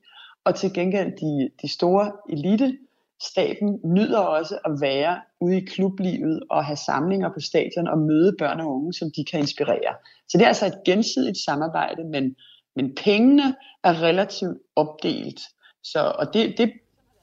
og 0.45 0.55
til 0.55 0.73
gengæld 0.73 1.13
de, 1.21 1.51
de 1.63 1.69
store 1.69 2.13
elite 2.31 2.77
staben 3.23 3.81
nyder 3.85 4.19
også 4.19 4.59
at 4.65 4.81
være 4.81 5.21
ude 5.41 5.57
i 5.57 5.65
klublivet 5.65 6.41
og 6.51 6.65
have 6.65 6.77
samlinger 6.77 7.29
på 7.29 7.41
stadion 7.41 7.89
og 7.89 7.99
møde 7.99 8.35
børn 8.39 8.61
og 8.61 8.75
unge, 8.75 8.93
som 8.93 9.11
de 9.17 9.25
kan 9.25 9.41
inspirere. 9.41 9.95
Så 10.29 10.39
det 10.39 10.45
er 10.45 10.49
altså 10.49 10.67
et 10.67 10.79
gensidigt 10.87 11.39
samarbejde, 11.39 12.05
men, 12.05 12.37
men 12.77 12.95
pengene 13.05 13.55
er 13.85 14.03
relativt 14.03 14.59
opdelt. 14.77 15.41
Så, 15.85 16.13
og 16.19 16.35
det, 16.35 16.55
det, 16.59 16.73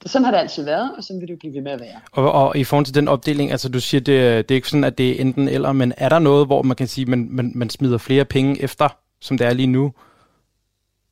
sådan 0.06 0.26
har 0.26 0.32
det 0.32 0.38
altid 0.38 0.64
været, 0.64 0.92
og 0.98 1.04
sådan 1.04 1.22
vil 1.22 1.28
det 1.28 1.40
blive 1.40 1.54
ved 1.54 1.62
med 1.62 1.72
at 1.72 1.80
være. 1.80 2.00
Og, 2.12 2.32
og 2.32 2.58
i 2.58 2.64
forhold 2.64 2.86
til 2.86 2.96
den 2.96 3.08
opdeling, 3.08 3.52
altså 3.52 3.70
du 3.70 3.80
siger, 3.80 4.02
det, 4.02 4.50
det 4.50 4.56
er 4.56 4.56
ikke 4.56 4.70
sådan, 4.70 4.84
at 4.84 4.98
det 4.98 5.10
er 5.10 5.22
enten 5.22 5.48
eller, 5.48 5.72
men 5.72 5.94
er 5.98 6.10
der 6.10 6.20
noget, 6.20 6.46
hvor 6.48 6.62
man 6.62 6.76
kan 6.76 6.88
sige, 6.88 7.04
at 7.04 7.08
man, 7.08 7.28
man, 7.32 7.52
man 7.56 7.70
smider 7.70 7.98
flere 7.98 8.26
penge 8.26 8.62
efter, 8.62 8.98
som 9.22 9.38
det 9.38 9.48
er 9.48 9.54
lige 9.54 9.68
nu? 9.68 9.94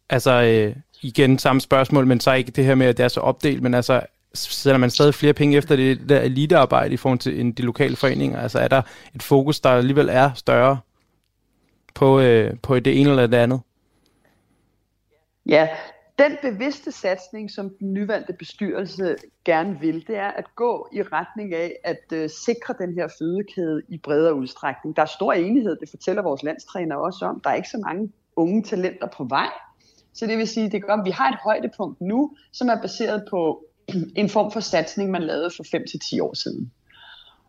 Altså, 0.10 0.32
øh, 0.32 0.76
igen 1.02 1.40
samme 1.40 1.62
spørgsmål, 1.62 2.08
men 2.08 2.20
så 2.20 2.34
ikke 2.34 2.52
det 2.52 2.66
her 2.66 2.76
med, 2.76 2.88
at 2.88 2.98
det 2.98 3.04
er 3.04 3.08
så 3.08 3.20
opdelt, 3.20 3.64
men 3.64 3.74
altså, 3.74 4.02
sætter 4.34 4.78
man 4.78 4.90
stadig 4.90 5.14
flere 5.14 5.34
penge 5.34 5.58
efter 5.58 5.76
det 5.76 6.10
der 6.10 6.22
elitearbejde 6.22 6.94
i 6.94 6.98
forhold 6.98 7.20
til 7.20 7.40
en, 7.40 7.52
de 7.52 7.62
lokale 7.62 7.96
foreninger? 7.96 8.42
Altså 8.42 8.60
er 8.60 8.68
der 8.68 8.82
et 9.16 9.24
fokus, 9.24 9.60
der 9.60 9.70
alligevel 9.70 10.10
er 10.10 10.34
større 10.34 10.80
på, 11.94 12.20
øh, 12.20 12.58
på 12.64 12.80
det 12.80 13.02
ene 13.02 13.10
eller 13.10 13.28
det 13.28 13.38
andet? 13.38 13.62
Ja, 15.46 15.68
den 16.20 16.38
bevidste 16.42 16.92
satsning, 16.92 17.52
som 17.52 17.70
den 17.80 17.94
nyvalgte 17.94 18.34
bestyrelse 18.34 19.16
gerne 19.46 19.80
vil, 19.80 20.08
det 20.08 20.18
er 20.18 20.28
at 20.28 20.56
gå 20.56 20.90
i 20.94 21.02
retning 21.02 21.54
af 21.54 21.76
at 21.84 22.04
øh, 22.14 22.30
sikre 22.30 22.76
den 22.80 22.94
her 22.94 23.08
fødekæde 23.20 23.82
i 23.90 23.98
bredere 23.98 24.34
udstrækning. 24.34 24.96
Der 24.96 25.02
er 25.02 25.06
stor 25.06 25.34
enighed, 25.34 25.78
det 25.80 25.90
fortæller 25.90 26.22
vores 26.22 26.44
landstræner 26.44 26.96
også 26.96 27.26
om. 27.26 27.42
Der 27.44 27.50
er 27.50 27.54
ikke 27.54 27.70
så 27.70 27.82
mange 27.86 28.12
unge 28.36 28.64
talenter 28.64 29.08
på 29.08 29.24
vej. 29.24 29.50
Så 30.14 30.28
det 30.28 30.38
vil 30.38 30.48
sige, 30.48 30.70
det 30.70 30.84
gør, 30.84 30.94
at 30.94 31.06
vi 31.06 31.12
har 31.12 31.32
et 31.32 31.38
højdepunkt 31.44 32.02
nu, 32.02 32.36
som 32.52 32.70
er 32.70 32.82
baseret 32.82 33.24
på 33.30 33.66
en 34.22 34.30
form 34.30 34.52
for 34.52 34.60
satsning, 34.60 35.12
man 35.12 35.24
lavede 35.24 35.50
for 35.58 35.64
5-10 36.18 36.24
år 36.24 36.34
siden. 36.34 36.72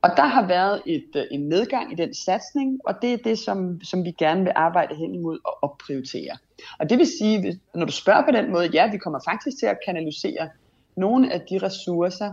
Og 0.03 0.11
der 0.17 0.27
har 0.27 0.47
været 0.47 0.83
et, 0.87 1.11
øh, 1.17 1.25
en 1.31 1.49
nedgang 1.49 1.93
i 1.93 1.95
den 1.95 2.15
satsning, 2.15 2.81
og 2.85 2.95
det 3.03 3.13
er 3.13 3.17
det, 3.17 3.39
som, 3.39 3.81
som 3.83 4.05
vi 4.05 4.11
gerne 4.11 4.43
vil 4.43 4.53
arbejde 4.57 4.95
hen 4.95 5.15
imod 5.15 5.39
og 5.45 5.59
opprioritere. 5.63 6.37
Og 6.79 6.91
det 6.91 6.99
vil 6.99 7.07
sige, 7.19 7.61
når 7.75 7.87
du 7.87 7.93
spørger 7.93 8.25
på 8.25 8.31
den 8.31 8.53
måde, 8.53 8.69
ja, 8.73 8.91
vi 8.91 8.99
kommer 8.99 9.21
faktisk 9.31 9.59
til 9.59 9.67
at 9.67 9.79
kanalisere 9.87 10.49
nogle 10.97 11.33
af 11.33 11.41
de 11.41 11.59
ressourcer 11.59 12.33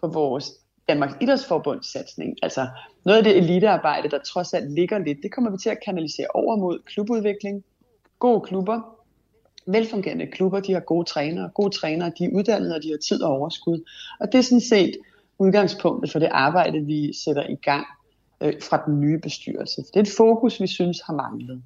på 0.00 0.08
vores 0.08 0.50
Danmarks 0.88 1.14
Idrætsforbunds 1.20 1.92
satsning. 1.92 2.36
Altså 2.42 2.68
noget 3.04 3.18
af 3.18 3.24
det 3.24 3.36
elitearbejde, 3.36 4.10
der 4.10 4.18
trods 4.18 4.54
alt 4.54 4.72
ligger 4.72 4.98
lidt, 4.98 5.18
det 5.22 5.32
kommer 5.32 5.50
vi 5.50 5.56
til 5.58 5.70
at 5.70 5.78
kanalisere 5.84 6.26
over 6.34 6.56
mod 6.56 6.78
klubudvikling, 6.86 7.64
gode 8.18 8.40
klubber, 8.40 8.93
velfungerende 9.66 10.26
klubber, 10.26 10.60
de 10.60 10.72
har 10.72 10.80
gode 10.80 11.04
trænere. 11.04 11.50
Gode 11.54 11.70
trænere, 11.70 12.12
de 12.18 12.24
er 12.24 12.30
uddannede, 12.32 12.74
og 12.74 12.82
de 12.82 12.90
har 12.90 12.98
tid 12.98 13.22
og 13.22 13.30
overskud. 13.30 13.90
Og 14.20 14.32
det 14.32 14.38
er 14.38 14.42
sådan 14.42 14.60
set 14.60 14.96
udgangspunktet 15.38 16.12
for 16.12 16.18
det 16.18 16.28
arbejde, 16.32 16.80
vi 16.80 17.12
sætter 17.24 17.46
i 17.46 17.54
gang 17.54 17.86
øh, 18.42 18.52
fra 18.62 18.82
den 18.86 19.00
nye 19.00 19.18
bestyrelse. 19.18 19.82
Det 19.82 19.96
er 19.96 20.00
et 20.00 20.14
fokus, 20.16 20.60
vi 20.60 20.66
synes 20.66 21.00
har 21.06 21.14
manglet. 21.14 21.62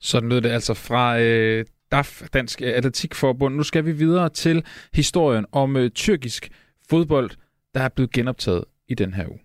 Sådan 0.00 0.28
lød 0.28 0.40
det 0.40 0.48
altså 0.48 0.74
fra 0.74 1.18
øh, 1.20 1.64
DAF, 1.92 2.22
Dansk 2.32 2.62
Atletikforbund. 2.62 3.54
Nu 3.54 3.62
skal 3.62 3.84
vi 3.84 3.92
videre 3.92 4.28
til 4.28 4.64
historien 4.94 5.46
om 5.52 5.76
øh, 5.76 5.90
tyrkisk 5.90 6.50
fodbold, 6.90 7.30
der 7.74 7.80
er 7.80 7.88
blevet 7.88 8.12
genoptaget 8.12 8.64
i 8.88 8.94
den 8.94 9.14
her 9.14 9.28
uge. 9.28 9.40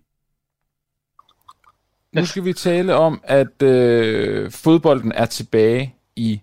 Nu 2.16 2.26
skal 2.26 2.46
vi 2.46 2.54
tale 2.54 2.96
om, 2.96 3.22
at 3.24 3.62
øh, 3.62 4.52
fodbolden 4.52 5.12
er 5.12 5.26
tilbage 5.26 5.96
i 6.16 6.42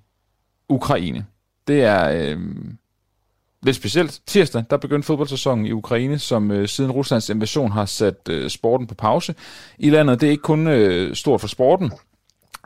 Ukraine. 0.68 1.26
Det 1.68 1.82
er 1.82 2.10
øh, 2.10 2.38
lidt 3.62 3.76
specielt. 3.76 4.20
Tirsdag, 4.26 4.64
der 4.70 4.76
begyndte 4.76 5.06
fodboldsæsonen 5.06 5.66
i 5.66 5.72
Ukraine, 5.72 6.18
som 6.18 6.50
øh, 6.50 6.68
siden 6.68 6.90
Ruslands 6.90 7.28
invasion 7.28 7.70
har 7.70 7.84
sat 7.84 8.28
øh, 8.30 8.50
sporten 8.50 8.86
på 8.86 8.94
pause 8.94 9.34
i 9.78 9.90
landet. 9.90 10.20
Det 10.20 10.26
er 10.26 10.30
ikke 10.30 10.42
kun 10.42 10.66
øh, 10.66 11.14
stort 11.14 11.40
for 11.40 11.48
sporten, 11.48 11.92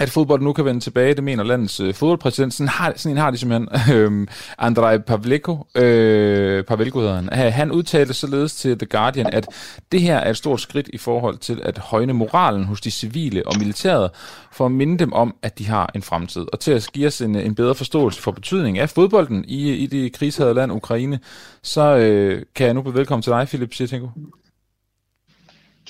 at 0.03 0.11
fodbold 0.11 0.43
nu 0.43 0.53
kan 0.53 0.65
vende 0.65 0.81
tilbage, 0.81 1.15
det 1.15 1.25
mener 1.25 1.45
landets 1.45 1.81
øh, 1.81 1.95
fodboldpræsident. 1.95 2.55
Sådan, 2.55 2.69
har, 2.69 2.93
sådan 2.97 3.17
en 3.17 3.21
har 3.21 3.31
de 3.31 3.39
simpelthen. 3.39 3.69
Øh, 3.93 4.27
Andrej 4.59 4.99
Pavlenko, 4.99 5.67
øh, 5.75 6.65
Pavlenko 6.65 7.01
hedder 7.01 7.15
han. 7.15 7.53
Han 7.53 7.73
udtalte 7.73 8.15
således 8.15 8.55
til 8.55 8.79
The 8.79 8.87
Guardian, 8.87 9.27
at 9.33 9.47
det 9.93 10.01
her 10.01 10.17
er 10.17 10.31
et 10.31 10.37
stort 10.37 10.61
skridt 10.61 10.89
i 10.93 10.99
forhold 10.99 11.39
til 11.39 11.61
at 11.65 11.79
højne 11.79 12.13
moralen 12.13 12.65
hos 12.65 12.81
de 12.81 12.91
civile 12.91 13.47
og 13.47 13.55
militæret, 13.59 14.11
for 14.53 14.67
at 14.67 14.73
minde 14.73 14.99
dem 14.99 15.13
om, 15.13 15.35
at 15.43 15.59
de 15.59 15.67
har 15.67 15.91
en 15.95 16.03
fremtid. 16.03 16.47
Og 16.53 16.61
til 16.61 16.73
at 16.73 16.89
give 16.93 17.07
os 17.07 17.21
en, 17.21 17.37
en 17.37 17.55
bedre 17.55 17.75
forståelse 17.75 18.23
for 18.23 18.31
betydningen 18.31 18.83
af 18.83 18.91
fodbolden 18.91 19.45
i, 19.49 19.71
i 19.71 19.87
det 19.87 20.13
krigshavede 20.13 20.55
land 20.55 20.73
Ukraine, 20.73 21.21
så 21.63 21.97
øh, 21.97 22.43
kan 22.55 22.67
jeg 22.67 22.75
nu 22.75 22.83
byde 22.83 22.95
velkommen 22.95 23.23
til 23.23 23.31
dig, 23.33 23.47
Philip 23.49 23.75
Siertenko. 23.75 24.09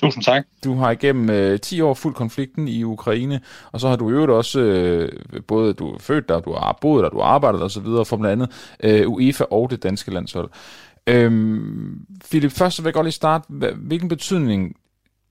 Tusind 0.03 0.23
tak. 0.23 0.45
Du 0.63 0.75
har 0.75 0.91
igennem 0.91 1.29
øh, 1.29 1.59
10 1.59 1.81
år 1.81 1.93
fuldt 1.93 2.17
konflikten 2.17 2.67
i 2.67 2.83
Ukraine, 2.83 3.41
og 3.71 3.79
så 3.79 3.87
har 3.89 3.95
du 3.95 4.09
øvrigt 4.09 4.31
også, 4.31 4.59
øh, 4.59 5.11
både 5.47 5.73
du 5.73 5.93
er 5.93 5.99
født 5.99 6.29
der, 6.29 6.39
du 6.39 6.53
har 6.53 6.77
boet 6.81 7.03
der, 7.03 7.09
du 7.09 7.19
har 7.19 7.25
arbejdet 7.25 7.59
der 7.59 7.65
osv., 7.65 8.07
for 8.07 8.17
blandt 8.17 8.31
andet 8.31 8.75
øh, 8.83 9.09
UEFA 9.09 9.43
og 9.51 9.69
det 9.69 9.83
danske 9.83 10.11
landshold. 10.11 10.49
Øhm, 11.07 12.05
Philip, 12.29 12.51
først 12.51 12.75
så 12.75 12.81
vil 12.81 12.87
jeg 12.87 12.93
godt 12.93 13.05
lige 13.05 13.11
starte. 13.11 13.45
Hvilken 13.75 14.09
betydning 14.09 14.75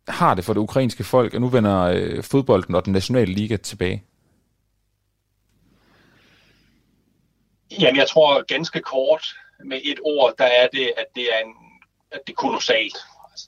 har 0.08 0.34
det 0.34 0.44
for 0.44 0.52
det 0.52 0.60
ukrainske 0.60 1.04
folk, 1.04 1.34
at 1.34 1.40
nu 1.40 1.48
vender 1.48 1.80
øh, 1.82 2.22
fodbolden 2.22 2.74
og 2.74 2.84
den 2.84 2.92
nationale 2.92 3.32
liga 3.32 3.56
tilbage? 3.56 4.02
Jamen, 7.80 7.96
jeg 7.96 8.08
tror 8.08 8.44
ganske 8.54 8.80
kort 8.80 9.26
med 9.64 9.80
et 9.84 9.98
ord, 10.04 10.34
der 10.38 10.44
er 10.44 10.68
det, 10.72 10.92
at 10.96 11.06
det 11.14 11.22
er, 11.22 11.38
en, 11.44 11.54
at 12.12 12.20
det 12.26 12.32
er 12.32 12.36
kolossalt. 12.36 12.96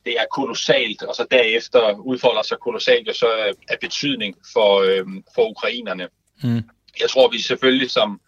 Det 0.04 0.12
er 0.20 0.24
kolossalt, 0.34 1.02
og 1.02 1.14
så 1.14 1.26
derefter 1.30 1.92
udfolder 1.98 2.42
sig 2.42 2.58
kolossalt 2.58 3.08
jo 3.08 3.12
så 3.12 3.54
af 3.68 3.78
betydning 3.80 4.36
for, 4.52 4.80
øhm, 4.80 5.24
for 5.34 5.50
ukrainerne. 5.50 6.08
Mm. 6.42 6.62
Jeg 7.00 7.10
tror, 7.10 7.30
vi 7.30 7.42
selvfølgelig, 7.42 7.90
som, 7.90 8.20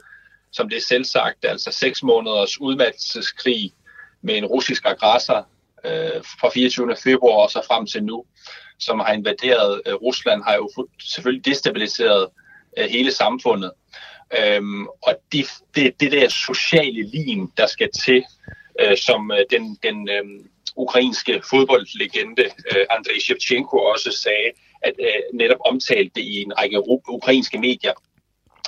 som 0.52 0.68
det 0.68 0.76
er 0.76 0.82
selv 0.82 1.04
sagt, 1.04 1.44
altså 1.44 1.70
seks 1.72 2.02
måneders 2.02 2.60
udmattelseskrig 2.60 3.72
med 4.22 4.36
en 4.36 4.46
russisk 4.46 4.82
aggressor 4.86 5.48
øh, 5.84 6.22
fra 6.40 6.50
24. 6.54 6.96
februar 7.04 7.42
og 7.42 7.50
så 7.50 7.62
frem 7.68 7.86
til 7.86 8.04
nu, 8.04 8.24
som 8.78 9.00
har 9.00 9.12
invaderet 9.12 9.82
øh, 9.86 9.94
Rusland, 9.94 10.42
har 10.42 10.54
jo 10.54 10.70
selvfølgelig 11.00 11.44
destabiliseret 11.44 12.28
øh, 12.78 12.84
hele 12.84 13.12
samfundet. 13.12 13.72
Øhm, 14.38 14.86
og 14.86 15.14
det, 15.32 15.46
det, 15.74 16.00
det 16.00 16.12
der 16.12 16.28
sociale 16.28 17.02
lim, 17.02 17.50
der 17.56 17.66
skal 17.66 17.88
til, 18.04 18.24
øh, 18.80 18.96
som 18.96 19.30
øh, 19.30 19.38
den, 19.50 19.78
den 19.82 20.08
øh, 20.08 20.24
ukrainske 20.76 21.42
fodboldlegende 21.50 22.42
øh, 22.42 22.84
Andrei 22.90 23.20
Shevchenko 23.20 23.76
også 23.76 24.10
sagde, 24.12 24.50
at 24.82 24.94
øh, 25.00 25.38
netop 25.38 25.58
omtalte 25.64 26.10
det 26.14 26.22
i 26.22 26.42
en 26.42 26.58
række 26.58 26.88
ukrainske 27.08 27.58
medier, 27.58 27.92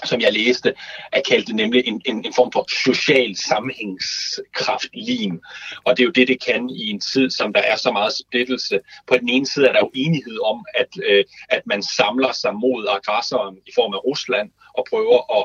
som 0.05 0.20
jeg 0.20 0.33
læste, 0.33 0.74
er 1.12 1.20
kaldt 1.28 1.47
det 1.47 1.55
nemlig 1.55 1.83
en, 1.87 2.03
en, 2.05 2.24
en 2.24 2.35
form 2.35 2.53
for 2.53 2.66
social 2.85 3.37
sammenhængskraft 3.37 4.89
lim. 4.95 5.41
Og 5.85 5.97
det 5.97 6.03
er 6.03 6.07
jo 6.07 6.11
det, 6.11 6.28
det 6.28 6.45
kan 6.45 6.70
i 6.70 6.91
en 6.91 7.01
tid, 7.01 7.30
som 7.30 7.53
der 7.53 7.61
er 7.61 7.76
så 7.76 7.93
meget 7.93 8.12
splittelse. 8.12 8.80
På 9.07 9.16
den 9.16 9.28
ene 9.28 9.47
side 9.47 9.66
er 9.68 9.72
der 9.72 9.80
jo 9.80 9.91
enighed 9.95 10.39
om, 10.45 10.66
at, 10.74 10.89
øh, 11.05 11.24
at 11.49 11.62
man 11.66 11.83
samler 11.83 12.33
sig 12.33 12.55
mod 12.55 12.87
aggressoren 12.97 13.57
i 13.66 13.70
form 13.74 13.95
af 13.95 14.05
Rusland 14.05 14.51
og 14.78 14.87
prøver 14.91 15.41
at 15.41 15.45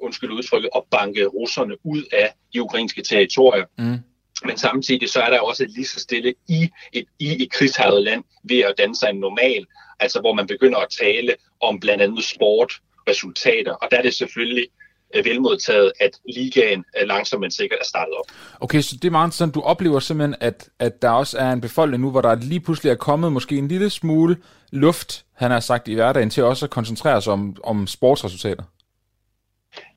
undskyld 0.00 0.30
udtrykket, 0.30 0.70
at 0.76 0.82
banke 0.90 1.26
russerne 1.26 1.74
ud 1.84 2.02
af 2.12 2.32
de 2.52 2.62
ukrainske 2.62 3.02
territorier. 3.02 3.64
Mm. 3.78 3.98
Men 4.44 4.56
samtidig 4.56 5.10
så 5.10 5.20
er 5.20 5.30
der 5.30 5.40
også 5.40 5.66
lige 5.68 5.86
så 5.86 6.00
stille 6.00 6.34
i 6.48 6.70
et, 6.92 7.06
i 7.18 7.42
et 7.42 7.52
krigshavet 7.52 8.02
land 8.02 8.24
ved 8.44 8.58
at 8.58 8.74
danne 8.78 8.96
sig 8.96 9.10
en 9.10 9.20
normal, 9.20 9.66
altså 10.00 10.20
hvor 10.20 10.34
man 10.34 10.46
begynder 10.46 10.78
at 10.78 10.88
tale 11.00 11.34
om 11.60 11.80
blandt 11.80 12.02
andet 12.02 12.24
sport, 12.24 12.80
resultater, 13.08 13.72
og 13.72 13.88
der 13.90 13.96
er 13.96 14.02
det 14.02 14.14
selvfølgelig 14.14 14.66
øh, 15.14 15.24
velmodtaget, 15.24 15.92
at 16.00 16.10
ligaen 16.34 16.84
øh, 17.00 17.08
langsomt 17.08 17.40
men 17.40 17.50
sikkert 17.50 17.78
er 17.80 17.84
startet 17.84 18.14
op. 18.14 18.24
Okay, 18.60 18.80
så 18.80 18.96
det 18.96 19.04
er 19.04 19.10
meget 19.10 19.34
sådan, 19.34 19.52
Du 19.52 19.60
oplever 19.60 20.00
simpelthen, 20.00 20.34
at, 20.40 20.68
at 20.78 21.02
der 21.02 21.10
også 21.10 21.38
er 21.38 21.52
en 21.52 21.60
befolkning 21.60 22.02
nu, 22.02 22.10
hvor 22.10 22.20
der 22.20 22.34
lige 22.34 22.60
pludselig 22.60 22.90
er 22.90 22.94
kommet 22.94 23.32
måske 23.32 23.56
en 23.56 23.68
lille 23.68 23.90
smule 23.90 24.36
luft, 24.70 25.24
han 25.34 25.50
har 25.50 25.60
sagt 25.60 25.88
i 25.88 25.94
hverdagen, 25.94 26.30
til 26.30 26.44
også 26.44 26.66
at 26.66 26.70
koncentrere 26.70 27.22
sig 27.22 27.32
om, 27.32 27.56
om 27.64 27.86
sportsresultater. 27.86 28.62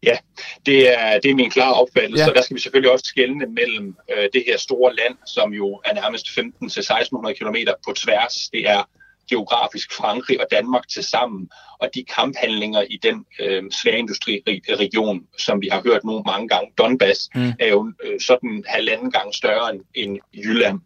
Ja, 0.04 0.18
det 0.66 1.00
er, 1.00 1.20
det 1.20 1.32
er 1.32 1.36
min 1.36 1.50
klare 1.50 1.74
opfattelse, 1.74 2.22
ja. 2.22 2.28
så 2.28 2.34
der 2.34 2.42
skal 2.42 2.56
vi 2.56 2.62
selvfølgelig 2.62 2.92
også 2.92 3.06
skælne 3.06 3.46
mellem 3.46 3.96
øh, 4.18 4.30
det 4.34 4.44
her 4.48 4.58
store 4.58 4.96
land, 4.96 5.16
som 5.26 5.54
jo 5.54 5.82
er 5.86 5.94
nærmest 5.94 6.28
15-1600 6.28 7.34
km 7.34 7.56
på 7.88 7.94
tværs. 7.94 8.50
Det 8.54 8.70
er 8.70 8.84
geografisk 9.30 9.94
Frankrig 9.94 10.42
og 10.42 10.48
Danmark 10.52 10.88
til 10.88 11.04
sammen, 11.04 11.50
og 11.80 11.90
de 11.96 12.04
kamphandlinger 12.04 12.82
i 12.82 13.00
den 13.04 13.26
øh, 13.40 13.64
sværindustriregion, 13.72 15.28
som 15.38 15.62
vi 15.62 15.68
har 15.72 15.82
hørt 15.82 16.04
nu 16.04 16.24
mange 16.26 16.48
gange, 16.48 16.72
Donbass, 16.78 17.30
mm. 17.36 17.54
er 17.60 17.68
jo 17.68 17.94
øh, 18.04 18.20
sådan 18.20 18.64
halvanden 18.68 19.12
gang 19.12 19.36
større 19.36 19.74
end, 19.74 19.82
end 19.94 20.18
Jylland. 20.34 20.80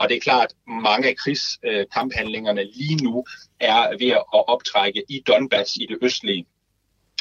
Og 0.00 0.08
det 0.08 0.16
er 0.16 0.20
klart, 0.20 0.52
mange 0.68 1.08
af 1.08 1.16
krigskamphandlingerne 1.16 2.60
øh, 2.60 2.66
lige 2.74 3.04
nu 3.04 3.24
er 3.60 3.98
ved 3.98 4.10
at 4.10 4.24
optrække 4.30 5.02
i 5.08 5.22
Donbass 5.26 5.76
i 5.76 5.86
det 5.88 5.98
østlige 6.02 6.46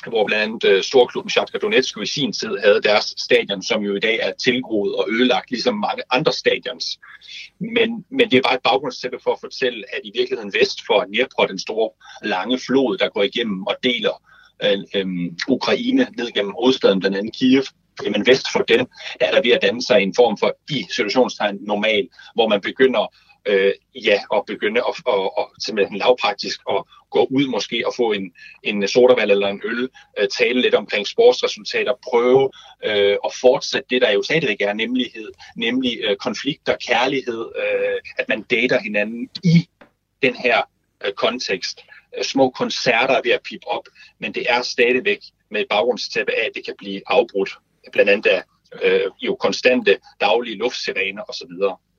hvor 0.10 0.26
blandt 0.26 0.44
andet 0.44 0.64
øh, 0.64 0.84
storklubben 0.84 1.30
Shakhtar 1.30 1.60
Donetsk 1.60 1.98
i 2.02 2.06
sin 2.06 2.34
tid 2.34 2.58
havde 2.64 2.82
deres 2.82 3.14
stadion, 3.18 3.64
som 3.64 3.82
jo 3.82 3.96
i 3.96 4.00
dag 4.00 4.20
er 4.22 4.32
tilgroet 4.44 4.96
og 4.96 5.06
ødelagt, 5.10 5.52
ligesom 5.52 5.74
mange 5.74 6.04
andre 6.12 6.34
stadions. 6.34 7.00
Men, 7.60 8.06
men 8.12 8.32
det 8.32 8.38
er 8.38 8.42
bare 8.42 8.56
et 8.56 8.64
baggrundstæppe 8.64 9.20
for 9.24 9.32
at 9.32 9.40
fortælle, 9.40 9.84
at 9.94 10.02
i 10.04 10.12
virkeligheden 10.16 10.54
vest 10.60 10.80
for 10.88 11.04
Dnipro, 11.04 11.46
den 11.46 11.60
store 11.60 11.90
lange 12.24 12.60
flod, 12.60 12.98
der 12.98 13.10
går 13.10 13.24
igennem 13.24 13.64
og 13.64 13.76
deler 13.84 14.22
øh, 14.64 14.80
øh, 14.96 15.08
Ukraine 15.48 16.08
ned 16.18 16.32
gennem 16.32 16.54
hovedstaden, 16.60 17.00
blandt 17.00 17.18
andet 17.18 17.36
Kiev, 17.36 17.64
jamen 18.04 18.26
vest 18.26 18.48
for 18.52 18.60
den, 18.60 18.88
er 19.20 19.32
der 19.32 19.42
ved 19.42 19.52
at 19.52 19.62
danne 19.62 19.82
sig 19.82 20.02
en 20.02 20.14
form 20.16 20.38
for 20.38 20.56
i 20.70 20.86
situationstegn 20.96 21.58
normal, 21.62 22.08
hvor 22.36 22.48
man 22.48 22.62
begynder 22.62 23.14
øh, 23.46 23.74
ja, 23.96 24.20
at 24.36 24.44
begynde 24.48 24.82
at, 24.90 24.96
at, 25.08 25.30
at, 25.38 25.46
simpelthen 25.66 25.98
lavpraktisk 25.98 26.60
at 26.70 26.84
gå 27.12 27.28
ud 27.32 27.48
måske 27.48 27.88
og 27.88 27.94
få 27.96 28.12
en, 28.12 28.34
en 28.64 28.88
sodavand 28.88 29.32
eller 29.32 29.48
en 29.48 29.62
øl, 29.64 29.90
øh, 30.20 30.28
tale 30.38 30.62
lidt 30.62 30.76
omkring 30.76 31.08
sportsresultater, 31.08 31.94
prøve 32.10 32.52
øh, 32.86 33.18
at 33.26 33.34
fortsætte 33.42 33.88
det, 33.90 34.02
der 34.02 34.12
jo 34.12 34.22
stadigvæk 34.22 34.62
er 34.62 34.74
nemlighed, 34.74 35.32
nemlig 35.56 36.00
øh, 36.04 36.16
konflikter, 36.16 36.76
kærlighed, 36.88 37.52
øh, 37.56 38.00
at 38.18 38.30
man 38.30 38.42
dater 38.42 38.80
hinanden 38.80 39.30
i 39.44 39.68
den 40.22 40.36
her 40.36 40.62
øh, 41.06 41.14
kontekst. 41.14 41.82
Øh, 42.18 42.24
små 42.24 42.50
koncerter 42.50 43.14
er 43.14 43.22
ved 43.24 43.32
at 43.32 43.44
pipe 43.44 43.68
op, 43.68 43.88
men 44.20 44.34
det 44.34 44.46
er 44.50 44.62
stadigvæk 44.62 45.20
med 45.52 45.62
et 45.62 45.68
baggrundstæppe 45.70 46.32
af, 46.32 46.46
at 46.46 46.52
det 46.56 46.66
kan 46.66 46.76
blive 46.78 47.02
afbrudt, 47.08 47.50
blandt 47.92 48.12
andet 48.12 48.30
af 48.30 48.44
øh, 48.84 49.12
jo 49.22 49.36
konstante 49.36 49.98
daglige 50.22 50.58
luftsirener 50.58 51.24
osv. 51.30 51.52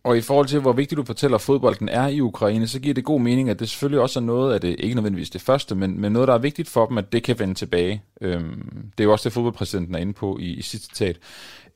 Og 0.07 0.17
i 0.17 0.21
forhold 0.21 0.47
til, 0.47 0.61
hvor 0.61 0.73
vigtigt 0.73 0.97
du 0.97 1.05
fortæller, 1.05 1.35
at 1.35 1.41
fodbolden 1.41 1.89
er 1.89 2.09
i 2.09 2.21
Ukraine, 2.21 2.69
så 2.69 2.81
giver 2.81 2.95
det 2.95 3.05
god 3.05 3.21
mening, 3.21 3.51
at 3.51 3.59
det 3.59 3.69
selvfølgelig 3.69 4.01
også 4.01 4.21
er 4.21 4.25
noget 4.25 4.55
af 4.55 4.61
det, 4.61 4.77
ikke 4.79 4.95
nødvendigvis 4.95 5.31
det 5.31 5.41
første, 5.41 5.75
men, 5.75 6.01
men 6.01 6.13
noget, 6.13 6.29
der 6.29 6.35
er 6.35 6.39
vigtigt 6.39 6.69
for 6.69 6.87
dem, 6.87 6.99
at 6.99 7.13
det 7.13 7.23
kan 7.23 7.39
vende 7.39 7.55
tilbage. 7.55 8.03
Øhm, 8.21 8.91
det 8.99 9.01
er 9.01 9.05
jo 9.05 9.13
også 9.13 9.29
det, 9.29 9.33
fodboldpræsidenten 9.33 9.95
er 9.95 9.99
inde 9.99 10.13
på 10.13 10.39
i, 10.41 10.45
i 10.45 10.63
sit 10.63 10.83
citat. 10.83 11.17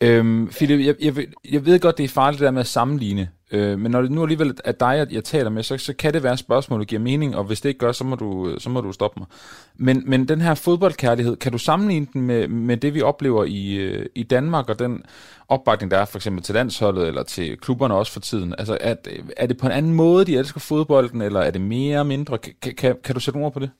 Øhm, 0.00 0.48
Philip, 0.48 0.86
jeg, 0.86 0.94
jeg, 1.00 1.26
jeg 1.50 1.66
ved 1.66 1.80
godt, 1.80 1.98
det 1.98 2.04
er 2.04 2.08
farligt 2.08 2.38
det 2.38 2.44
der 2.44 2.50
med 2.50 2.60
at 2.60 2.66
sammenligne, 2.66 3.28
øh, 3.51 3.78
men 3.78 3.90
når 3.92 4.03
det 4.03 4.11
nu 4.11 4.22
alligevel 4.22 4.55
er 4.64 4.72
dig, 4.72 4.94
jeg, 4.96 5.12
jeg 5.12 5.24
taler 5.24 5.51
med, 5.51 5.62
så, 5.62 5.78
så 5.78 5.92
kan 5.92 6.14
det 6.14 6.22
være 6.22 6.32
et 6.32 6.38
spørgsmål, 6.38 6.80
der 6.80 6.84
giver 6.84 7.01
mening, 7.01 7.36
og 7.36 7.44
hvis 7.44 7.61
det 7.61 7.68
ikke 7.68 7.78
gør, 7.78 7.92
så 7.92 8.05
må 8.05 8.16
du, 8.16 8.57
så 8.59 8.70
må 8.70 8.80
du 8.80 8.92
stoppe 8.92 9.20
mig. 9.20 9.28
Men, 9.74 10.03
men 10.07 10.28
den 10.28 10.40
her 10.40 10.55
fodboldkærlighed, 10.55 11.36
kan 11.36 11.53
du 11.53 11.59
sammenligne 11.59 12.07
den 12.12 12.22
med, 12.22 12.48
med 12.48 12.76
det, 12.76 12.94
vi 12.94 13.03
oplever 13.03 13.44
i, 13.44 13.74
øh, 13.74 14.07
i 14.14 14.22
Danmark, 14.22 14.68
og 14.68 14.78
den 14.78 15.03
opbakning, 15.48 15.90
der 15.90 15.98
er 15.98 16.05
for 16.05 16.18
eksempel 16.18 16.44
til 16.44 16.55
landsholdet, 16.55 17.09
eller 17.09 17.22
til 17.22 17.57
klubberne 17.57 17.94
også 17.94 18.12
for 18.12 18.20
tiden? 18.20 18.55
Altså, 18.59 18.78
er, 18.80 18.94
er 19.36 19.46
det 19.46 19.59
på 19.59 19.66
en 19.66 19.72
anden 19.72 19.94
måde, 19.94 20.24
de 20.24 20.38
elsker 20.38 20.61
fodbolden, 20.61 21.22
eller 21.22 21.40
er 21.40 21.51
det 21.51 21.61
mere 21.61 22.05
mindre? 22.05 22.38
Kan, 22.38 22.74
kan, 22.74 22.96
kan 23.05 23.14
du 23.14 23.20
sætte 23.20 23.38
ord 23.38 23.53
på 23.53 23.59
det? 23.59 23.70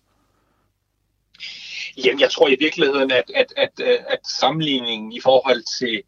Jamen, 2.05 2.21
jeg 2.21 2.31
tror 2.31 2.49
i 2.49 2.57
virkeligheden, 2.61 3.11
at, 3.11 3.31
at, 3.35 3.53
at, 3.57 3.71
øh, 3.83 3.99
at 4.09 4.19
sammenligningen 4.41 5.13
i 5.13 5.21
forhold 5.21 5.63
til, 5.79 6.03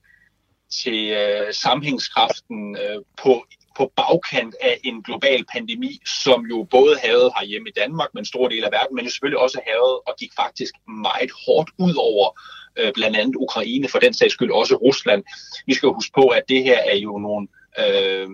til 0.83 1.11
øh, 1.11 1.55
sammenhængskraften 1.55 2.77
øh, 2.77 3.01
på, 3.23 3.45
på 3.77 3.93
bagkant 3.97 4.55
af 4.61 4.81
en 4.85 5.03
global 5.03 5.45
pandemi, 5.53 5.99
som 6.23 6.47
jo 6.47 6.67
både 6.71 6.97
havde 6.99 7.33
hjemme 7.47 7.69
i 7.69 7.73
Danmark, 7.81 8.09
men 8.15 8.21
en 8.21 8.27
stor 8.27 8.49
del 8.49 8.65
af 8.65 8.73
verden, 8.73 8.97
men 8.97 9.05
jo 9.05 9.11
selvfølgelig 9.11 9.39
også 9.39 9.61
havde 9.67 10.01
og 10.07 10.15
gik 10.21 10.33
faktisk 10.37 10.75
meget 10.89 11.31
hårdt 11.47 11.71
ud 11.79 11.95
over 11.99 12.41
øh, 12.79 12.93
blandt 12.93 13.17
andet 13.17 13.37
Ukraine, 13.37 13.89
for 13.89 13.99
den 13.99 14.15
sags 14.15 14.33
skyld 14.33 14.51
også 14.51 14.75
Rusland. 14.75 15.23
Vi 15.67 15.75
skal 15.75 15.89
huske 15.89 16.13
på, 16.15 16.29
at 16.29 16.43
det 16.49 16.65
her 16.65 16.79
er 16.79 16.97
jo 16.97 17.19
nogle, 17.19 17.49
øh, 17.83 18.29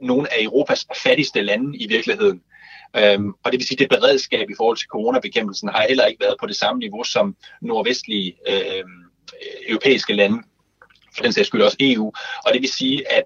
nogle 0.00 0.32
af 0.32 0.42
Europas 0.42 0.86
fattigste 1.02 1.42
lande 1.42 1.78
i 1.78 1.86
virkeligheden. 1.88 2.42
Øhm, 2.96 3.32
og 3.44 3.52
det 3.52 3.58
vil 3.58 3.66
sige, 3.66 3.76
at 3.76 3.90
det 3.90 3.98
beredskab 3.98 4.50
i 4.50 4.54
forhold 4.56 4.76
til 4.76 4.88
coronabekæmpelsen 4.88 5.68
har 5.68 5.86
heller 5.88 6.06
ikke 6.06 6.24
været 6.24 6.36
på 6.40 6.46
det 6.46 6.56
samme 6.56 6.78
niveau 6.78 7.04
som 7.04 7.36
nordvestlige 7.62 8.36
øh, 8.48 8.56
øh 8.56 8.84
europæiske 9.68 10.12
lande, 10.12 10.42
for 11.16 11.22
den 11.22 11.32
sags 11.32 11.48
skyld 11.48 11.62
også 11.62 11.76
EU. 11.80 12.12
Og 12.46 12.52
det 12.52 12.62
vil 12.62 12.72
sige, 12.72 13.12
at 13.12 13.24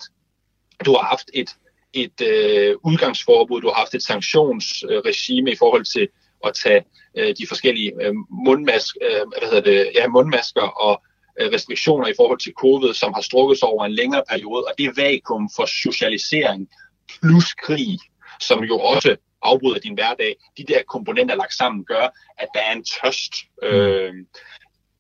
du 0.85 0.93
har 0.93 1.05
haft 1.05 1.30
et, 1.35 1.51
et 1.93 2.20
øh, 2.20 2.76
udgangsforbud, 2.85 3.61
du 3.61 3.68
har 3.68 3.74
haft 3.74 3.95
et 3.95 4.03
sanktionsregime 4.03 5.53
i 5.53 5.57
forhold 5.57 5.85
til 5.85 6.09
at 6.47 6.55
tage 6.64 6.85
øh, 7.16 7.35
de 7.39 7.47
forskellige 7.47 7.93
øh, 8.03 8.14
mundmask, 8.47 8.97
øh, 9.03 9.20
hvad 9.28 9.49
hedder 9.49 9.61
det, 9.61 9.91
ja, 9.95 10.09
mundmasker 10.09 10.62
og 10.62 11.03
øh, 11.41 11.53
restriktioner 11.53 12.07
i 12.07 12.14
forhold 12.16 12.39
til 12.39 12.53
covid, 12.53 12.95
som 12.95 13.12
har 13.14 13.22
strukket 13.22 13.59
sig 13.59 13.68
over 13.68 13.85
en 13.85 13.95
længere 13.95 14.24
periode, 14.28 14.64
og 14.64 14.74
det 14.78 14.97
vakuum 14.97 15.51
for 15.57 15.66
socialisering 15.66 16.68
plus 17.09 17.55
krig, 17.55 17.99
som 18.41 18.64
jo 18.64 18.78
også 18.78 19.16
afbryder 19.43 19.78
din 19.78 19.95
hverdag. 19.95 20.37
De 20.59 20.64
der 20.64 20.82
komponenter 20.89 21.35
lagt 21.35 21.55
sammen 21.55 21.85
gør, 21.85 22.07
at 22.39 22.49
der 22.55 22.61
er 22.61 22.72
en 22.72 22.85
tørst 22.85 23.35
øh, 23.62 24.14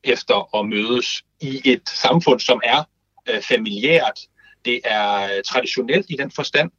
efter 0.04 0.56
at 0.58 0.68
mødes 0.68 1.22
i 1.44 1.60
et 1.64 1.88
samfund, 1.88 2.40
som 2.40 2.60
er 2.64 2.84
øh, 3.28 3.42
familiært. 3.42 4.20
Det 4.64 4.80
er 4.84 5.22
øh, 5.22 5.42
traditionelt 5.46 6.06
i 6.08 6.16
den 6.16 6.30
forstand. 6.30 6.70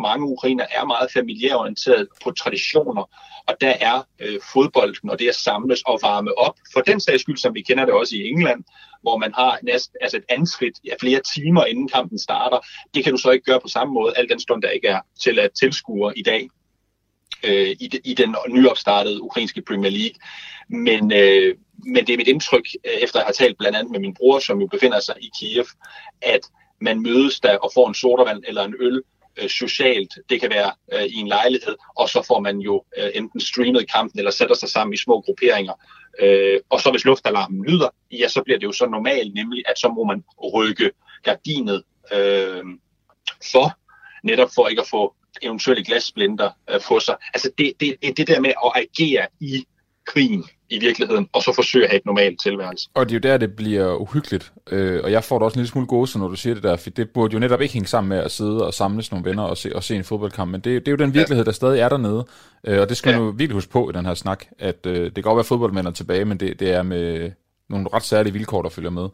Mange 0.00 0.26
ukrainer 0.26 0.66
er 0.70 0.84
meget 0.84 1.12
familiærorienteret 1.12 2.08
på 2.24 2.30
traditioner, 2.30 3.04
og 3.48 3.54
der 3.60 3.74
er 3.80 4.02
øh, 4.20 4.40
fodbolden 4.52 5.10
og 5.10 5.18
det 5.18 5.28
at 5.28 5.34
samles 5.34 5.82
og 5.86 5.98
varme 6.02 6.38
op. 6.38 6.54
For 6.72 6.80
den 6.80 7.00
sags 7.00 7.22
skyld, 7.22 7.36
som 7.36 7.54
vi 7.54 7.62
kender 7.62 7.84
det 7.84 7.94
også 7.94 8.16
i 8.16 8.28
England, 8.28 8.64
hvor 9.02 9.16
man 9.16 9.34
har 9.34 9.58
næsten 9.62 9.96
altså 10.00 10.16
et 10.16 10.24
anskridt 10.28 10.78
ja, 10.84 10.94
flere 11.00 11.20
timer 11.34 11.64
inden 11.64 11.88
kampen 11.88 12.18
starter. 12.18 12.58
Det 12.94 13.04
kan 13.04 13.12
du 13.12 13.18
så 13.18 13.30
ikke 13.30 13.44
gøre 13.44 13.60
på 13.60 13.68
samme 13.68 13.94
måde, 13.94 14.12
al 14.16 14.28
den 14.28 14.40
stund 14.40 14.62
der 14.62 14.70
ikke 14.70 14.88
er 14.88 15.00
til 15.20 15.38
at 15.38 15.50
tilskuere 15.60 16.18
i 16.18 16.22
dag 16.22 16.48
øh, 17.44 17.76
i, 17.80 17.88
de, 17.92 18.00
i 18.04 18.14
den 18.14 18.36
nyopstartede 18.48 19.22
ukrainske 19.22 19.62
Premier 19.62 19.90
League. 19.90 20.18
Men, 20.68 21.12
øh, 21.12 21.54
men 21.86 22.06
det 22.06 22.12
er 22.12 22.16
mit 22.16 22.28
indtryk, 22.28 22.66
øh, 22.84 22.92
efter 22.92 23.20
jeg 23.20 23.26
har 23.26 23.32
talt 23.32 23.58
blandt 23.58 23.76
andet 23.76 23.92
med 23.92 24.00
min 24.00 24.14
bror, 24.14 24.38
som 24.38 24.60
jo 24.60 24.66
befinder 24.66 25.00
sig 25.00 25.14
i 25.20 25.30
Kiev, 25.38 25.66
at 26.22 26.40
man 26.80 27.02
mødes 27.02 27.40
der 27.40 27.56
og 27.56 27.70
får 27.74 27.88
en 27.88 27.94
sodavand 27.94 28.42
eller 28.46 28.64
en 28.64 28.74
øl 28.80 29.02
øh, 29.36 29.48
socialt. 29.48 30.14
Det 30.30 30.40
kan 30.40 30.50
være 30.50 30.72
øh, 30.92 31.04
i 31.04 31.16
en 31.16 31.28
lejlighed, 31.28 31.76
og 31.96 32.08
så 32.08 32.24
får 32.28 32.40
man 32.40 32.58
jo 32.58 32.84
øh, 32.98 33.10
enten 33.14 33.40
streamet 33.40 33.92
kampen 33.92 34.18
eller 34.18 34.30
sætter 34.30 34.54
sig 34.54 34.68
sammen 34.68 34.94
i 34.94 34.96
små 34.96 35.20
grupperinger. 35.20 35.72
Øh, 36.20 36.60
og 36.70 36.80
så 36.80 36.90
hvis 36.90 37.04
luftalarmen 37.04 37.64
lyder, 37.64 37.88
ja, 38.12 38.28
så 38.28 38.42
bliver 38.42 38.58
det 38.58 38.66
jo 38.66 38.72
så 38.72 38.86
normalt, 38.86 39.34
nemlig 39.34 39.62
at 39.66 39.78
så 39.78 39.88
må 39.88 40.04
man 40.04 40.24
rykke 40.54 40.90
gardinet 41.22 41.82
øh, 42.12 42.64
for, 43.52 43.78
netop 44.24 44.50
for 44.54 44.68
ikke 44.68 44.82
at 44.82 44.88
få 44.88 45.14
eventuelle 45.42 45.84
glasblinder 45.84 46.50
øh, 46.70 46.80
på 46.80 47.00
sig. 47.00 47.16
Altså 47.34 47.50
det, 47.58 47.72
det, 47.80 47.96
det, 48.02 48.16
det 48.16 48.26
der 48.26 48.40
med 48.40 48.52
at 48.64 48.72
agere 48.74 49.26
i 49.40 49.66
krigen 50.06 50.44
i 50.70 50.78
virkeligheden, 50.78 51.28
og 51.32 51.42
så 51.42 51.52
forsøge 51.54 51.84
at 51.84 51.90
have 51.90 51.98
et 51.98 52.06
normalt 52.06 52.40
tilværelse. 52.42 52.88
Og 52.94 53.08
det 53.08 53.14
er 53.14 53.28
jo 53.28 53.32
der, 53.32 53.38
det 53.38 53.56
bliver 53.56 53.94
uhyggeligt. 53.94 54.52
Øh, 54.70 55.00
og 55.04 55.12
jeg 55.12 55.24
får 55.24 55.38
da 55.38 55.44
også 55.44 55.54
en 55.54 55.60
lille 55.60 55.70
smule 55.70 55.86
gåse, 55.86 56.18
når 56.18 56.28
du 56.28 56.36
siger 56.36 56.54
det 56.54 56.62
der, 56.62 56.76
for 56.76 56.90
det 56.90 57.10
burde 57.10 57.32
jo 57.32 57.38
netop 57.38 57.60
ikke 57.60 57.74
hænge 57.74 57.88
sammen 57.88 58.08
med 58.08 58.18
at 58.18 58.30
sidde 58.30 58.66
og 58.66 58.74
samles 58.74 59.10
nogle 59.10 59.24
venner 59.30 59.42
og 59.42 59.56
se, 59.56 59.76
og 59.76 59.84
se 59.84 59.96
en 59.96 60.04
fodboldkamp, 60.04 60.50
men 60.50 60.60
det, 60.60 60.86
det 60.86 60.88
er 60.88 60.92
jo 60.92 61.04
den 61.04 61.14
virkelighed, 61.14 61.44
ja. 61.44 61.46
der 61.46 61.52
stadig 61.52 61.80
er 61.80 61.88
dernede. 61.88 62.26
Øh, 62.66 62.80
og 62.80 62.88
det 62.88 62.96
skal 62.96 63.10
ja. 63.10 63.18
man 63.18 63.26
jo 63.26 63.34
virkelig 63.36 63.54
huske 63.54 63.72
på 63.72 63.90
i 63.90 63.92
den 63.92 64.06
her 64.06 64.14
snak, 64.14 64.44
at 64.58 64.86
øh, 64.86 65.04
det 65.04 65.14
kan 65.14 65.22
godt 65.22 65.36
være, 65.36 65.40
at 65.40 65.46
fodboldmænd 65.46 65.86
er 65.86 65.90
tilbage, 65.90 66.24
men 66.24 66.40
det, 66.40 66.60
det 66.60 66.72
er 66.72 66.82
med 66.82 67.30
nogle 67.70 67.88
ret 67.94 68.02
særlige 68.02 68.32
vilkår, 68.32 68.62
der 68.62 68.68
følger 68.68 68.90
med. 68.90 69.08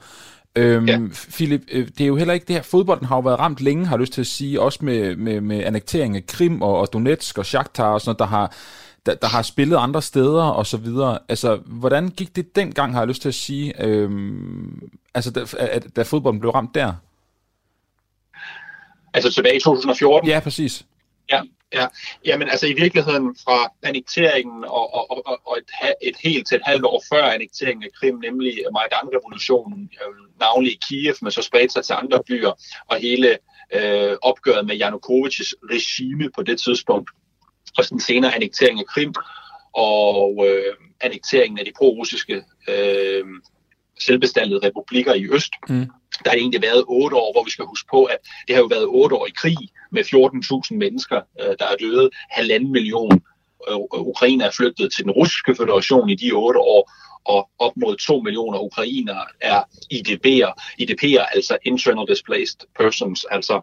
Øhm, 0.57 0.89
ja. 0.89 0.99
Philip, 1.13 1.63
øh, 1.73 1.89
det 1.89 2.01
er 2.01 2.07
jo 2.07 2.17
heller 2.17 2.35
ikke 2.35 2.47
det 2.47 2.57
her, 2.57 2.63
fodbolden 2.63 3.07
har 3.07 3.17
jo 3.17 3.21
været 3.21 3.39
ramt 3.39 3.61
længe, 3.61 3.87
har 3.87 3.97
jeg 3.97 4.01
lyst 4.01 4.13
til 4.13 4.21
at 4.21 4.27
sige, 4.27 4.61
også 4.61 4.79
med, 4.83 5.17
med, 5.17 5.41
med 5.41 5.65
annektering 5.65 6.17
af 6.17 6.27
Krim 6.27 6.63
og, 6.63 6.79
og 6.79 6.93
Donetsk 6.93 7.39
og 7.39 7.47
Shakhtar 7.47 7.93
og 7.93 8.01
sådan 8.01 8.09
noget, 8.09 8.19
der 8.19 8.25
har, 8.25 8.55
der, 9.07 9.15
der 9.15 9.29
har 9.29 9.43
spillet 9.43 9.77
andre 9.77 10.03
steder 10.03 10.43
og 10.43 10.67
så 10.67 10.77
videre. 10.77 11.19
Altså, 11.29 11.57
hvordan 11.57 12.09
gik 12.09 12.37
det 12.37 12.57
dengang, 12.57 12.93
har 12.93 13.01
jeg 13.01 13.09
lyst 13.09 13.23
til 13.23 13.29
at 13.29 13.35
sige, 13.35 13.83
øhm, 13.85 14.91
altså, 15.15 15.31
da, 15.31 15.79
da 15.97 16.03
fodbolden 16.03 16.41
blev 16.41 16.51
ramt 16.51 16.75
der? 16.75 16.93
Altså 19.15 19.33
tilbage 19.33 19.57
i 19.57 19.61
2014? 19.61 20.29
Ja, 20.29 20.41
præcis. 20.41 20.85
Ja, 21.31 21.43
ja. 21.75 21.87
Jamen 22.25 22.49
altså 22.49 22.67
i 22.67 22.73
virkeligheden 22.73 23.37
fra 23.45 23.73
annekteringen 23.83 24.65
og, 24.65 24.95
og, 24.95 25.27
og, 25.27 25.41
og 25.47 25.59
et, 25.59 25.95
et 26.03 26.17
helt 26.25 26.47
til 26.49 26.57
et 26.57 26.63
halvt 26.67 26.85
år 26.85 27.03
før 27.13 27.25
annekteringen 27.25 27.85
af 27.85 27.91
Krim, 28.01 28.15
nemlig 28.15 28.53
Majdan-revolutionen, 28.73 29.91
øh, 30.03 30.41
navnlig 30.41 30.73
i 30.73 30.79
Kiev, 30.89 31.15
men 31.23 31.33
så 31.33 31.43
spredte 31.43 31.73
sig 31.73 31.85
til 31.85 31.93
andre 31.93 32.23
byer, 32.27 32.53
og 32.89 32.97
hele 32.97 33.39
øh, 33.75 34.17
opgøret 34.23 34.67
med 34.67 34.75
Janukovic's 34.83 35.53
regime 35.75 36.31
på 36.35 36.43
det 36.43 36.61
tidspunkt, 36.61 37.11
og 37.79 37.85
den 37.91 38.01
senere 38.01 38.35
annektering 38.35 38.79
af 38.79 38.87
Krim, 38.87 39.15
og 39.73 40.47
øh, 40.49 40.75
annekteringen 41.01 41.59
af 41.59 41.65
de 41.65 41.73
pro-russiske 41.79 42.43
øh, 42.69 43.25
selvbestandede 44.01 44.67
republikker 44.67 45.15
i 45.15 45.27
øst. 45.31 45.53
Mm. 45.69 45.87
Der 46.25 46.31
har 46.31 46.37
egentlig 46.37 46.63
været 46.63 46.85
otte 46.89 47.17
år, 47.17 47.33
hvor 47.33 47.45
vi 47.45 47.51
skal 47.51 47.65
huske 47.65 47.89
på, 47.91 48.05
at 48.05 48.19
det 48.49 48.55
har 48.55 48.63
jo 48.63 48.67
været 48.67 48.87
otte 48.87 49.17
år 49.17 49.27
i 49.27 49.33
krig 49.37 49.57
med 49.91 50.05
14.000 50.73 50.77
mennesker, 50.77 51.21
øh, 51.41 51.55
der 51.59 51.67
er 51.67 51.77
døde, 51.81 52.11
halvanden 52.31 52.73
million 52.73 53.23
øh, 53.69 53.77
ukrainer 53.93 54.47
er 54.47 54.51
flygtet 54.51 54.93
til 54.93 55.05
den 55.05 55.13
russiske 55.13 55.55
federation 55.55 56.11
i 56.11 56.15
de 56.15 56.33
otte 56.33 56.61
år, 56.61 56.93
og 57.25 57.51
op 57.59 57.73
mod 57.77 57.97
2 57.97 58.21
millioner 58.21 58.59
ukrainere 58.59 59.25
er 59.41 59.63
IDP'er, 59.95 60.53
IDP'er 60.83 61.27
altså 61.35 61.59
Internal 61.65 62.07
Displaced 62.09 62.61
Persons, 62.79 63.27
altså 63.31 63.61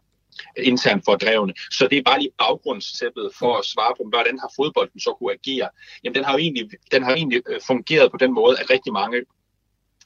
internt 0.57 1.05
fordrevne. 1.05 1.53
Så 1.71 1.87
det 1.87 1.97
er 1.97 2.03
bare 2.03 2.19
lige 2.19 2.31
baggrundstæppet 2.37 3.31
for 3.39 3.57
at 3.57 3.65
svare 3.65 3.93
på, 3.97 4.03
hvordan 4.09 4.39
har 4.39 4.51
fodbolden 4.55 4.99
så 4.99 5.13
kunne 5.13 5.33
agere. 5.33 5.69
Jamen 6.03 6.15
den 6.15 6.23
har 6.23 6.33
jo 6.33 6.37
egentlig, 6.37 6.69
den 6.91 7.03
har 7.03 7.13
egentlig 7.15 7.41
øh, 7.49 7.59
fungeret 7.67 8.11
på 8.11 8.17
den 8.17 8.33
måde, 8.33 8.59
at 8.59 8.69
rigtig 8.69 8.93
mange 8.93 9.17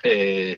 øh, 0.05 0.55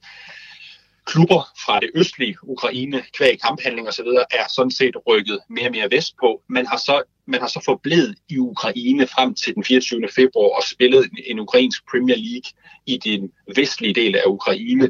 klubber 1.05 1.41
fra 1.65 1.79
det 1.79 1.89
østlige 1.95 2.35
Ukraine, 2.43 3.03
kvæg 3.17 3.41
kamphandling 3.41 3.87
osv., 3.87 4.07
er 4.31 4.47
sådan 4.55 4.71
set 4.71 4.95
rykket 5.07 5.39
mere 5.49 5.67
og 5.67 5.71
mere 5.71 5.91
vestpå. 5.91 6.41
Man 6.49 6.65
har 6.65 6.77
så, 6.77 7.03
man 7.27 7.39
har 7.39 7.47
så 7.47 7.61
forblevet 7.65 8.15
i 8.29 8.37
Ukraine 8.37 9.07
frem 9.07 9.35
til 9.35 9.55
den 9.55 9.63
24. 9.63 10.07
februar 10.15 10.49
og 10.57 10.63
spillet 10.63 11.05
en, 11.05 11.17
en 11.25 11.39
ukrainsk 11.39 11.83
Premier 11.91 12.15
League 12.15 12.49
i 12.85 12.97
den 12.97 13.31
vestlige 13.55 13.93
del 13.93 14.15
af 14.15 14.23
Ukraine. 14.27 14.89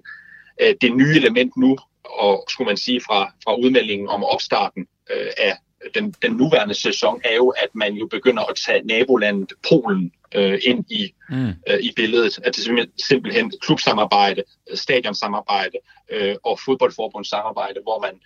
Øh, 0.62 0.76
det 0.82 0.96
nye 0.96 1.16
element 1.16 1.58
nu, 1.58 1.78
og 2.06 2.46
skulle 2.50 2.66
man 2.66 2.78
sige 2.78 3.02
fra, 3.02 3.32
fra 3.44 3.56
udmeldingen 3.56 4.08
om 4.08 4.24
opstarten 4.24 4.88
øh, 5.12 5.32
af 5.38 5.58
den, 5.96 6.16
den 6.22 6.32
nuværende 6.32 6.74
sæson, 6.74 7.22
er 7.24 7.36
jo, 7.36 7.50
at 7.50 7.70
man 7.74 7.94
jo 7.94 8.08
begynder 8.08 8.44
at 8.44 8.56
tage 8.56 8.82
nabolandet 8.84 9.54
Polen 9.70 10.12
øh, 10.36 10.60
ind 10.64 10.92
i, 10.92 11.14
mm. 11.30 11.54
øh, 11.70 11.80
i 11.80 11.94
billedet. 11.96 12.40
At 12.44 12.56
det 12.56 12.68
er 12.68 12.86
simpelthen 13.08 13.52
klubsamarbejde, 13.62 14.44
stadionsamarbejde 14.74 15.78
øh, 16.12 16.36
og 16.44 16.60
fodboldforbundssamarbejde, 16.60 17.80
hvor 17.84 18.00
man 18.00 18.20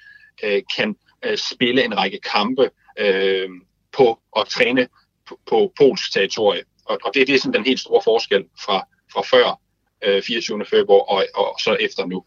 øh, 0.43 0.61
kan 0.77 0.95
øh, 1.25 1.37
spille 1.37 1.83
en 1.83 1.97
række 1.97 2.19
kampe 2.19 2.69
øh, 2.99 3.49
på 3.91 4.19
og 4.31 4.49
træne 4.49 4.87
på, 5.27 5.39
på 5.49 5.73
Pols 5.77 6.09
territorie. 6.09 6.63
Og, 6.85 6.97
og 7.03 7.11
det, 7.13 7.27
det 7.27 7.35
er 7.35 7.39
sådan 7.39 7.53
den 7.53 7.65
helt 7.65 7.79
store 7.79 8.01
forskel 8.03 8.45
fra, 8.65 8.87
fra 9.13 9.21
før 9.21 9.59
øh, 10.03 10.23
24. 10.23 10.65
februar 10.65 10.99
og, 10.99 11.25
og 11.35 11.55
så 11.59 11.77
efter 11.79 12.05
nu. 12.05 12.23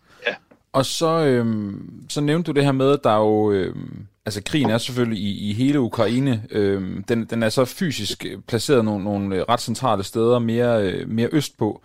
Og 0.72 0.86
så, 0.86 1.24
øhm, 1.24 2.04
så 2.08 2.20
nævnte 2.20 2.52
du 2.52 2.56
det 2.56 2.64
her 2.64 2.72
med, 2.72 2.92
at 2.92 3.04
der 3.04 3.10
er 3.10 3.18
jo... 3.18 3.52
Øhm, 3.52 4.06
altså 4.24 4.42
krigen 4.46 4.70
er 4.70 4.78
selvfølgelig 4.78 5.22
i, 5.22 5.50
i 5.50 5.52
hele 5.52 5.80
Ukraine. 5.80 6.46
Øhm, 6.50 7.04
den, 7.04 7.24
den 7.24 7.42
er 7.42 7.48
så 7.48 7.64
fysisk 7.64 8.26
placeret 8.46 8.84
nogle, 8.84 9.04
nogle 9.04 9.36
øh, 9.36 9.42
ret 9.48 9.60
centrale 9.60 10.04
steder 10.04 10.38
mere, 10.38 10.82
øh, 10.82 11.08
mere 11.08 11.28
østpå. 11.32 11.82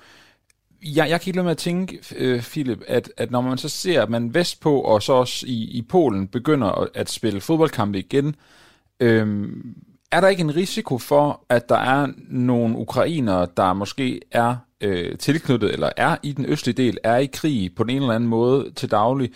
Jeg, 0.83 1.09
jeg 1.09 1.21
kan 1.21 1.29
ikke 1.29 1.37
lade 1.37 1.43
med 1.43 1.51
at 1.51 1.57
tænke, 1.57 1.99
øh, 2.15 2.41
Philip, 2.41 2.81
at, 2.87 3.11
at 3.17 3.31
når 3.31 3.41
man 3.41 3.57
så 3.57 3.69
ser, 3.69 4.01
at 4.01 4.09
man 4.09 4.33
vestpå 4.33 4.81
og 4.81 5.03
så 5.03 5.13
også 5.13 5.45
i, 5.47 5.63
i 5.63 5.81
Polen 5.81 6.27
begynder 6.27 6.87
at 6.93 7.09
spille 7.09 7.41
fodboldkampe 7.41 7.99
igen, 7.99 8.35
øhm, 8.99 9.75
er 10.11 10.21
der 10.21 10.27
ikke 10.27 10.41
en 10.41 10.55
risiko 10.55 10.97
for, 10.97 11.45
at 11.49 11.69
der 11.69 11.77
er 11.77 12.07
nogle 12.29 12.77
ukrainere, 12.77 13.47
der 13.57 13.73
måske 13.73 14.21
er 14.31 14.55
øh, 14.81 15.17
tilknyttet 15.17 15.73
eller 15.73 15.89
er 15.97 16.17
i 16.23 16.31
den 16.31 16.45
østlige 16.45 16.83
del, 16.83 16.97
er 17.03 17.17
i 17.17 17.25
krig 17.25 17.75
på 17.75 17.83
den 17.83 17.89
ene 17.89 18.01
eller 18.01 18.15
anden 18.15 18.29
måde 18.29 18.71
til 18.71 18.91
daglig, 18.91 19.31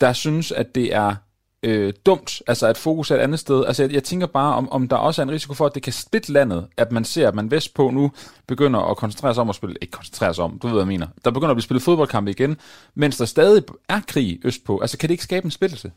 der 0.00 0.12
synes, 0.12 0.52
at 0.52 0.74
det 0.74 0.94
er 0.94 1.14
øh, 1.62 1.92
dumt, 2.06 2.42
altså 2.46 2.66
at 2.66 2.76
fokus 2.76 3.10
er 3.10 3.14
et 3.14 3.18
andet 3.18 3.38
sted. 3.38 3.64
Altså 3.64 3.82
jeg, 3.82 3.92
jeg 3.92 4.04
tænker 4.04 4.26
bare, 4.26 4.54
om, 4.54 4.72
om 4.72 4.88
der 4.88 4.96
også 4.96 5.22
er 5.22 5.26
en 5.26 5.30
risiko 5.30 5.54
for, 5.54 5.66
at 5.66 5.74
det 5.74 5.82
kan 5.82 5.92
splitte 5.92 6.32
landet, 6.32 6.68
at 6.76 6.92
man 6.92 7.04
ser, 7.04 7.28
at 7.28 7.34
man 7.34 7.50
vestpå 7.50 7.90
nu 7.90 8.12
begynder 8.46 8.80
at 8.80 8.96
koncentrere 8.96 9.34
sig 9.34 9.40
om 9.40 9.48
at 9.48 9.54
spille, 9.54 9.76
ikke 9.80 9.90
koncentrere 9.90 10.34
sig 10.34 10.44
om, 10.44 10.58
du 10.58 10.66
ved, 10.66 10.74
hvad 10.74 10.82
jeg 10.82 10.88
mener. 10.88 11.06
Der 11.24 11.30
begynder 11.30 11.50
at 11.50 11.56
blive 11.56 11.62
spillet 11.62 11.82
fodboldkampe 11.82 12.30
igen, 12.30 12.56
mens 12.94 13.16
der 13.16 13.24
stadig 13.24 13.62
er 13.88 14.00
krig 14.08 14.40
østpå. 14.44 14.78
Altså 14.78 14.98
kan 14.98 15.08
det 15.08 15.14
ikke 15.14 15.24
skabe 15.24 15.44
en 15.44 15.50
splittelse? 15.50 15.92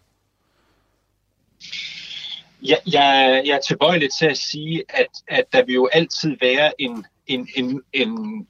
Jeg, 2.63 2.79
jeg, 2.85 3.41
jeg 3.45 3.55
er 3.55 3.61
tilbøjelig 3.67 4.09
til 4.11 4.25
at 4.25 4.37
sige, 4.37 4.83
at, 4.89 5.07
at 5.27 5.43
der 5.53 5.65
vil 5.65 5.75
jo 5.75 5.89
altid 5.93 6.37
være 6.41 6.81
en, 6.81 7.05
en, 7.27 7.47
en, 7.55 7.81
en 7.93 8.47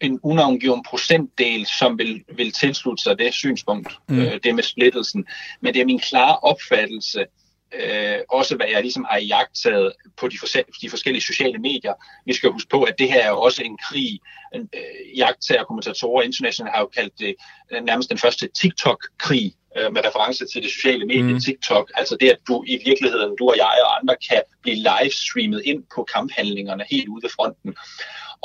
en 0.00 0.20
unavngiven 0.22 0.82
procentdel, 0.82 1.66
som 1.66 1.98
vil, 1.98 2.24
vil 2.36 2.52
tilslutte 2.52 3.02
sig 3.02 3.18
det 3.18 3.34
synspunkt, 3.34 3.98
mm. 4.08 4.20
øh, 4.20 4.40
det 4.44 4.54
med 4.54 4.62
splittelsen. 4.62 5.26
Men 5.60 5.74
det 5.74 5.80
er 5.80 5.86
min 5.86 6.00
klare 6.00 6.38
opfattelse, 6.38 7.26
øh, 7.74 8.18
også 8.30 8.56
hvad 8.56 8.66
jeg 8.72 8.82
ligesom 8.82 9.06
har 9.10 9.18
jagtet 9.18 9.92
på 10.16 10.28
de, 10.28 10.36
fors- 10.36 10.80
de 10.82 10.90
forskellige 10.90 11.22
sociale 11.22 11.58
medier. 11.58 11.92
Vi 12.26 12.32
skal 12.32 12.50
huske 12.50 12.68
på, 12.68 12.82
at 12.82 12.94
det 12.98 13.12
her 13.12 13.22
er 13.22 13.28
jo 13.28 13.40
også 13.40 13.62
en 13.62 13.78
krig. 13.78 14.20
Øh, 14.54 15.18
jagttager 15.18 15.60
og 15.60 15.66
kommentatorer 15.66 16.22
internationalt 16.22 16.74
har 16.74 16.80
jo 16.80 16.86
kaldt 16.86 17.18
det 17.18 17.34
øh, 17.72 17.84
nærmest 17.84 18.10
den 18.10 18.18
første 18.18 18.48
TikTok-krig, 18.60 19.54
øh, 19.78 19.92
med 19.92 20.04
reference 20.06 20.46
til 20.52 20.62
det 20.62 20.70
sociale 20.70 21.06
medie 21.06 21.32
mm. 21.32 21.40
TikTok. 21.40 21.90
Altså 21.94 22.16
det, 22.20 22.28
at 22.30 22.38
du 22.48 22.64
i 22.66 22.78
virkeligheden, 22.84 23.36
du 23.38 23.48
og 23.48 23.56
jeg 23.56 23.76
og 23.84 24.00
andre, 24.00 24.16
kan 24.28 24.42
blive 24.62 24.76
livestreamet 24.76 25.62
ind 25.64 25.82
på 25.94 26.06
kamphandlingerne 26.14 26.84
helt 26.90 27.08
ude 27.08 27.22
ved 27.22 27.30
fronten. 27.30 27.74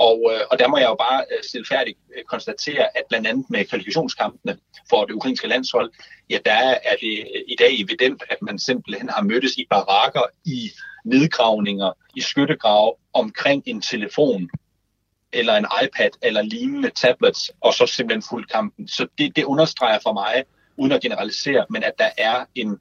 Og, 0.07 0.31
øh, 0.33 0.41
og 0.51 0.59
der 0.59 0.67
må 0.67 0.77
jeg 0.77 0.89
jo 0.89 0.95
bare 0.95 1.25
øh, 1.31 1.43
stilfærdigt 1.43 1.97
øh, 2.17 2.23
konstatere, 2.23 2.97
at 2.97 3.03
blandt 3.09 3.27
andet 3.27 3.45
med 3.49 3.65
kvalifikationskampene 3.65 4.57
for 4.89 5.05
det 5.05 5.13
ukrainske 5.13 5.47
landshold, 5.47 5.91
ja, 6.29 6.37
der 6.45 6.51
er 6.89 6.95
det 7.01 7.19
øh, 7.19 7.41
i 7.47 7.55
dag 7.59 7.81
evident, 7.81 8.23
at 8.29 8.41
man 8.41 8.59
simpelthen 8.59 9.09
har 9.09 9.21
mødtes 9.21 9.57
i 9.57 9.65
barakker, 9.69 10.21
i 10.45 10.71
nedgravninger, 11.05 11.91
i 12.15 12.21
skyttegrave 12.21 12.93
omkring 13.13 13.63
en 13.65 13.81
telefon 13.81 14.49
eller 15.33 15.55
en 15.55 15.67
iPad 15.83 16.09
eller 16.21 16.41
lignende 16.41 16.89
tablets, 16.89 17.51
og 17.61 17.73
så 17.73 17.85
simpelthen 17.85 18.23
fuldt 18.29 18.51
kampen. 18.51 18.87
Så 18.87 19.07
det, 19.17 19.35
det 19.35 19.43
understreger 19.43 19.99
for 20.03 20.13
mig, 20.13 20.43
uden 20.77 20.91
at 20.91 21.01
generalisere, 21.01 21.65
men 21.69 21.83
at 21.83 21.93
der 21.99 22.09
er 22.17 22.45
en, 22.55 22.79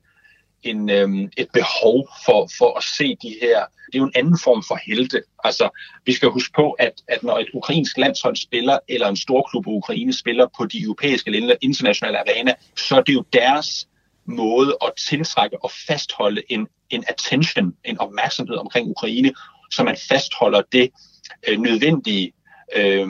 en, 0.62 0.90
øhm, 0.90 1.30
et 1.36 1.48
behov 1.52 2.08
for, 2.24 2.48
for 2.58 2.76
at 2.78 2.84
se 2.84 3.16
de 3.22 3.34
her. 3.42 3.64
Det 3.86 3.94
er 3.94 3.98
jo 3.98 4.04
en 4.04 4.12
anden 4.14 4.38
form 4.44 4.62
for 4.68 4.78
helte. 4.86 5.22
Altså, 5.44 5.68
vi 6.06 6.12
skal 6.12 6.28
huske 6.28 6.52
på, 6.56 6.70
at, 6.72 6.92
at 7.08 7.22
når 7.22 7.38
et 7.38 7.48
ukrainsk 7.54 7.98
landshold 7.98 8.36
spiller, 8.36 8.78
eller 8.88 9.08
en 9.08 9.16
storklub 9.16 9.66
i 9.66 9.70
Ukraine 9.70 10.12
spiller 10.12 10.46
på 10.58 10.66
de 10.66 10.82
europæiske 10.82 11.36
eller 11.36 11.54
internationale 11.60 12.18
arena, 12.18 12.54
så 12.76 12.96
er 12.96 13.02
det 13.02 13.14
jo 13.14 13.24
deres 13.32 13.88
måde 14.24 14.76
at 14.84 14.92
tiltrække 15.08 15.64
og 15.64 15.70
fastholde 15.86 16.42
en, 16.48 16.68
en 16.90 17.04
attention, 17.08 17.74
en 17.84 18.00
opmærksomhed 18.00 18.56
omkring 18.56 18.88
Ukraine, 18.88 19.32
så 19.70 19.84
man 19.84 19.96
fastholder 20.08 20.62
det 20.72 20.90
øh, 21.48 21.60
nødvendige 21.60 22.32
øh, 22.76 23.08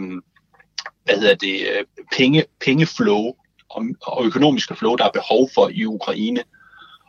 hvad 1.09 1.19
hedder 1.19 1.35
det, 1.35 1.61
øh, 1.61 1.85
penge, 2.17 2.45
pengeflow 2.61 3.33
og, 3.69 3.85
og 4.03 4.27
økonomiske 4.27 4.75
flow, 4.75 4.97
der 4.97 5.05
er 5.05 5.11
behov 5.11 5.51
for 5.55 5.69
i 5.69 5.85
Ukraine. 5.85 6.43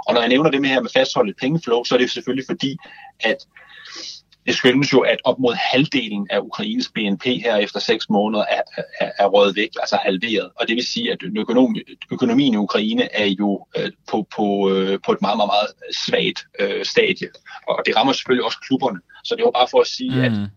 Og 0.07 0.13
når 0.13 0.21
jeg 0.21 0.29
nævner 0.29 0.51
det 0.51 0.61
med 0.61 0.69
her 0.69 0.81
med 0.81 0.89
fastholdet 0.89 1.35
pengeflow, 1.41 1.83
så 1.83 1.95
er 1.95 1.99
det 1.99 2.11
selvfølgelig 2.11 2.45
fordi, 2.47 2.77
at 3.19 3.37
det 4.45 4.55
skyldes 4.55 4.93
jo, 4.93 4.99
at 4.99 5.17
op 5.23 5.39
mod 5.39 5.53
halvdelen 5.53 6.27
af 6.29 6.39
Ukraines 6.39 6.89
BNP 6.95 7.23
her 7.23 7.55
efter 7.55 7.79
seks 7.79 8.09
måneder 8.09 8.45
er, 8.49 8.61
er, 8.99 9.11
er 9.19 9.27
røget 9.27 9.55
væk, 9.55 9.69
altså 9.79 9.97
halveret. 10.01 10.51
Og 10.55 10.67
det 10.67 10.75
vil 10.75 10.87
sige, 10.87 11.11
at 11.11 11.17
økonomi, 11.37 11.79
økonomien 12.11 12.53
i 12.53 12.57
Ukraine 12.57 13.15
er 13.15 13.25
jo 13.25 13.65
øh, 13.77 13.91
på, 14.09 14.27
på, 14.35 14.69
øh, 14.71 14.99
på 15.05 15.11
et 15.11 15.21
meget, 15.21 15.37
meget, 15.37 15.51
meget 15.55 15.95
svagt 15.95 16.45
øh, 16.59 16.85
stadie. 16.85 17.29
Og 17.67 17.83
det 17.85 17.95
rammer 17.95 18.13
selvfølgelig 18.13 18.45
også 18.45 18.57
klubberne. 18.67 18.99
Så 19.23 19.35
det 19.35 19.45
var 19.45 19.51
bare 19.51 19.67
for 19.71 19.81
at 19.81 19.87
sige, 19.87 20.15
mm. 20.15 20.21
at 20.21 20.49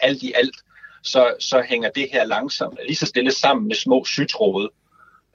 alt 0.00 0.22
i 0.22 0.32
alt, 0.36 0.56
så, 1.02 1.34
så 1.40 1.64
hænger 1.68 1.90
det 1.90 2.08
her 2.12 2.24
langsomt 2.24 2.78
lige 2.86 2.96
så 2.96 3.06
stille 3.06 3.32
sammen 3.32 3.68
med 3.68 3.76
små 3.76 4.04
sytråde 4.04 4.70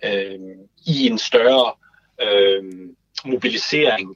øh, 0.05 0.39
i 0.87 1.07
en 1.07 1.17
større 1.17 1.71
øh, 2.21 2.63
mobilisering 3.25 4.15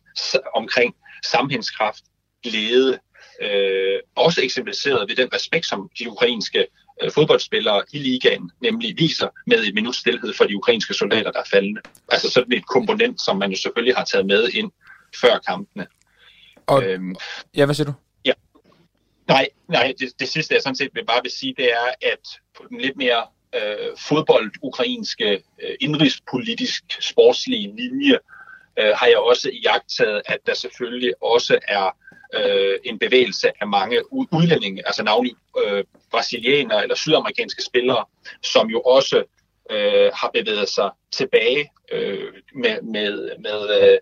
omkring 0.56 0.95
sammenhængskraft, 1.26 2.04
glæde, 2.43 3.00
øh, 3.41 4.00
også 4.16 4.41
eksemplificeret 4.43 5.10
ved 5.10 5.16
den 5.16 5.34
respekt, 5.34 5.66
som 5.66 5.89
de 6.00 6.10
ukrainske 6.10 6.68
øh, 7.04 7.12
fodboldspillere 7.12 7.84
i 7.91 8.00
ligaen 8.00 8.52
nemlig 8.62 8.95
viser 8.97 9.28
med 9.47 9.64
et 9.64 9.74
minut 9.74 9.95
stillhed 9.95 10.34
for 10.34 10.45
de 10.45 10.58
ukrainske 10.58 10.93
soldater, 10.93 11.32
der 11.32 11.39
er 11.39 11.50
faldende. 11.52 11.82
Altså 12.10 12.30
sådan 12.30 12.54
et 12.54 12.68
komponent, 12.68 13.22
som 13.22 13.38
man 13.38 13.52
jo 13.52 13.58
selvfølgelig 13.58 13.95
har 13.95 14.06
taget 14.06 14.26
med 14.26 14.50
ind 14.50 14.72
før 15.22 15.39
kampene. 15.47 15.88
Og, 16.68 16.84
øhm, 16.84 17.16
ja, 17.56 17.66
hvad 17.66 17.76
siger 17.76 17.86
du? 17.86 17.93
Nej, 19.30 19.50
nej 19.68 19.93
det, 20.00 20.20
det 20.20 20.30
sidste 20.30 20.54
jeg 20.54 20.62
sådan 20.62 20.76
set 20.76 20.89
vil 20.93 21.06
bare 21.06 21.22
vil 21.24 21.32
sige, 21.32 21.54
det 21.58 21.72
er, 21.72 21.88
at 22.02 22.24
på 22.58 22.64
den 22.70 22.82
lidt 22.82 22.97
mere 22.97 23.24
øh, 23.56 23.97
fodbold-ukrainske 23.97 25.43
øh, 25.64 25.76
indrigspolitisk 25.80 26.84
sportslige 27.00 27.76
linje, 27.76 28.20
øh, 28.80 28.93
har 28.95 29.07
jeg 29.07 29.17
også 29.17 29.49
iagtaget, 29.53 30.22
at 30.26 30.38
der 30.45 30.53
selvfølgelig 30.53 31.13
også 31.22 31.59
er 31.67 31.95
øh, 32.36 32.80
en 32.84 32.99
bevægelse 32.99 33.51
af 33.61 33.67
mange 33.67 34.13
udlændinge, 34.13 34.88
altså 34.88 35.03
navnlig 35.03 35.34
øh, 35.65 35.84
brasilianere 36.11 36.84
eller 36.84 36.95
sydamerikanske 36.95 37.63
spillere, 37.63 38.05
som 38.43 38.70
jo 38.70 38.82
også 38.82 39.24
øh, 39.72 40.11
har 40.13 40.32
bevæget 40.34 40.70
sig 40.70 40.89
tilbage 41.11 41.72
øh, 41.91 42.34
med, 42.55 42.82
med, 42.82 43.32
med, 43.39 43.82
øh, 43.82 43.97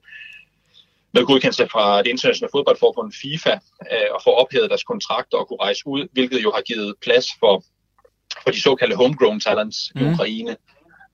med 1.13 1.25
godkendelse 1.25 1.67
fra 1.71 1.97
det 1.97 2.07
internationale 2.07 2.51
fodboldforbund 2.51 3.13
FIFA 3.21 3.53
øh, 3.91 4.09
og 4.11 4.21
få 4.23 4.29
ophævet 4.29 4.69
deres 4.69 4.83
kontrakter 4.83 5.37
og 5.37 5.47
kunne 5.47 5.61
rejse 5.61 5.81
ud, 5.85 6.07
hvilket 6.11 6.43
jo 6.43 6.51
har 6.51 6.61
givet 6.61 6.95
plads 7.01 7.27
for, 7.39 7.63
for 8.43 8.51
de 8.51 8.61
såkaldte 8.61 8.95
homegrown 8.95 9.39
talents 9.39 9.91
mm. 9.95 10.01
i 10.01 10.13
Ukraine, 10.13 10.57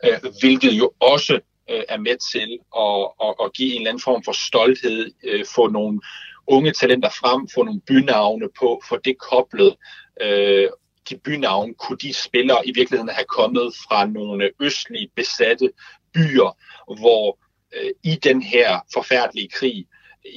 øh, 0.05 0.19
hvilket 0.41 0.73
jo 0.73 0.91
også 0.99 1.39
øh, 1.69 1.83
er 1.89 1.97
med 1.97 2.17
til 2.31 2.59
at, 2.77 3.27
at, 3.27 3.45
at 3.45 3.53
give 3.53 3.71
en 3.73 3.77
eller 3.77 3.89
anden 3.89 4.03
form 4.03 4.23
for 4.23 4.31
stolthed, 4.31 5.11
øh, 5.23 5.45
få 5.55 5.67
nogle 5.67 6.01
unge 6.47 6.71
talenter 6.71 7.09
frem, 7.09 7.47
få 7.53 7.63
nogle 7.63 7.81
bynavne 7.87 8.49
på, 8.59 8.81
få 8.89 8.97
det 9.05 9.17
koblet. 9.17 9.75
Øh, 10.21 10.69
de 11.09 11.17
bynavne 11.17 11.73
kunne 11.73 11.97
de 11.97 12.13
spillere 12.13 12.67
i 12.67 12.71
virkeligheden 12.71 13.09
have 13.09 13.25
kommet 13.25 13.73
fra 13.87 14.05
nogle 14.05 14.51
østlige 14.59 15.09
besatte 15.15 15.71
byer, 16.13 16.57
hvor 16.99 17.39
øh, 17.75 17.91
i 18.03 18.15
den 18.15 18.41
her 18.41 18.79
forfærdelige 18.93 19.49
krig, 19.49 19.85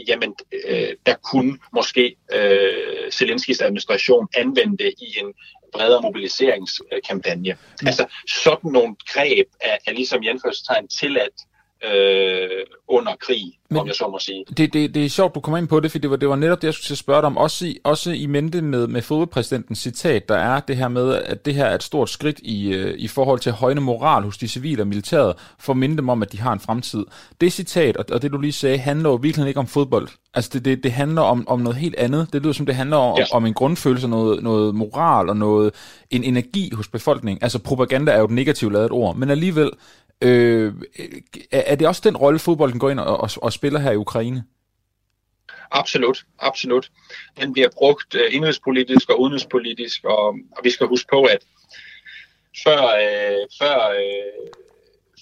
jamen 0.08 0.34
øh, 0.68 0.94
der 1.06 1.14
kunne 1.32 1.58
måske 1.72 2.16
øh, 2.32 3.10
Zelenskis 3.10 3.60
administration 3.60 4.28
anvende 4.36 4.84
det 4.84 4.94
i 4.98 5.18
en 5.18 5.34
bredere 5.76 6.02
mobiliseringskampagne. 6.02 7.52
Mm. 7.52 7.86
Altså 7.86 8.06
sådan 8.44 8.70
nogle 8.72 8.96
greb 9.12 9.46
er, 9.60 9.76
er 9.86 9.92
ligesom 9.92 10.22
i 10.22 10.28
anførselstegn 10.28 10.88
tilladt 10.88 11.38
øh, 11.84 12.48
under 12.88 13.12
krig, 13.20 13.58
Men 13.70 13.78
om 13.78 13.86
jeg 13.86 13.94
så 13.94 14.08
må 14.08 14.18
sige. 14.18 14.44
Det, 14.56 14.72
det, 14.72 14.94
det 14.94 15.04
er 15.04 15.08
sjovt, 15.08 15.34
du 15.34 15.40
kommer 15.40 15.58
ind 15.58 15.68
på 15.68 15.80
det, 15.80 15.90
for 15.90 15.98
det 15.98 16.10
var, 16.10 16.16
det 16.16 16.28
var 16.28 16.36
netop 16.36 16.62
det, 16.62 16.66
jeg 16.66 16.74
skulle 16.74 16.98
spørge 16.98 17.20
dig 17.20 17.26
om. 17.26 17.36
Også 17.36 17.66
i, 17.66 17.78
også 17.84 18.10
i 18.10 18.26
mente 18.26 18.62
med, 18.62 18.86
med 18.86 19.02
fodboldpræsidentens 19.02 19.78
citat, 19.78 20.28
der 20.28 20.36
er 20.36 20.60
det 20.60 20.76
her 20.76 20.88
med, 20.88 21.14
at 21.14 21.46
det 21.46 21.54
her 21.54 21.64
er 21.64 21.74
et 21.74 21.82
stort 21.82 22.10
skridt 22.10 22.38
i, 22.42 22.68
øh, 22.68 22.94
i 22.98 23.08
forhold 23.08 23.40
til 23.40 23.52
højne 23.52 23.80
moral 23.80 24.22
hos 24.22 24.38
de 24.38 24.48
civile 24.48 24.82
og 24.82 24.86
militæret, 24.86 25.34
for 25.58 25.72
at 25.72 25.76
minde 25.76 25.96
dem 25.96 26.08
om, 26.08 26.22
at 26.22 26.32
de 26.32 26.40
har 26.40 26.52
en 26.52 26.60
fremtid. 26.60 27.04
Det 27.40 27.52
citat, 27.52 27.96
og, 27.96 28.04
og 28.12 28.22
det 28.22 28.32
du 28.32 28.38
lige 28.38 28.52
sagde, 28.52 28.78
handler 28.78 29.10
jo 29.10 29.16
virkelig 29.16 29.48
ikke 29.48 29.60
om 29.60 29.66
fodbold. 29.66 30.08
Altså 30.34 30.50
det, 30.52 30.64
det, 30.64 30.82
det 30.82 30.92
handler 30.92 31.22
om, 31.22 31.48
om 31.48 31.60
noget 31.60 31.76
helt 31.76 31.94
andet. 31.94 32.32
Det 32.32 32.42
lyder 32.42 32.52
som, 32.52 32.66
det 32.66 32.74
handler 32.74 32.96
om, 32.96 33.18
ja. 33.18 33.24
om 33.32 33.46
en 33.46 33.54
grundfølelse, 33.54 34.08
noget, 34.08 34.42
noget 34.42 34.74
moral 34.74 35.28
og 35.28 35.36
noget, 35.36 35.74
en 36.10 36.24
energi 36.24 36.70
hos 36.74 36.88
befolkningen. 36.88 37.42
Altså 37.42 37.58
propaganda 37.58 38.12
er 38.12 38.18
jo 38.18 38.24
et 38.24 38.30
negativt 38.30 38.72
lavet 38.72 38.90
ord, 38.90 39.16
men 39.16 39.30
alligevel 39.30 39.70
Øh, 40.20 40.74
er 41.50 41.74
det 41.74 41.88
også 41.88 42.02
den 42.04 42.16
rolle, 42.16 42.38
fodbolden 42.38 42.78
går 42.78 42.90
ind 42.90 43.00
og, 43.00 43.16
og, 43.16 43.30
og 43.42 43.52
spiller 43.52 43.80
her 43.80 43.90
i 43.90 43.96
Ukraine? 43.96 44.44
Absolut, 45.70 46.24
absolut. 46.38 46.90
Den 47.40 47.52
bliver 47.52 47.68
brugt 47.76 48.14
uh, 48.14 48.34
indrigspolitisk 48.34 49.10
og 49.10 49.20
udenrigspolitisk, 49.20 50.04
og, 50.04 50.26
og 50.26 50.60
vi 50.62 50.70
skal 50.70 50.86
huske 50.86 51.08
på, 51.12 51.22
at 51.22 51.44
før, 52.64 52.80
uh, 52.82 53.48
før, 53.60 53.76
uh, 53.90 54.52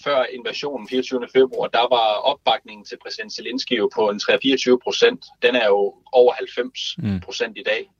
før 0.03 0.23
invasionen 0.23 0.87
24. 0.89 1.27
februar, 1.33 1.67
der 1.67 1.87
var 1.95 2.13
opbakningen 2.13 2.85
til 2.85 2.97
præsident 3.03 3.33
Zelensky 3.33 3.77
jo 3.77 3.89
på 3.95 4.09
en 4.09 4.19
3-24 4.23 4.77
procent. 4.83 5.25
Den 5.41 5.55
er 5.55 5.65
jo 5.65 5.95
over 6.11 6.33
90 6.33 6.97
procent 7.23 7.51
mm. 7.51 7.59
i 7.59 7.63
dag. 7.63 7.91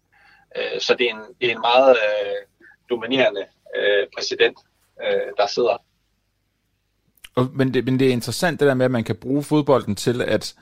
Uh, 0.58 0.80
så 0.80 0.96
det 1.00 1.10
er 1.10 1.14
en, 1.16 1.36
det 1.42 1.52
er 1.52 1.56
en 1.56 1.62
meget 1.62 1.92
uh, 1.92 2.66
dominerende 2.90 3.46
uh, 3.78 4.08
præsident, 4.16 4.58
uh, 5.04 5.30
der 5.38 5.48
sidder. 5.48 5.78
Og, 7.36 7.50
men, 7.54 7.74
det, 7.74 7.86
men 7.86 8.00
det 8.00 8.08
er 8.08 8.12
interessant 8.12 8.60
det 8.60 8.68
der 8.68 8.74
med, 8.74 8.86
at 8.86 8.92
man 8.92 9.04
kan 9.04 9.16
bruge 9.16 9.44
fodbolden 9.44 9.96
til 9.96 10.22
at, 10.22 10.56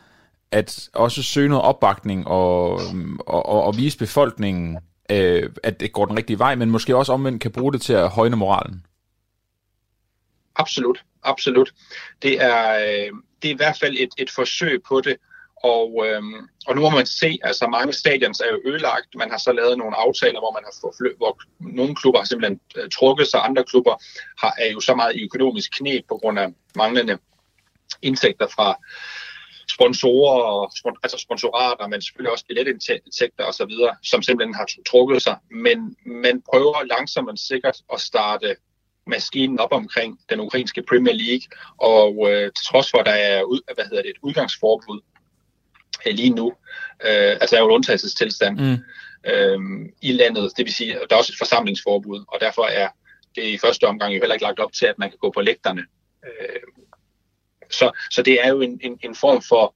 at 0.51 0.89
også 0.93 1.23
søge 1.23 1.49
noget 1.49 1.63
opbakning 1.63 2.27
og, 2.27 2.71
og, 3.19 3.45
og, 3.45 3.63
og 3.63 3.77
vise 3.77 3.97
befolkningen, 3.97 4.77
øh, 5.09 5.49
at 5.63 5.79
det 5.79 5.93
går 5.93 6.05
den 6.05 6.17
rigtige 6.17 6.39
vej, 6.39 6.55
men 6.55 6.69
måske 6.69 6.95
også 6.95 7.13
omvendt 7.13 7.41
kan 7.41 7.51
bruge 7.51 7.73
det 7.73 7.81
til 7.81 7.93
at 7.93 8.09
højne 8.09 8.35
moralen. 8.35 8.85
Absolut, 10.55 11.03
absolut. 11.23 11.73
Det 12.21 12.43
er, 12.43 12.73
øh, 12.73 13.11
det 13.41 13.49
er 13.49 13.53
i 13.53 13.57
hvert 13.57 13.77
fald 13.79 13.95
et, 13.99 14.09
et 14.17 14.29
forsøg 14.31 14.83
på 14.83 15.01
det, 15.01 15.15
og, 15.63 16.05
øhm, 16.07 16.47
og 16.67 16.75
nu 16.75 16.81
må 16.81 16.89
man 16.89 17.05
se, 17.05 17.39
altså 17.43 17.67
mange 17.67 17.93
stadions 17.93 18.39
er 18.39 18.51
jo 18.51 18.61
ødelagt. 18.65 19.07
Man 19.15 19.31
har 19.31 19.37
så 19.37 19.51
lavet 19.51 19.77
nogle 19.77 19.95
aftaler, 19.95 20.39
hvor 20.39 20.51
man 20.51 20.63
har 20.63 20.73
fået 20.81 21.17
hvor 21.17 21.39
nogle 21.59 21.95
klubber 21.95 22.19
har 22.19 22.25
simpelthen 22.25 22.59
øh, 22.77 22.89
trukket 22.89 23.27
sig, 23.27 23.39
andre 23.43 23.63
klubber 23.63 23.95
har, 24.41 24.53
er 24.57 24.71
jo 24.71 24.79
så 24.79 24.95
meget 24.95 25.15
i 25.15 25.23
økonomisk 25.23 25.77
knæ 25.77 25.99
på 26.09 26.17
grund 26.17 26.39
af 26.39 26.47
manglende 26.75 27.17
indtægter 28.01 28.47
fra 28.47 28.75
sponsorer, 29.69 30.43
og, 30.43 30.71
altså 31.03 31.17
sponsorater, 31.17 31.87
men 31.87 32.01
selvfølgelig 32.01 32.31
også 32.31 32.45
billetindtægter 32.47 33.43
osv., 33.43 33.73
som 34.03 34.21
simpelthen 34.21 34.55
har 34.55 34.67
trukket 34.89 35.21
sig. 35.21 35.37
Men 35.51 35.95
man 36.05 36.41
prøver 36.51 36.83
langsomt 36.83 37.29
og 37.29 37.37
sikkert 37.37 37.77
at 37.93 37.99
starte 38.01 38.55
maskinen 39.07 39.59
op 39.59 39.71
omkring 39.71 40.19
den 40.29 40.39
ukrainske 40.39 40.83
Premier 40.89 41.13
League, 41.13 41.47
og 41.77 42.31
øh, 42.31 42.51
til 42.55 42.65
trods 42.65 42.91
for, 42.91 42.97
at 42.97 43.05
der 43.05 43.11
er 43.11 43.43
ud, 43.43 43.59
hvad 43.75 43.85
hedder 43.85 44.01
det, 44.01 44.09
et 44.09 44.23
udgangsforbud 44.23 45.01
lige 46.11 46.29
nu. 46.29 46.53
Øh, 47.03 47.37
altså 47.41 47.55
er 47.55 47.59
jo 47.59 47.65
en 47.65 47.71
undtagelsestilstand 47.71 48.59
mm. 48.59 48.77
øh, 49.31 49.59
i 50.01 50.11
landet. 50.11 50.51
Det 50.57 50.65
vil 50.65 50.73
sige, 50.73 50.93
at 50.93 51.09
der 51.09 51.15
er 51.15 51.19
også 51.19 51.33
et 51.33 51.37
forsamlingsforbud, 51.37 52.23
og 52.27 52.39
derfor 52.39 52.65
er 52.65 52.87
det 53.35 53.43
i 53.43 53.57
første 53.57 53.87
omgang 53.87 54.13
jo 54.13 54.19
heller 54.19 54.33
ikke 54.33 54.45
lagt 54.45 54.59
op 54.59 54.73
til, 54.73 54.85
at 54.85 54.99
man 54.99 55.09
kan 55.09 55.17
gå 55.17 55.31
på 55.31 55.41
lægterne. 55.41 55.85
Øh, 56.25 56.61
så, 57.71 57.91
så 58.11 58.21
det 58.21 58.45
er 58.45 58.49
jo 58.49 58.61
en, 58.61 58.79
en, 58.83 58.99
en 59.03 59.15
form 59.15 59.41
for 59.41 59.75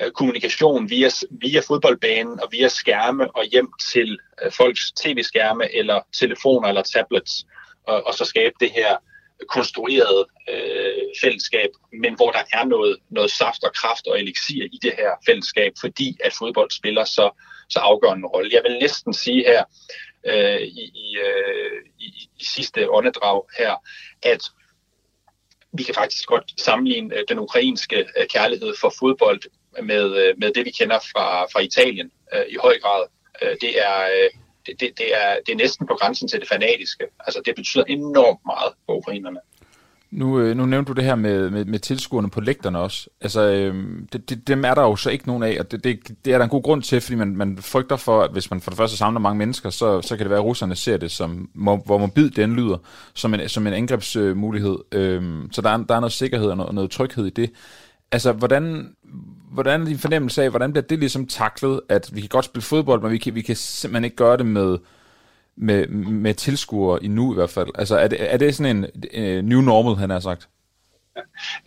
øh, 0.00 0.10
kommunikation 0.10 0.90
via, 0.90 1.08
via 1.30 1.60
fodboldbanen 1.60 2.40
og 2.40 2.48
via 2.52 2.68
skærme 2.68 3.36
og 3.36 3.44
hjem 3.44 3.72
til 3.92 4.18
øh, 4.42 4.52
folks 4.52 4.92
tv-skærme 4.92 5.74
eller 5.74 6.00
telefoner 6.18 6.68
eller 6.68 6.82
tablets, 6.82 7.46
og, 7.86 8.06
og 8.06 8.14
så 8.14 8.24
skabe 8.24 8.54
det 8.60 8.70
her 8.70 8.96
konstrueret 9.48 10.26
øh, 10.48 11.02
fællesskab, 11.22 11.70
men 11.92 12.14
hvor 12.14 12.30
der 12.30 12.42
er 12.52 12.64
noget, 12.64 12.98
noget 13.10 13.30
saft 13.30 13.64
og 13.64 13.72
kraft 13.74 14.06
og 14.06 14.20
elixir 14.20 14.64
i 14.64 14.78
det 14.82 14.92
her 14.96 15.10
fællesskab, 15.26 15.72
fordi 15.80 16.16
at 16.24 16.32
fodbold 16.38 16.70
spiller 16.70 17.04
så, 17.04 17.30
så 17.68 17.78
afgørende 17.78 18.20
en 18.20 18.26
rolle. 18.26 18.50
Jeg 18.52 18.62
vil 18.64 18.78
næsten 18.78 19.14
sige 19.14 19.44
her 19.44 19.64
øh, 20.26 20.60
i, 20.60 20.84
i, 20.94 21.18
øh, 21.18 21.82
i, 21.98 22.06
i 22.40 22.44
sidste 22.44 22.90
åndedrag 22.90 23.42
her, 23.58 23.74
at 24.22 24.42
vi 25.72 25.82
kan 25.82 25.94
faktisk 25.94 26.26
godt 26.26 26.60
sammenligne 26.60 27.16
øh, 27.16 27.24
den 27.28 27.38
ukrainske 27.38 27.98
øh, 28.18 28.26
kærlighed 28.26 28.74
for 28.80 28.92
fodbold 28.98 29.40
med, 29.82 30.16
øh, 30.16 30.34
med 30.38 30.52
det, 30.52 30.64
vi 30.64 30.70
kender 30.70 30.98
fra, 30.98 31.44
fra 31.44 31.60
Italien 31.60 32.10
øh, 32.34 32.44
i 32.48 32.56
høj 32.62 32.78
grad. 32.78 33.06
Det 33.60 33.78
er... 33.86 34.28
Det, 34.68 34.80
det, 34.80 34.98
det, 34.98 35.06
er, 35.14 35.36
det 35.46 35.52
er 35.52 35.56
næsten 35.56 35.86
på 35.86 35.94
grænsen 36.00 36.28
til 36.28 36.40
det 36.40 36.48
fanatiske. 36.48 37.04
Altså, 37.20 37.40
det 37.46 37.54
betyder 37.56 37.84
enormt 37.84 38.40
meget 38.46 38.72
for 38.86 38.96
ukrainerne. 38.96 39.38
Nu, 40.10 40.40
øh, 40.40 40.56
nu 40.56 40.66
nævnte 40.66 40.88
du 40.88 40.96
det 40.96 41.04
her 41.04 41.14
med, 41.14 41.50
med, 41.50 41.64
med 41.64 41.78
tilskuerne 41.78 42.30
på 42.30 42.40
lægterne 42.40 42.78
også. 42.78 43.08
Altså, 43.20 43.40
øh, 43.40 43.74
det, 44.12 44.30
det, 44.30 44.48
dem 44.48 44.64
er 44.64 44.74
der 44.74 44.82
jo 44.82 44.96
så 44.96 45.10
ikke 45.10 45.26
nogen 45.26 45.42
af, 45.42 45.56
og 45.60 45.70
det, 45.70 45.84
det, 45.84 45.98
det 46.24 46.32
er 46.32 46.38
der 46.38 46.44
en 46.44 46.50
god 46.50 46.62
grund 46.62 46.82
til, 46.82 47.00
fordi 47.00 47.16
man, 47.16 47.36
man 47.36 47.58
frygter 47.60 47.96
for, 47.96 48.22
at 48.22 48.32
hvis 48.32 48.50
man 48.50 48.60
for 48.60 48.70
det 48.70 48.76
første 48.76 48.96
samler 48.96 49.20
mange 49.20 49.38
mennesker, 49.38 49.70
så, 49.70 50.02
så 50.02 50.16
kan 50.16 50.24
det 50.24 50.30
være, 50.30 50.38
at 50.38 50.44
russerne 50.44 50.76
ser 50.76 50.96
det 50.96 51.10
som, 51.10 51.50
hvor 51.54 51.98
mobil 51.98 52.36
den 52.36 52.56
lyder, 52.56 52.76
som 53.14 53.34
en, 53.34 53.48
som 53.48 53.66
en 53.66 53.72
angrebsmulighed. 53.72 54.78
Øh, 54.92 55.22
så 55.52 55.62
der 55.62 55.70
er, 55.70 55.76
der 55.76 55.94
er 55.94 56.00
noget 56.00 56.12
sikkerhed 56.12 56.48
og 56.50 56.56
noget, 56.56 56.74
noget 56.74 56.90
tryghed 56.90 57.26
i 57.26 57.30
det. 57.30 57.50
Altså, 58.12 58.32
hvordan, 58.32 58.94
hvordan 59.50 59.82
er 59.82 59.86
din 59.86 59.98
fornemmelse 59.98 60.42
af, 60.42 60.50
hvordan 60.50 60.72
bliver 60.72 60.86
det 60.86 60.98
ligesom 60.98 61.26
taklet, 61.26 61.80
at 61.88 62.10
vi 62.12 62.20
kan 62.20 62.28
godt 62.28 62.44
spille 62.44 62.64
fodbold, 62.64 63.02
men 63.02 63.12
vi 63.12 63.18
kan, 63.18 63.34
vi 63.34 63.42
kan 63.42 63.56
simpelthen 63.56 64.04
ikke 64.04 64.16
gøre 64.16 64.36
det 64.36 64.46
med, 64.46 64.78
med, 65.56 65.86
med 65.86 66.34
tilskuere 66.34 67.04
i 67.04 67.08
nu 67.08 67.32
i 67.32 67.34
hvert 67.34 67.50
fald? 67.50 67.68
Altså, 67.74 67.96
er 67.96 68.08
det, 68.08 68.32
er 68.32 68.36
det 68.36 68.54
sådan 68.54 68.76
en 68.76 68.84
uh, 69.38 69.44
new 69.44 69.60
normal, 69.60 69.96
han 69.96 70.10
har 70.10 70.20
sagt? 70.20 70.48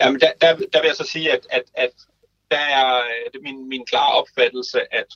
Jamen, 0.01 0.19
der, 0.19 0.31
der, 0.41 0.55
der 0.73 0.81
vil 0.81 0.87
jeg 0.87 0.95
så 0.95 1.07
sige, 1.11 1.31
at, 1.31 1.47
at, 1.49 1.63
at 1.73 1.91
der 2.51 2.57
er 2.57 3.01
min, 3.43 3.69
min 3.69 3.85
klare 3.85 4.13
opfattelse, 4.13 4.93
at, 4.93 5.07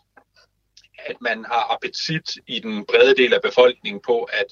at 1.06 1.16
man 1.22 1.46
har 1.46 1.74
appetit 1.74 2.38
i 2.48 2.60
den 2.60 2.86
brede 2.86 3.16
del 3.16 3.34
af 3.34 3.42
befolkningen 3.42 4.02
på, 4.06 4.24
at, 4.24 4.46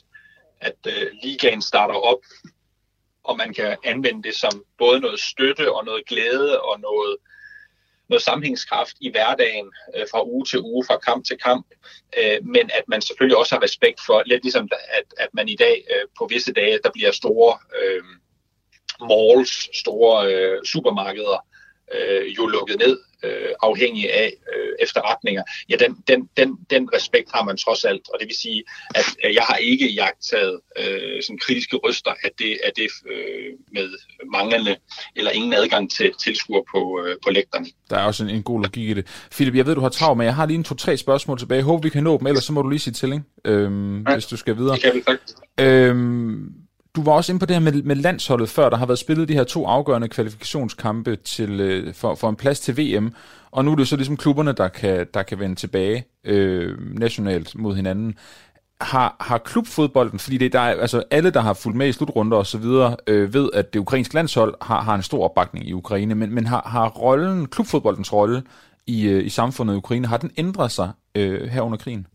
at 0.62 0.76
uh, 0.88 1.08
ligaen 1.24 1.62
starter 1.62 1.96
op 1.96 2.20
og 3.24 3.38
man 3.38 3.54
kan 3.54 3.78
anvende 3.84 4.24
det 4.24 4.36
som 4.36 4.64
både 4.78 5.00
noget 5.00 5.20
støtte 5.20 5.74
og 5.76 5.86
noget 5.86 6.06
glæde 6.06 6.62
og 6.62 6.80
noget, 6.80 7.18
noget 8.14 8.22
sammenhængskraft 8.30 8.96
i 9.02 9.12
hverdagen 9.12 9.68
øh, 9.96 10.06
fra 10.12 10.22
uge 10.26 10.46
til 10.46 10.60
uge, 10.60 10.86
fra 10.88 10.98
kamp 10.98 11.26
til 11.26 11.38
kamp, 11.38 11.66
øh, 12.20 12.40
men 12.56 12.66
at 12.80 12.86
man 12.88 13.02
selvfølgelig 13.02 13.38
også 13.38 13.56
har 13.56 13.64
respekt 13.64 14.00
for, 14.06 14.24
lidt 14.26 14.44
ligesom 14.44 14.70
at, 15.00 15.08
at 15.18 15.30
man 15.34 15.50
i 15.50 15.56
dag 15.56 15.76
øh, 15.92 16.06
på 16.18 16.28
visse 16.34 16.54
dage, 16.54 16.80
der 16.84 16.92
bliver 16.94 17.12
store 17.12 17.54
øh, 17.80 18.04
malls, 19.10 19.78
store 19.82 20.18
øh, 20.34 20.58
supermarkeder 20.66 21.40
øh, 21.94 22.38
jo 22.38 22.46
lukket 22.46 22.78
ned, 22.80 22.98
øh, 23.24 23.50
afhængig 23.62 24.14
af 24.14 24.34
øh, 24.54 24.74
efterretninger, 24.80 25.44
ja, 25.70 25.76
den, 25.76 25.96
den, 26.08 26.30
den, 26.38 26.58
den 26.70 26.90
respekt 26.94 27.30
har 27.34 27.44
man 27.44 27.58
trods 27.58 27.86
alt. 27.86 28.02
Og 28.14 28.20
det 28.20 28.28
vil 28.28 28.36
sige, 28.38 28.64
at 28.96 29.06
øh, 29.26 29.34
jeg 29.36 29.44
har 29.44 29.56
ikke 29.56 29.88
jagtet 29.88 30.60
øh, 30.80 31.24
sådan 31.24 31.38
kritiske 31.38 31.76
røster, 31.78 32.12
at 32.24 32.32
det 32.40 32.52
er 32.64 32.72
det 32.76 32.90
øh, 33.12 33.52
med 33.72 33.90
manglende 34.32 34.76
eller 35.16 35.32
ingen 35.32 35.54
adgang 35.54 35.92
til 35.92 36.12
tilskuer 36.24 36.62
på, 36.72 37.04
øh, 37.06 37.16
på 37.24 37.30
lægterne. 37.30 37.66
Der 37.90 37.98
er 37.98 38.04
også 38.04 38.24
en, 38.24 38.30
en 38.30 38.44
god 38.44 38.62
logik 38.62 38.90
i 38.90 38.94
det. 38.94 39.28
Philip, 39.32 39.56
jeg 39.56 39.66
ved, 39.66 39.76
du 39.76 39.82
har 39.82 39.90
travlt, 39.90 40.18
men 40.18 40.26
jeg 40.26 40.36
har 40.36 40.46
lige 40.46 40.58
en 40.58 40.64
to-tre 40.64 40.98
spørgsmål 40.98 41.40
tilbage. 41.40 41.58
Jeg 41.58 41.66
håber, 41.66 41.84
vi 41.84 41.90
kan 41.90 42.04
nå 42.04 42.18
dem, 42.18 42.28
ellers 42.28 42.44
så 42.44 42.54
må 42.54 42.62
du 42.62 42.70
lige 42.70 42.80
sige 42.80 42.94
til, 42.94 43.12
ikke? 43.12 43.24
Øhm, 43.46 44.04
ja, 44.08 44.14
hvis 44.14 44.26
du 44.26 44.38
skal 44.38 44.58
videre. 44.58 44.76
Det 44.76 44.84
kan 44.84 44.96
vi 44.96 45.02
faktisk. 45.06 45.38
Øhm, 45.60 46.63
du 46.96 47.04
var 47.04 47.12
også 47.12 47.32
inde 47.32 47.40
på 47.40 47.46
det 47.46 47.56
her 47.56 47.62
med, 47.62 47.84
med 47.84 47.96
landsholdet 47.96 48.50
før. 48.50 48.70
Der 48.70 48.78
har 48.78 48.86
været 48.86 49.00
spillet 49.00 49.28
de 49.28 49.34
her 49.34 49.44
to 49.44 49.66
afgørende 49.66 50.08
kvalifikationskampe 50.08 51.16
til, 51.16 51.60
øh, 51.60 51.94
for, 51.94 52.16
for 52.16 52.30
en 52.30 52.36
plads 52.36 52.60
til 52.60 52.78
VM. 52.78 53.14
Og 53.52 53.66
nu 53.66 53.72
er 53.72 53.76
det 53.76 53.88
så 53.88 53.96
ligesom 53.96 54.18
klubberne, 54.18 54.52
der 54.52 54.68
kan, 54.68 55.08
der 55.14 55.24
kan 55.24 55.40
vende 55.40 55.56
tilbage 55.56 56.06
øh, 56.24 57.00
nationalt 57.00 57.56
mod 57.56 57.76
hinanden. 57.76 58.18
Har, 58.82 59.16
har 59.20 59.38
klubfodbolden, 59.38 60.20
fordi 60.20 60.38
det 60.38 60.54
der 60.54 60.60
er, 60.60 60.82
altså 60.82 61.04
alle, 61.12 61.30
der 61.30 61.42
har 61.42 61.54
fulgt 61.54 61.78
med 61.78 61.88
i 61.88 61.92
slutrunder 61.92 62.38
og 62.38 62.46
så 62.46 62.58
videre, 62.58 62.98
øh, 63.08 63.34
ved, 63.34 63.50
at 63.54 63.74
det 63.74 63.80
ukrainske 63.80 64.14
landshold 64.14 64.56
har, 64.62 64.82
har 64.82 64.96
en 64.96 65.04
stor 65.04 65.24
opbakning 65.24 65.68
i 65.68 65.74
Ukraine, 65.74 66.16
men, 66.16 66.36
men 66.36 66.48
har, 66.48 66.62
har 66.66 66.90
rollen, 66.90 67.46
klubfodboldens 67.48 68.14
rolle 68.14 68.44
i, 68.88 69.08
øh, 69.08 69.26
i 69.26 69.30
samfundet 69.30 69.74
i 69.74 69.78
Ukraine, 69.78 70.08
har 70.08 70.18
den 70.18 70.32
ændret 70.38 70.72
sig 70.72 70.92
øh, 71.16 71.50
her 71.50 71.62
under 71.62 71.78
krigen? 71.78 72.08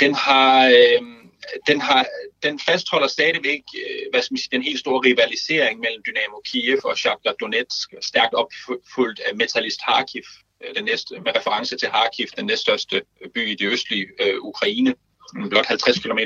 Den 0.00 0.14
har... 0.14 0.66
Øh 0.66 1.21
den, 1.66 1.80
har, 1.80 2.06
den 2.42 2.58
fastholder 2.58 3.06
stadigvæk 3.06 3.62
øh, 3.76 4.06
hvad 4.10 4.22
skal 4.22 4.32
man 4.34 4.38
sige, 4.38 4.48
den 4.52 4.62
helt 4.62 4.80
store 4.80 5.00
rivalisering 5.08 5.80
mellem 5.80 6.02
Dynamo 6.06 6.40
Kiev 6.44 6.80
og 6.84 6.98
Shakhtar 6.98 7.32
Donetsk, 7.32 7.94
stærkt 8.00 8.34
opfuldt 8.34 9.20
af 9.20 9.36
Metalist 9.36 9.80
Kharkiv, 9.84 10.22
øh, 10.64 10.74
den 10.74 10.84
næste, 10.84 11.20
med 11.20 11.36
reference 11.36 11.76
til 11.76 11.88
Kharkiv, 11.88 12.26
den 12.36 12.46
næststørste 12.46 13.02
øh, 13.20 13.30
by 13.34 13.48
i 13.48 13.54
det 13.54 13.66
østlige 13.66 14.06
øh, 14.20 14.38
Ukraine, 14.40 14.94
mm, 15.34 15.48
blot 15.48 15.66
50 15.66 15.98
km 15.98 16.18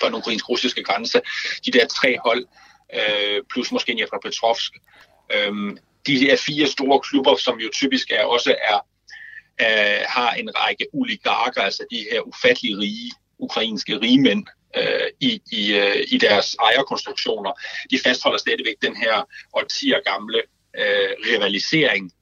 fra 0.00 0.06
den 0.06 0.14
ukrainsk-russiske 0.14 0.82
grænse. 0.82 1.20
De 1.66 1.70
der 1.70 1.86
tre 1.86 2.16
hold, 2.24 2.46
øh, 2.94 3.42
plus 3.52 3.72
måske 3.72 4.06
fra 4.10 4.18
Petrovsk, 4.24 4.72
øh, 5.34 5.76
de 6.06 6.20
der 6.20 6.36
fire 6.36 6.66
store 6.66 7.00
klubber, 7.00 7.36
som 7.36 7.58
jo 7.58 7.68
typisk 7.72 8.10
er, 8.10 8.24
også 8.24 8.54
er, 8.70 8.78
øh, 9.60 10.04
har 10.08 10.30
en 10.32 10.50
række 10.56 10.86
oligarker, 10.92 11.62
altså 11.62 11.86
de 11.90 12.06
her 12.12 12.20
ufattelig 12.20 12.78
rige 12.78 13.12
ukrainske 13.38 14.00
rigmænd 14.00 14.46
øh, 14.76 15.08
i, 15.20 15.40
i, 15.52 15.74
øh, 15.74 16.04
i 16.08 16.18
deres 16.18 16.56
ejerkonstruktioner, 16.60 17.52
de 17.90 17.98
fastholder 18.04 18.38
stadigvæk 18.38 18.74
den 18.82 18.96
her 18.96 19.28
årtier 19.52 20.00
gamle 20.10 20.42
øh, 20.78 21.10
rivalisering. 21.26 22.12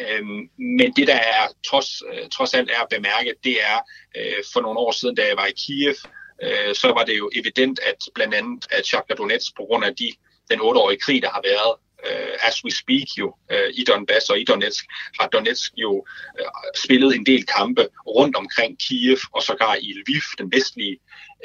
Øh, 0.00 0.24
men 0.58 0.92
det, 0.96 1.06
der 1.06 1.14
er 1.14 1.48
trods, 1.66 2.02
øh, 2.12 2.28
trods 2.28 2.54
alt 2.54 2.70
er 2.70 2.80
at 2.80 2.88
bemærke, 2.90 3.34
det 3.44 3.56
er 3.62 3.78
øh, 4.16 4.44
for 4.52 4.60
nogle 4.60 4.78
år 4.78 4.92
siden, 4.92 5.14
da 5.14 5.26
jeg 5.26 5.36
var 5.36 5.46
i 5.46 5.52
Kiev, 5.52 5.94
øh, 6.42 6.74
så 6.74 6.88
var 6.88 7.04
det 7.04 7.18
jo 7.18 7.30
evident, 7.34 7.78
at 7.78 7.96
blandt 8.14 8.34
andet 8.34 8.66
at 8.70 8.86
Shakhtar 8.86 9.14
Donetsk, 9.14 9.56
på 9.56 9.62
grund 9.68 9.84
af 9.84 9.96
de, 9.96 10.12
den 10.50 10.60
otteårige 10.60 11.00
krig, 11.00 11.22
der 11.22 11.30
har 11.30 11.42
været, 11.44 11.74
uh, 12.10 12.48
as 12.48 12.64
we 12.64 12.70
speak 12.70 13.08
jo 13.18 13.26
uh, 13.52 13.68
i 13.74 13.84
Donbass 13.84 14.30
og 14.30 14.40
i 14.40 14.44
Donetsk, 14.44 14.84
har 15.20 15.28
Donetsk 15.28 15.72
jo 15.76 15.92
uh, 16.40 16.46
spillet 16.84 17.14
en 17.14 17.26
del 17.26 17.46
kampe 17.46 17.88
rundt 18.06 18.36
omkring 18.36 18.78
Kiev 18.78 19.18
og 19.32 19.42
sågar 19.42 19.74
i 19.74 19.92
Lviv, 19.92 20.22
den 20.38 20.52
vestlige 20.52 20.98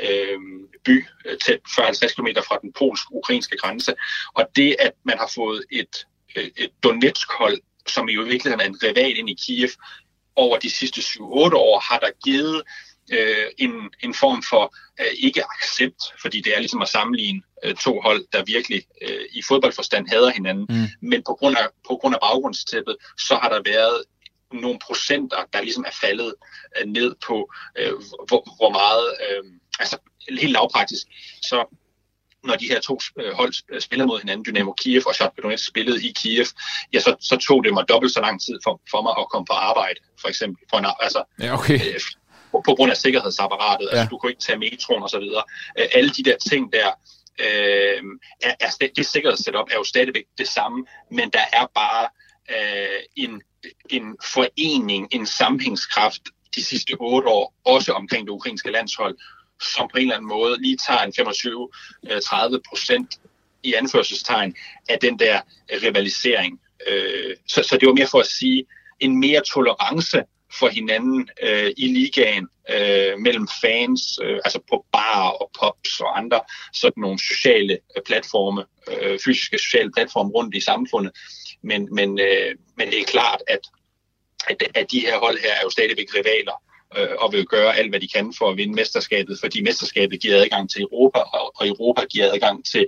uh, 0.04 0.42
by, 0.86 1.06
tæt 1.46 1.60
40-50 1.68 2.16
km 2.16 2.28
fra 2.48 2.60
den 2.62 2.74
polsk-ukrainske 2.74 3.58
grænse. 3.58 3.94
Og 4.34 4.48
det, 4.56 4.76
at 4.80 4.94
man 5.04 5.18
har 5.18 5.32
fået 5.36 5.64
et, 5.72 6.06
et 6.36 6.72
Donetsk-hold, 6.84 7.58
som 7.88 8.10
i 8.10 8.16
virkeligheden 8.16 8.62
er 8.62 8.66
en 8.66 8.84
rival 8.84 9.18
ind 9.18 9.30
i 9.30 9.38
Kiev, 9.46 9.70
over 10.36 10.58
de 10.58 10.70
sidste 10.70 11.02
7-8 11.02 11.22
år, 11.56 11.80
har 11.80 12.00
der 12.00 12.12
givet 12.24 12.56
øh, 12.56 12.89
en, 13.58 13.72
en 14.04 14.14
form 14.14 14.44
for 14.50 14.76
øh, 15.00 15.14
ikke 15.18 15.44
accept, 15.44 16.02
fordi 16.22 16.42
det 16.42 16.56
er 16.56 16.60
ligesom 16.60 16.82
at 16.82 16.88
sammenligne 16.88 17.42
øh, 17.64 17.76
to 17.76 18.02
hold, 18.02 18.26
der 18.34 18.44
virkelig 18.44 18.84
øh, 19.02 19.26
i 19.32 19.42
fodboldforstand 19.48 20.08
hader 20.08 20.30
hinanden. 20.30 20.66
Mm. 20.70 21.08
Men 21.10 21.24
på 21.24 21.34
grund, 21.34 21.58
af, 21.58 21.68
på 21.88 21.96
grund 22.02 22.16
af 22.16 22.20
baggrundstæppet, 22.22 22.96
så 23.18 23.36
har 23.36 23.50
der 23.50 23.62
været 23.66 24.04
nogle 24.54 24.80
procenter, 24.86 25.38
der 25.54 25.62
ligesom 25.62 25.86
er 25.88 25.98
faldet 26.02 26.34
øh, 26.78 26.88
ned 26.88 27.16
på, 27.28 27.52
øh, 27.78 27.94
hvor, 28.28 28.56
hvor 28.58 28.72
meget, 28.72 29.06
øh, 29.30 29.44
altså 29.80 29.98
helt 30.40 30.52
lavpraktisk, 30.52 31.08
så 31.42 31.76
når 32.44 32.56
de 32.56 32.68
her 32.68 32.80
to 32.80 33.00
øh, 33.20 33.34
hold 33.34 33.80
spillede 33.80 34.08
mod 34.08 34.20
hinanden, 34.20 34.46
Dynamo 34.46 34.72
Kiev 34.72 35.02
og 35.08 35.16
Shakhtar 35.16 35.42
Donetsk 35.42 35.68
spillede 35.68 36.08
i 36.08 36.12
Kiev, 36.12 36.46
ja, 36.94 37.00
så, 37.00 37.16
så 37.20 37.38
tog 37.38 37.64
det 37.64 37.74
mig 37.74 37.86
dobbelt 37.90 38.14
så 38.14 38.22
lang 38.22 38.42
tid 38.42 38.60
for, 38.64 38.82
for 38.92 39.02
mig 39.02 39.14
at 39.20 39.30
komme 39.32 39.46
på 39.46 39.54
arbejde, 39.54 40.00
for 40.22 40.28
eksempel. 40.28 40.64
For 40.70 40.78
en, 40.78 40.86
altså, 41.00 41.24
ja, 41.40 41.54
okay. 41.54 41.80
øh, 41.88 42.00
på, 42.52 42.62
på 42.66 42.76
grund 42.76 42.92
af 42.92 42.98
sikkerhedsapparatet. 42.98 43.90
Ja. 43.92 43.98
Altså, 43.98 44.10
du 44.10 44.18
kunne 44.18 44.32
ikke 44.32 44.42
tage 44.42 44.60
metroen 44.60 45.04
og 45.04 45.10
så 45.10 45.20
videre. 45.20 45.44
Øh, 45.80 45.86
alle 45.94 46.10
de 46.10 46.24
der 46.24 46.38
ting 46.50 46.74
der, 46.74 46.88
øh, 47.40 48.04
er, 48.42 48.54
er, 48.60 48.88
det 48.96 49.06
sikkerhedssetup 49.06 49.68
er 49.72 49.76
jo 49.76 49.84
stadigvæk 49.84 50.26
det 50.38 50.48
samme, 50.48 50.86
men 51.12 51.30
der 51.30 51.46
er 51.54 51.66
bare 51.76 52.08
øh, 52.50 53.00
en, 53.16 53.42
en 53.90 54.18
forening, 54.24 55.08
en 55.12 55.26
sammenhængskraft 55.26 56.22
de 56.56 56.64
sidste 56.64 56.94
otte 57.00 57.28
år, 57.28 57.54
også 57.66 57.92
omkring 57.92 58.28
det 58.28 58.32
ukrainske 58.32 58.72
landshold, 58.72 59.18
som 59.76 59.90
på 59.92 59.98
en 59.98 60.02
eller 60.02 60.16
anden 60.16 60.30
måde 60.30 60.62
lige 60.62 60.78
tager 60.88 61.02
en 61.02 61.14
25-30 61.18 62.54
øh, 62.56 62.62
procent 62.70 63.20
i 63.64 63.74
anførselstegn 63.74 64.56
af 64.90 65.00
den 65.00 65.20
der 65.20 65.42
rivalisering. 65.84 66.60
Øh, 66.88 67.36
så, 67.48 67.64
så 67.64 67.78
det 67.78 67.88
var 67.88 67.94
mere 67.94 68.08
for 68.08 68.20
at 68.20 68.28
sige, 68.28 68.66
en 69.00 69.20
mere 69.20 69.42
tolerance 69.42 70.24
for 70.54 70.68
hinanden 70.68 71.30
øh, 71.44 71.72
i 71.78 71.88
ligaen 71.88 72.48
øh, 72.70 73.20
mellem 73.20 73.48
fans, 73.62 74.20
øh, 74.24 74.40
altså 74.46 74.60
på 74.70 74.86
bar 74.92 75.30
og 75.30 75.52
pubs 75.60 76.00
og 76.00 76.18
andre 76.18 76.42
sådan 76.74 77.02
nogle 77.02 77.20
sociale 77.20 77.78
øh, 77.98 78.04
platforme, 78.06 78.66
øh, 78.92 79.20
fysiske 79.26 79.58
sociale 79.58 79.92
platforme 79.92 80.30
rundt 80.30 80.56
i 80.56 80.60
samfundet. 80.62 81.12
Men, 81.62 81.96
men, 81.96 82.20
øh, 82.20 82.56
men 82.78 82.88
det 82.92 83.00
er 83.00 83.06
klart, 83.06 83.42
at, 83.48 83.60
at, 84.48 84.64
at 84.76 84.92
de 84.92 85.00
her 85.00 85.20
hold 85.20 85.40
her 85.40 85.52
er 85.52 85.62
jo 85.64 85.70
stadigvæk 85.70 86.16
rivaler 86.16 86.64
øh, 86.98 87.16
og 87.20 87.34
vil 87.34 87.46
gøre 87.46 87.78
alt, 87.78 87.90
hvad 87.90 88.00
de 88.00 88.08
kan 88.08 88.34
for 88.38 88.50
at 88.50 88.58
vinde 88.58 88.76
mesterskabet, 88.76 89.40
fordi 89.40 89.62
mesterskabet 89.62 90.22
giver 90.22 90.42
adgang 90.42 90.70
til 90.70 90.82
Europa, 90.82 91.20
og, 91.20 91.52
og 91.56 91.68
Europa 91.68 92.02
giver 92.06 92.34
adgang 92.34 92.66
til 92.66 92.88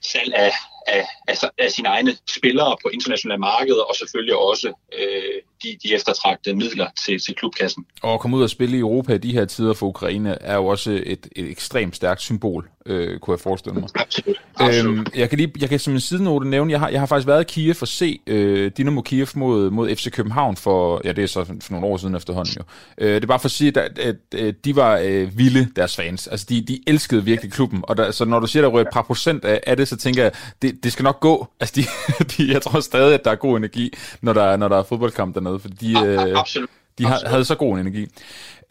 salg 0.00 0.34
af, 0.34 0.52
af, 0.86 1.06
af, 1.28 1.36
af 1.58 1.70
sine 1.70 1.88
egne 1.88 2.16
spillere 2.36 2.76
på 2.82 2.88
internationale 2.88 3.38
markeder, 3.38 3.82
og 3.82 3.94
selvfølgelig 3.96 4.36
også 4.36 4.72
øh, 4.92 5.42
de, 5.64 5.76
de 5.82 5.94
eftertragtede 5.94 6.56
midler 6.56 6.86
til, 7.06 7.18
til 7.18 7.34
klubkassen. 7.34 7.86
Og 8.02 8.14
at 8.14 8.20
komme 8.20 8.36
ud 8.36 8.42
og 8.42 8.50
spille 8.50 8.76
i 8.76 8.80
Europa 8.80 9.14
i 9.14 9.18
de 9.18 9.32
her 9.32 9.44
tider 9.44 9.74
for 9.74 9.86
Ukraine 9.86 10.42
er 10.42 10.54
jo 10.54 10.66
også 10.66 10.90
et, 10.90 11.28
et 11.36 11.50
ekstremt 11.50 11.96
stærkt 11.96 12.20
symbol, 12.20 12.68
øh, 12.86 13.18
kunne 13.18 13.32
jeg 13.34 13.40
forestille 13.40 13.80
mig. 13.80 13.88
Absolut. 13.94 14.36
Absolut. 14.56 14.98
Øhm, 14.98 15.06
jeg 15.14 15.28
kan 15.28 15.38
lige, 15.38 15.52
jeg 15.60 15.68
kan 15.68 15.78
som 15.78 15.92
en 15.92 16.00
sidenote 16.00 16.48
nævne, 16.48 16.72
jeg 16.72 16.80
har, 16.80 16.88
jeg 16.88 17.00
har 17.00 17.06
faktisk 17.06 17.26
været 17.26 17.40
i 17.40 17.52
Kiev 17.54 17.74
for 17.74 17.84
at 17.84 17.88
se 17.88 18.18
øh, 18.26 18.70
Dynamo 18.78 19.00
Kiev 19.00 19.26
mod, 19.34 19.70
mod 19.70 19.96
FC 19.96 20.10
København 20.10 20.56
for, 20.56 21.00
ja 21.04 21.12
det 21.12 21.24
er 21.24 21.28
så 21.28 21.44
for 21.44 21.72
nogle 21.72 21.86
år 21.86 21.96
siden 21.96 22.14
efterhånden 22.14 22.54
jo. 22.56 22.62
Øh, 22.98 23.14
det 23.14 23.22
er 23.22 23.26
bare 23.26 23.40
for 23.40 23.46
at 23.46 23.52
sige, 23.52 23.80
at, 23.80 23.98
at, 23.98 24.40
at 24.40 24.64
de 24.64 24.76
var 24.76 25.00
øh, 25.04 25.38
vilde, 25.38 25.68
deres 25.76 25.96
fans. 25.96 26.26
Altså 26.26 26.46
de, 26.48 26.60
de 26.60 26.80
elskede 26.86 27.24
virkelig 27.24 27.52
klubben, 27.52 27.80
og 27.82 27.96
der, 27.96 28.10
så 28.10 28.24
når 28.24 28.40
du 28.40 28.46
siger, 28.46 28.62
der 28.62 28.68
rører 28.68 28.84
et 28.84 28.92
par 28.92 29.02
procent 29.02 29.44
af, 29.44 29.60
af 29.66 29.76
det, 29.76 29.88
så 29.88 29.96
tænker 29.96 30.22
jeg, 30.22 30.32
det, 30.62 30.84
det 30.84 30.92
skal 30.92 31.02
nok 31.02 31.20
gå. 31.20 31.48
Altså 31.60 31.74
de, 31.76 31.84
de, 32.36 32.52
jeg 32.52 32.62
tror 32.62 32.80
stadig, 32.80 33.14
at 33.14 33.24
der 33.24 33.30
er 33.30 33.34
god 33.34 33.56
energi, 33.56 33.92
når 34.20 34.32
der, 34.32 34.56
når 34.56 34.68
der 34.68 34.78
er 34.78 34.82
fodboldkamp 34.82 35.34
dernede, 35.34 35.53
fordi 35.60 35.94
de, 35.94 36.06
øh, 36.06 36.38
Absolut. 36.38 36.70
de 36.98 37.04
har, 37.04 37.28
havde 37.28 37.44
så 37.44 37.54
god 37.54 37.78
energi. 37.78 38.06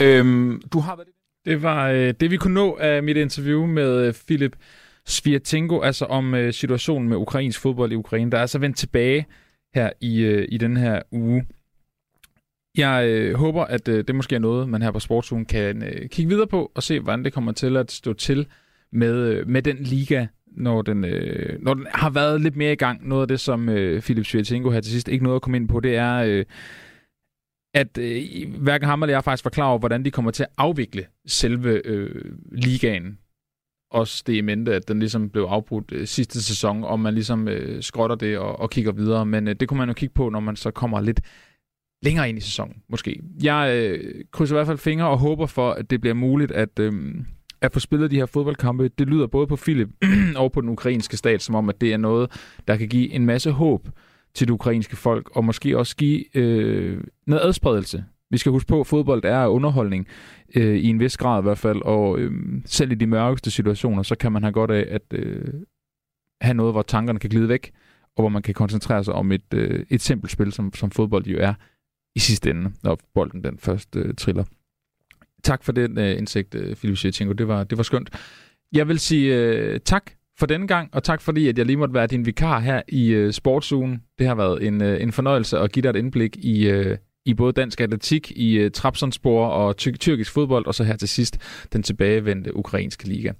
Øhm, 0.02 0.62
du 0.74 0.80
har 0.80 0.96
været 0.96 1.08
det 1.46 1.64
var 1.64 1.90
øh, 1.90 2.14
det, 2.20 2.32
vi 2.32 2.38
kunne 2.38 2.54
nå 2.54 2.78
af 2.80 3.04
mit 3.04 3.18
interview 3.18 3.66
med 3.66 4.08
øh, 4.08 4.14
Philip 4.28 4.56
Svirtenko, 5.06 5.82
altså 5.82 6.06
om 6.06 6.34
øh, 6.34 6.54
situationen 6.54 7.10
med 7.10 7.18
ukrainsk 7.18 7.60
fodbold 7.60 7.92
i 7.92 7.96
Ukraine, 7.96 8.32
der 8.32 8.38
er 8.38 8.42
altså 8.42 8.60
vendt 8.60 8.78
tilbage 8.78 9.26
her 9.76 9.90
i, 10.02 10.22
øh, 10.22 10.48
i 10.52 10.58
den 10.58 10.78
her 10.78 11.02
uge. 11.12 11.46
Jeg 12.78 13.08
øh, 13.08 13.36
håber, 13.36 13.66
at 13.66 13.88
øh, 13.88 14.08
det 14.08 14.16
måske 14.16 14.36
er 14.36 14.40
noget, 14.40 14.70
man 14.70 14.82
her 14.82 14.92
på 14.92 15.00
Sportsugen 15.00 15.46
kan 15.46 15.84
øh, 15.84 16.10
kigge 16.10 16.30
videre 16.30 16.48
på 16.48 16.72
og 16.76 16.84
se, 16.84 17.00
hvordan 17.00 17.24
det 17.24 17.34
kommer 17.34 17.52
til 17.52 17.78
at 17.78 17.92
stå 17.92 18.14
til 18.14 18.48
med, 18.92 19.16
øh, 19.16 19.48
med 19.48 19.62
den 19.62 19.78
liga, 19.78 20.28
når 20.56 20.82
den, 20.82 21.06
øh, 21.06 21.62
når 21.62 21.74
den 21.74 21.88
har 21.94 22.10
været 22.10 22.42
lidt 22.42 22.56
mere 22.56 22.72
i 22.72 22.76
gang. 22.76 23.08
Noget 23.08 23.22
af 23.22 23.28
det, 23.28 23.40
som 23.40 23.70
øh, 23.70 24.02
Philip 24.02 24.26
Svirtenko 24.26 24.70
her 24.70 24.82
til 24.82 24.92
sidst 24.92 25.08
ikke 25.08 25.24
noget 25.24 25.36
at 25.36 25.42
komme 25.42 25.58
ind 25.58 25.68
på, 25.68 25.80
det 25.80 25.96
er... 25.96 26.16
Øh, 26.16 26.46
at 27.74 27.98
øh, 27.98 28.24
hverken 28.60 28.90
ham 28.90 29.04
eller 29.04 29.14
jeg 29.14 29.24
faktisk 29.24 29.46
var 29.46 29.50
klar 29.50 29.66
over, 29.66 29.80
hvordan 29.80 30.06
de 30.06 30.12
kommer 30.12 30.32
til 30.32 30.44
at 30.44 30.50
afvikle 30.58 31.06
selve 31.28 31.88
øh, 31.88 32.36
ligaen. 32.52 33.18
Også 33.92 34.24
det 34.28 34.34
i 34.34 34.42
mente, 34.42 34.76
at 34.76 34.88
den 34.88 35.00
ligesom 35.00 35.30
blev 35.30 35.44
afbrudt 35.44 35.92
øh, 35.92 36.08
sidste 36.08 36.44
sæson, 36.44 36.84
og 36.84 37.00
man 37.00 37.14
ligesom 37.14 37.48
øh, 37.48 37.84
skrotter 37.84 38.16
det 38.16 38.38
og, 38.38 38.60
og 38.60 38.70
kigger 38.70 38.92
videre. 38.92 39.26
Men 39.26 39.48
øh, 39.48 39.56
det 39.60 39.68
kunne 39.68 39.78
man 39.78 39.88
jo 39.88 39.94
kigge 39.94 40.14
på, 40.14 40.30
når 40.30 40.40
man 40.40 40.56
så 40.56 40.72
kommer 40.72 41.02
lidt 41.02 41.22
længere 42.04 42.30
ind 42.30 42.38
i 42.38 42.42
sæsonen, 42.42 42.76
måske. 42.90 43.22
Jeg 43.44 43.76
øh, 43.76 44.26
krydser 44.32 44.56
i 44.56 44.58
hvert 44.58 44.68
fald 44.68 44.78
fingre 44.78 45.10
og 45.10 45.20
håber 45.20 45.46
for, 45.46 45.72
at 45.72 45.90
det 45.90 46.02
bliver 46.02 46.14
muligt, 46.14 46.52
at, 46.52 46.80
øh, 46.80 46.94
at 47.64 47.74
få 47.74 47.80
spillet 47.80 48.12
de 48.12 48.16
her 48.16 48.26
fodboldkampe, 48.26 48.88
det 48.88 49.08
lyder 49.08 49.28
både 49.28 49.48
på 49.48 49.56
Philip 49.56 49.90
og 50.42 50.52
på 50.52 50.62
den 50.62 50.70
ukrainske 50.70 51.18
stat, 51.18 51.42
som 51.42 51.56
om, 51.56 51.70
at 51.70 51.82
det 51.82 51.94
er 51.94 51.98
noget, 51.98 52.32
der 52.68 52.78
kan 52.78 52.88
give 52.88 53.12
en 53.12 53.26
masse 53.26 53.52
håb 53.52 53.90
til 54.34 54.48
det 54.48 54.54
ukrainske 54.54 54.96
folk, 54.96 55.30
og 55.36 55.46
måske 55.46 55.78
også 55.78 55.96
give 55.96 56.38
øh, 56.38 57.04
noget 57.28 57.44
adspredelse. 57.44 58.06
Vi 58.30 58.38
skal 58.38 58.52
huske 58.52 58.68
på, 58.68 58.80
at 58.80 58.88
fodbold 58.88 59.26
er 59.26 59.48
underholdning, 59.48 60.08
øh, 60.56 60.76
i 60.76 60.88
en 60.88 61.00
vis 61.00 61.18
grad 61.18 61.42
i 61.42 61.44
hvert 61.44 61.58
fald, 61.58 61.82
og 61.82 62.20
øh, 62.20 62.32
selv 62.66 62.92
i 62.92 62.96
de 62.96 63.08
mørkeste 63.08 63.52
situationer, 63.52 64.04
så 64.04 64.16
kan 64.16 64.32
man 64.32 64.44
have 64.44 64.54
godt 64.54 64.72
af 64.72 64.86
at 64.90 65.14
øh, 65.14 65.54
have 66.42 66.54
noget, 66.54 66.74
hvor 66.74 66.82
tankerne 66.82 67.20
kan 67.20 67.30
glide 67.30 67.50
væk, 67.50 67.72
og 68.16 68.22
hvor 68.22 68.30
man 68.30 68.42
kan 68.42 68.54
koncentrere 68.54 69.04
sig 69.04 69.14
om 69.14 69.32
et, 69.32 69.54
øh, 69.54 69.86
et 69.90 70.02
simpelt 70.02 70.32
spil, 70.32 70.52
som, 70.52 70.74
som 70.74 70.92
fodbold 70.92 71.26
jo 71.26 71.38
er 71.40 71.54
i 72.16 72.20
sidste 72.20 72.50
ende, 72.50 72.72
når 72.84 73.00
bolden 73.14 73.44
den 73.44 73.58
først 73.58 73.96
øh, 73.96 74.16
triller. 74.16 74.44
Tak 75.44 75.64
for 75.64 75.72
den 75.72 75.98
øh, 75.98 76.18
indsigt, 76.18 76.56
øh, 76.56 76.76
Philip 76.76 76.98
Sjætjenko. 76.98 77.34
Det 77.34 77.48
var, 77.48 77.64
det 77.64 77.78
var 77.78 77.84
skønt. 77.84 78.10
Jeg 78.74 78.88
vil 78.88 79.00
sige 79.00 79.36
øh, 79.36 79.80
tak 79.80 80.12
for 80.40 80.46
denne 80.46 80.68
gang, 80.68 80.90
og 80.94 81.04
tak 81.04 81.22
fordi, 81.22 81.48
at 81.48 81.58
jeg 81.58 81.66
lige 81.66 81.78
måtte 81.78 81.94
være 81.94 82.08
din 82.08 82.26
vikar 82.26 82.60
her 82.60 82.82
i 82.88 83.10
øh, 83.10 83.34
Sportsugen. 83.34 84.02
Det 84.20 84.28
har 84.28 84.36
været 84.36 84.68
en, 84.68 84.82
øh, 84.82 85.02
en 85.02 85.12
fornøjelse 85.12 85.60
at 85.60 85.72
give 85.72 85.84
dig 85.84 85.90
et 85.90 85.96
indblik 85.96 86.38
i, 86.38 86.70
øh, 86.70 86.98
i 87.26 87.34
både 87.34 87.54
dansk 87.54 87.82
atletik, 87.82 88.32
i 88.36 88.58
øh, 88.58 88.72
Trabzonspor 88.72 89.48
og 89.48 89.78
ty- 89.78 89.98
tyrkisk 90.00 90.32
fodbold, 90.32 90.66
og 90.66 90.76
så 90.76 90.84
her 90.84 90.96
til 90.96 91.08
sidst 91.08 91.38
den 91.74 91.84
tilbagevendte 91.84 92.56
ukrainske 92.56 93.08
liga. 93.08 93.32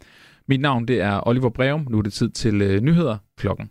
Mit 0.48 0.62
navn 0.62 0.88
det 0.88 1.02
er 1.02 1.28
Oliver 1.28 1.50
Breum. 1.50 1.88
Nu 1.90 1.98
er 1.98 2.02
det 2.02 2.14
tid 2.14 2.30
til 2.30 2.62
øh, 2.62 2.82
nyheder 2.82 3.18
klokken 3.38 3.70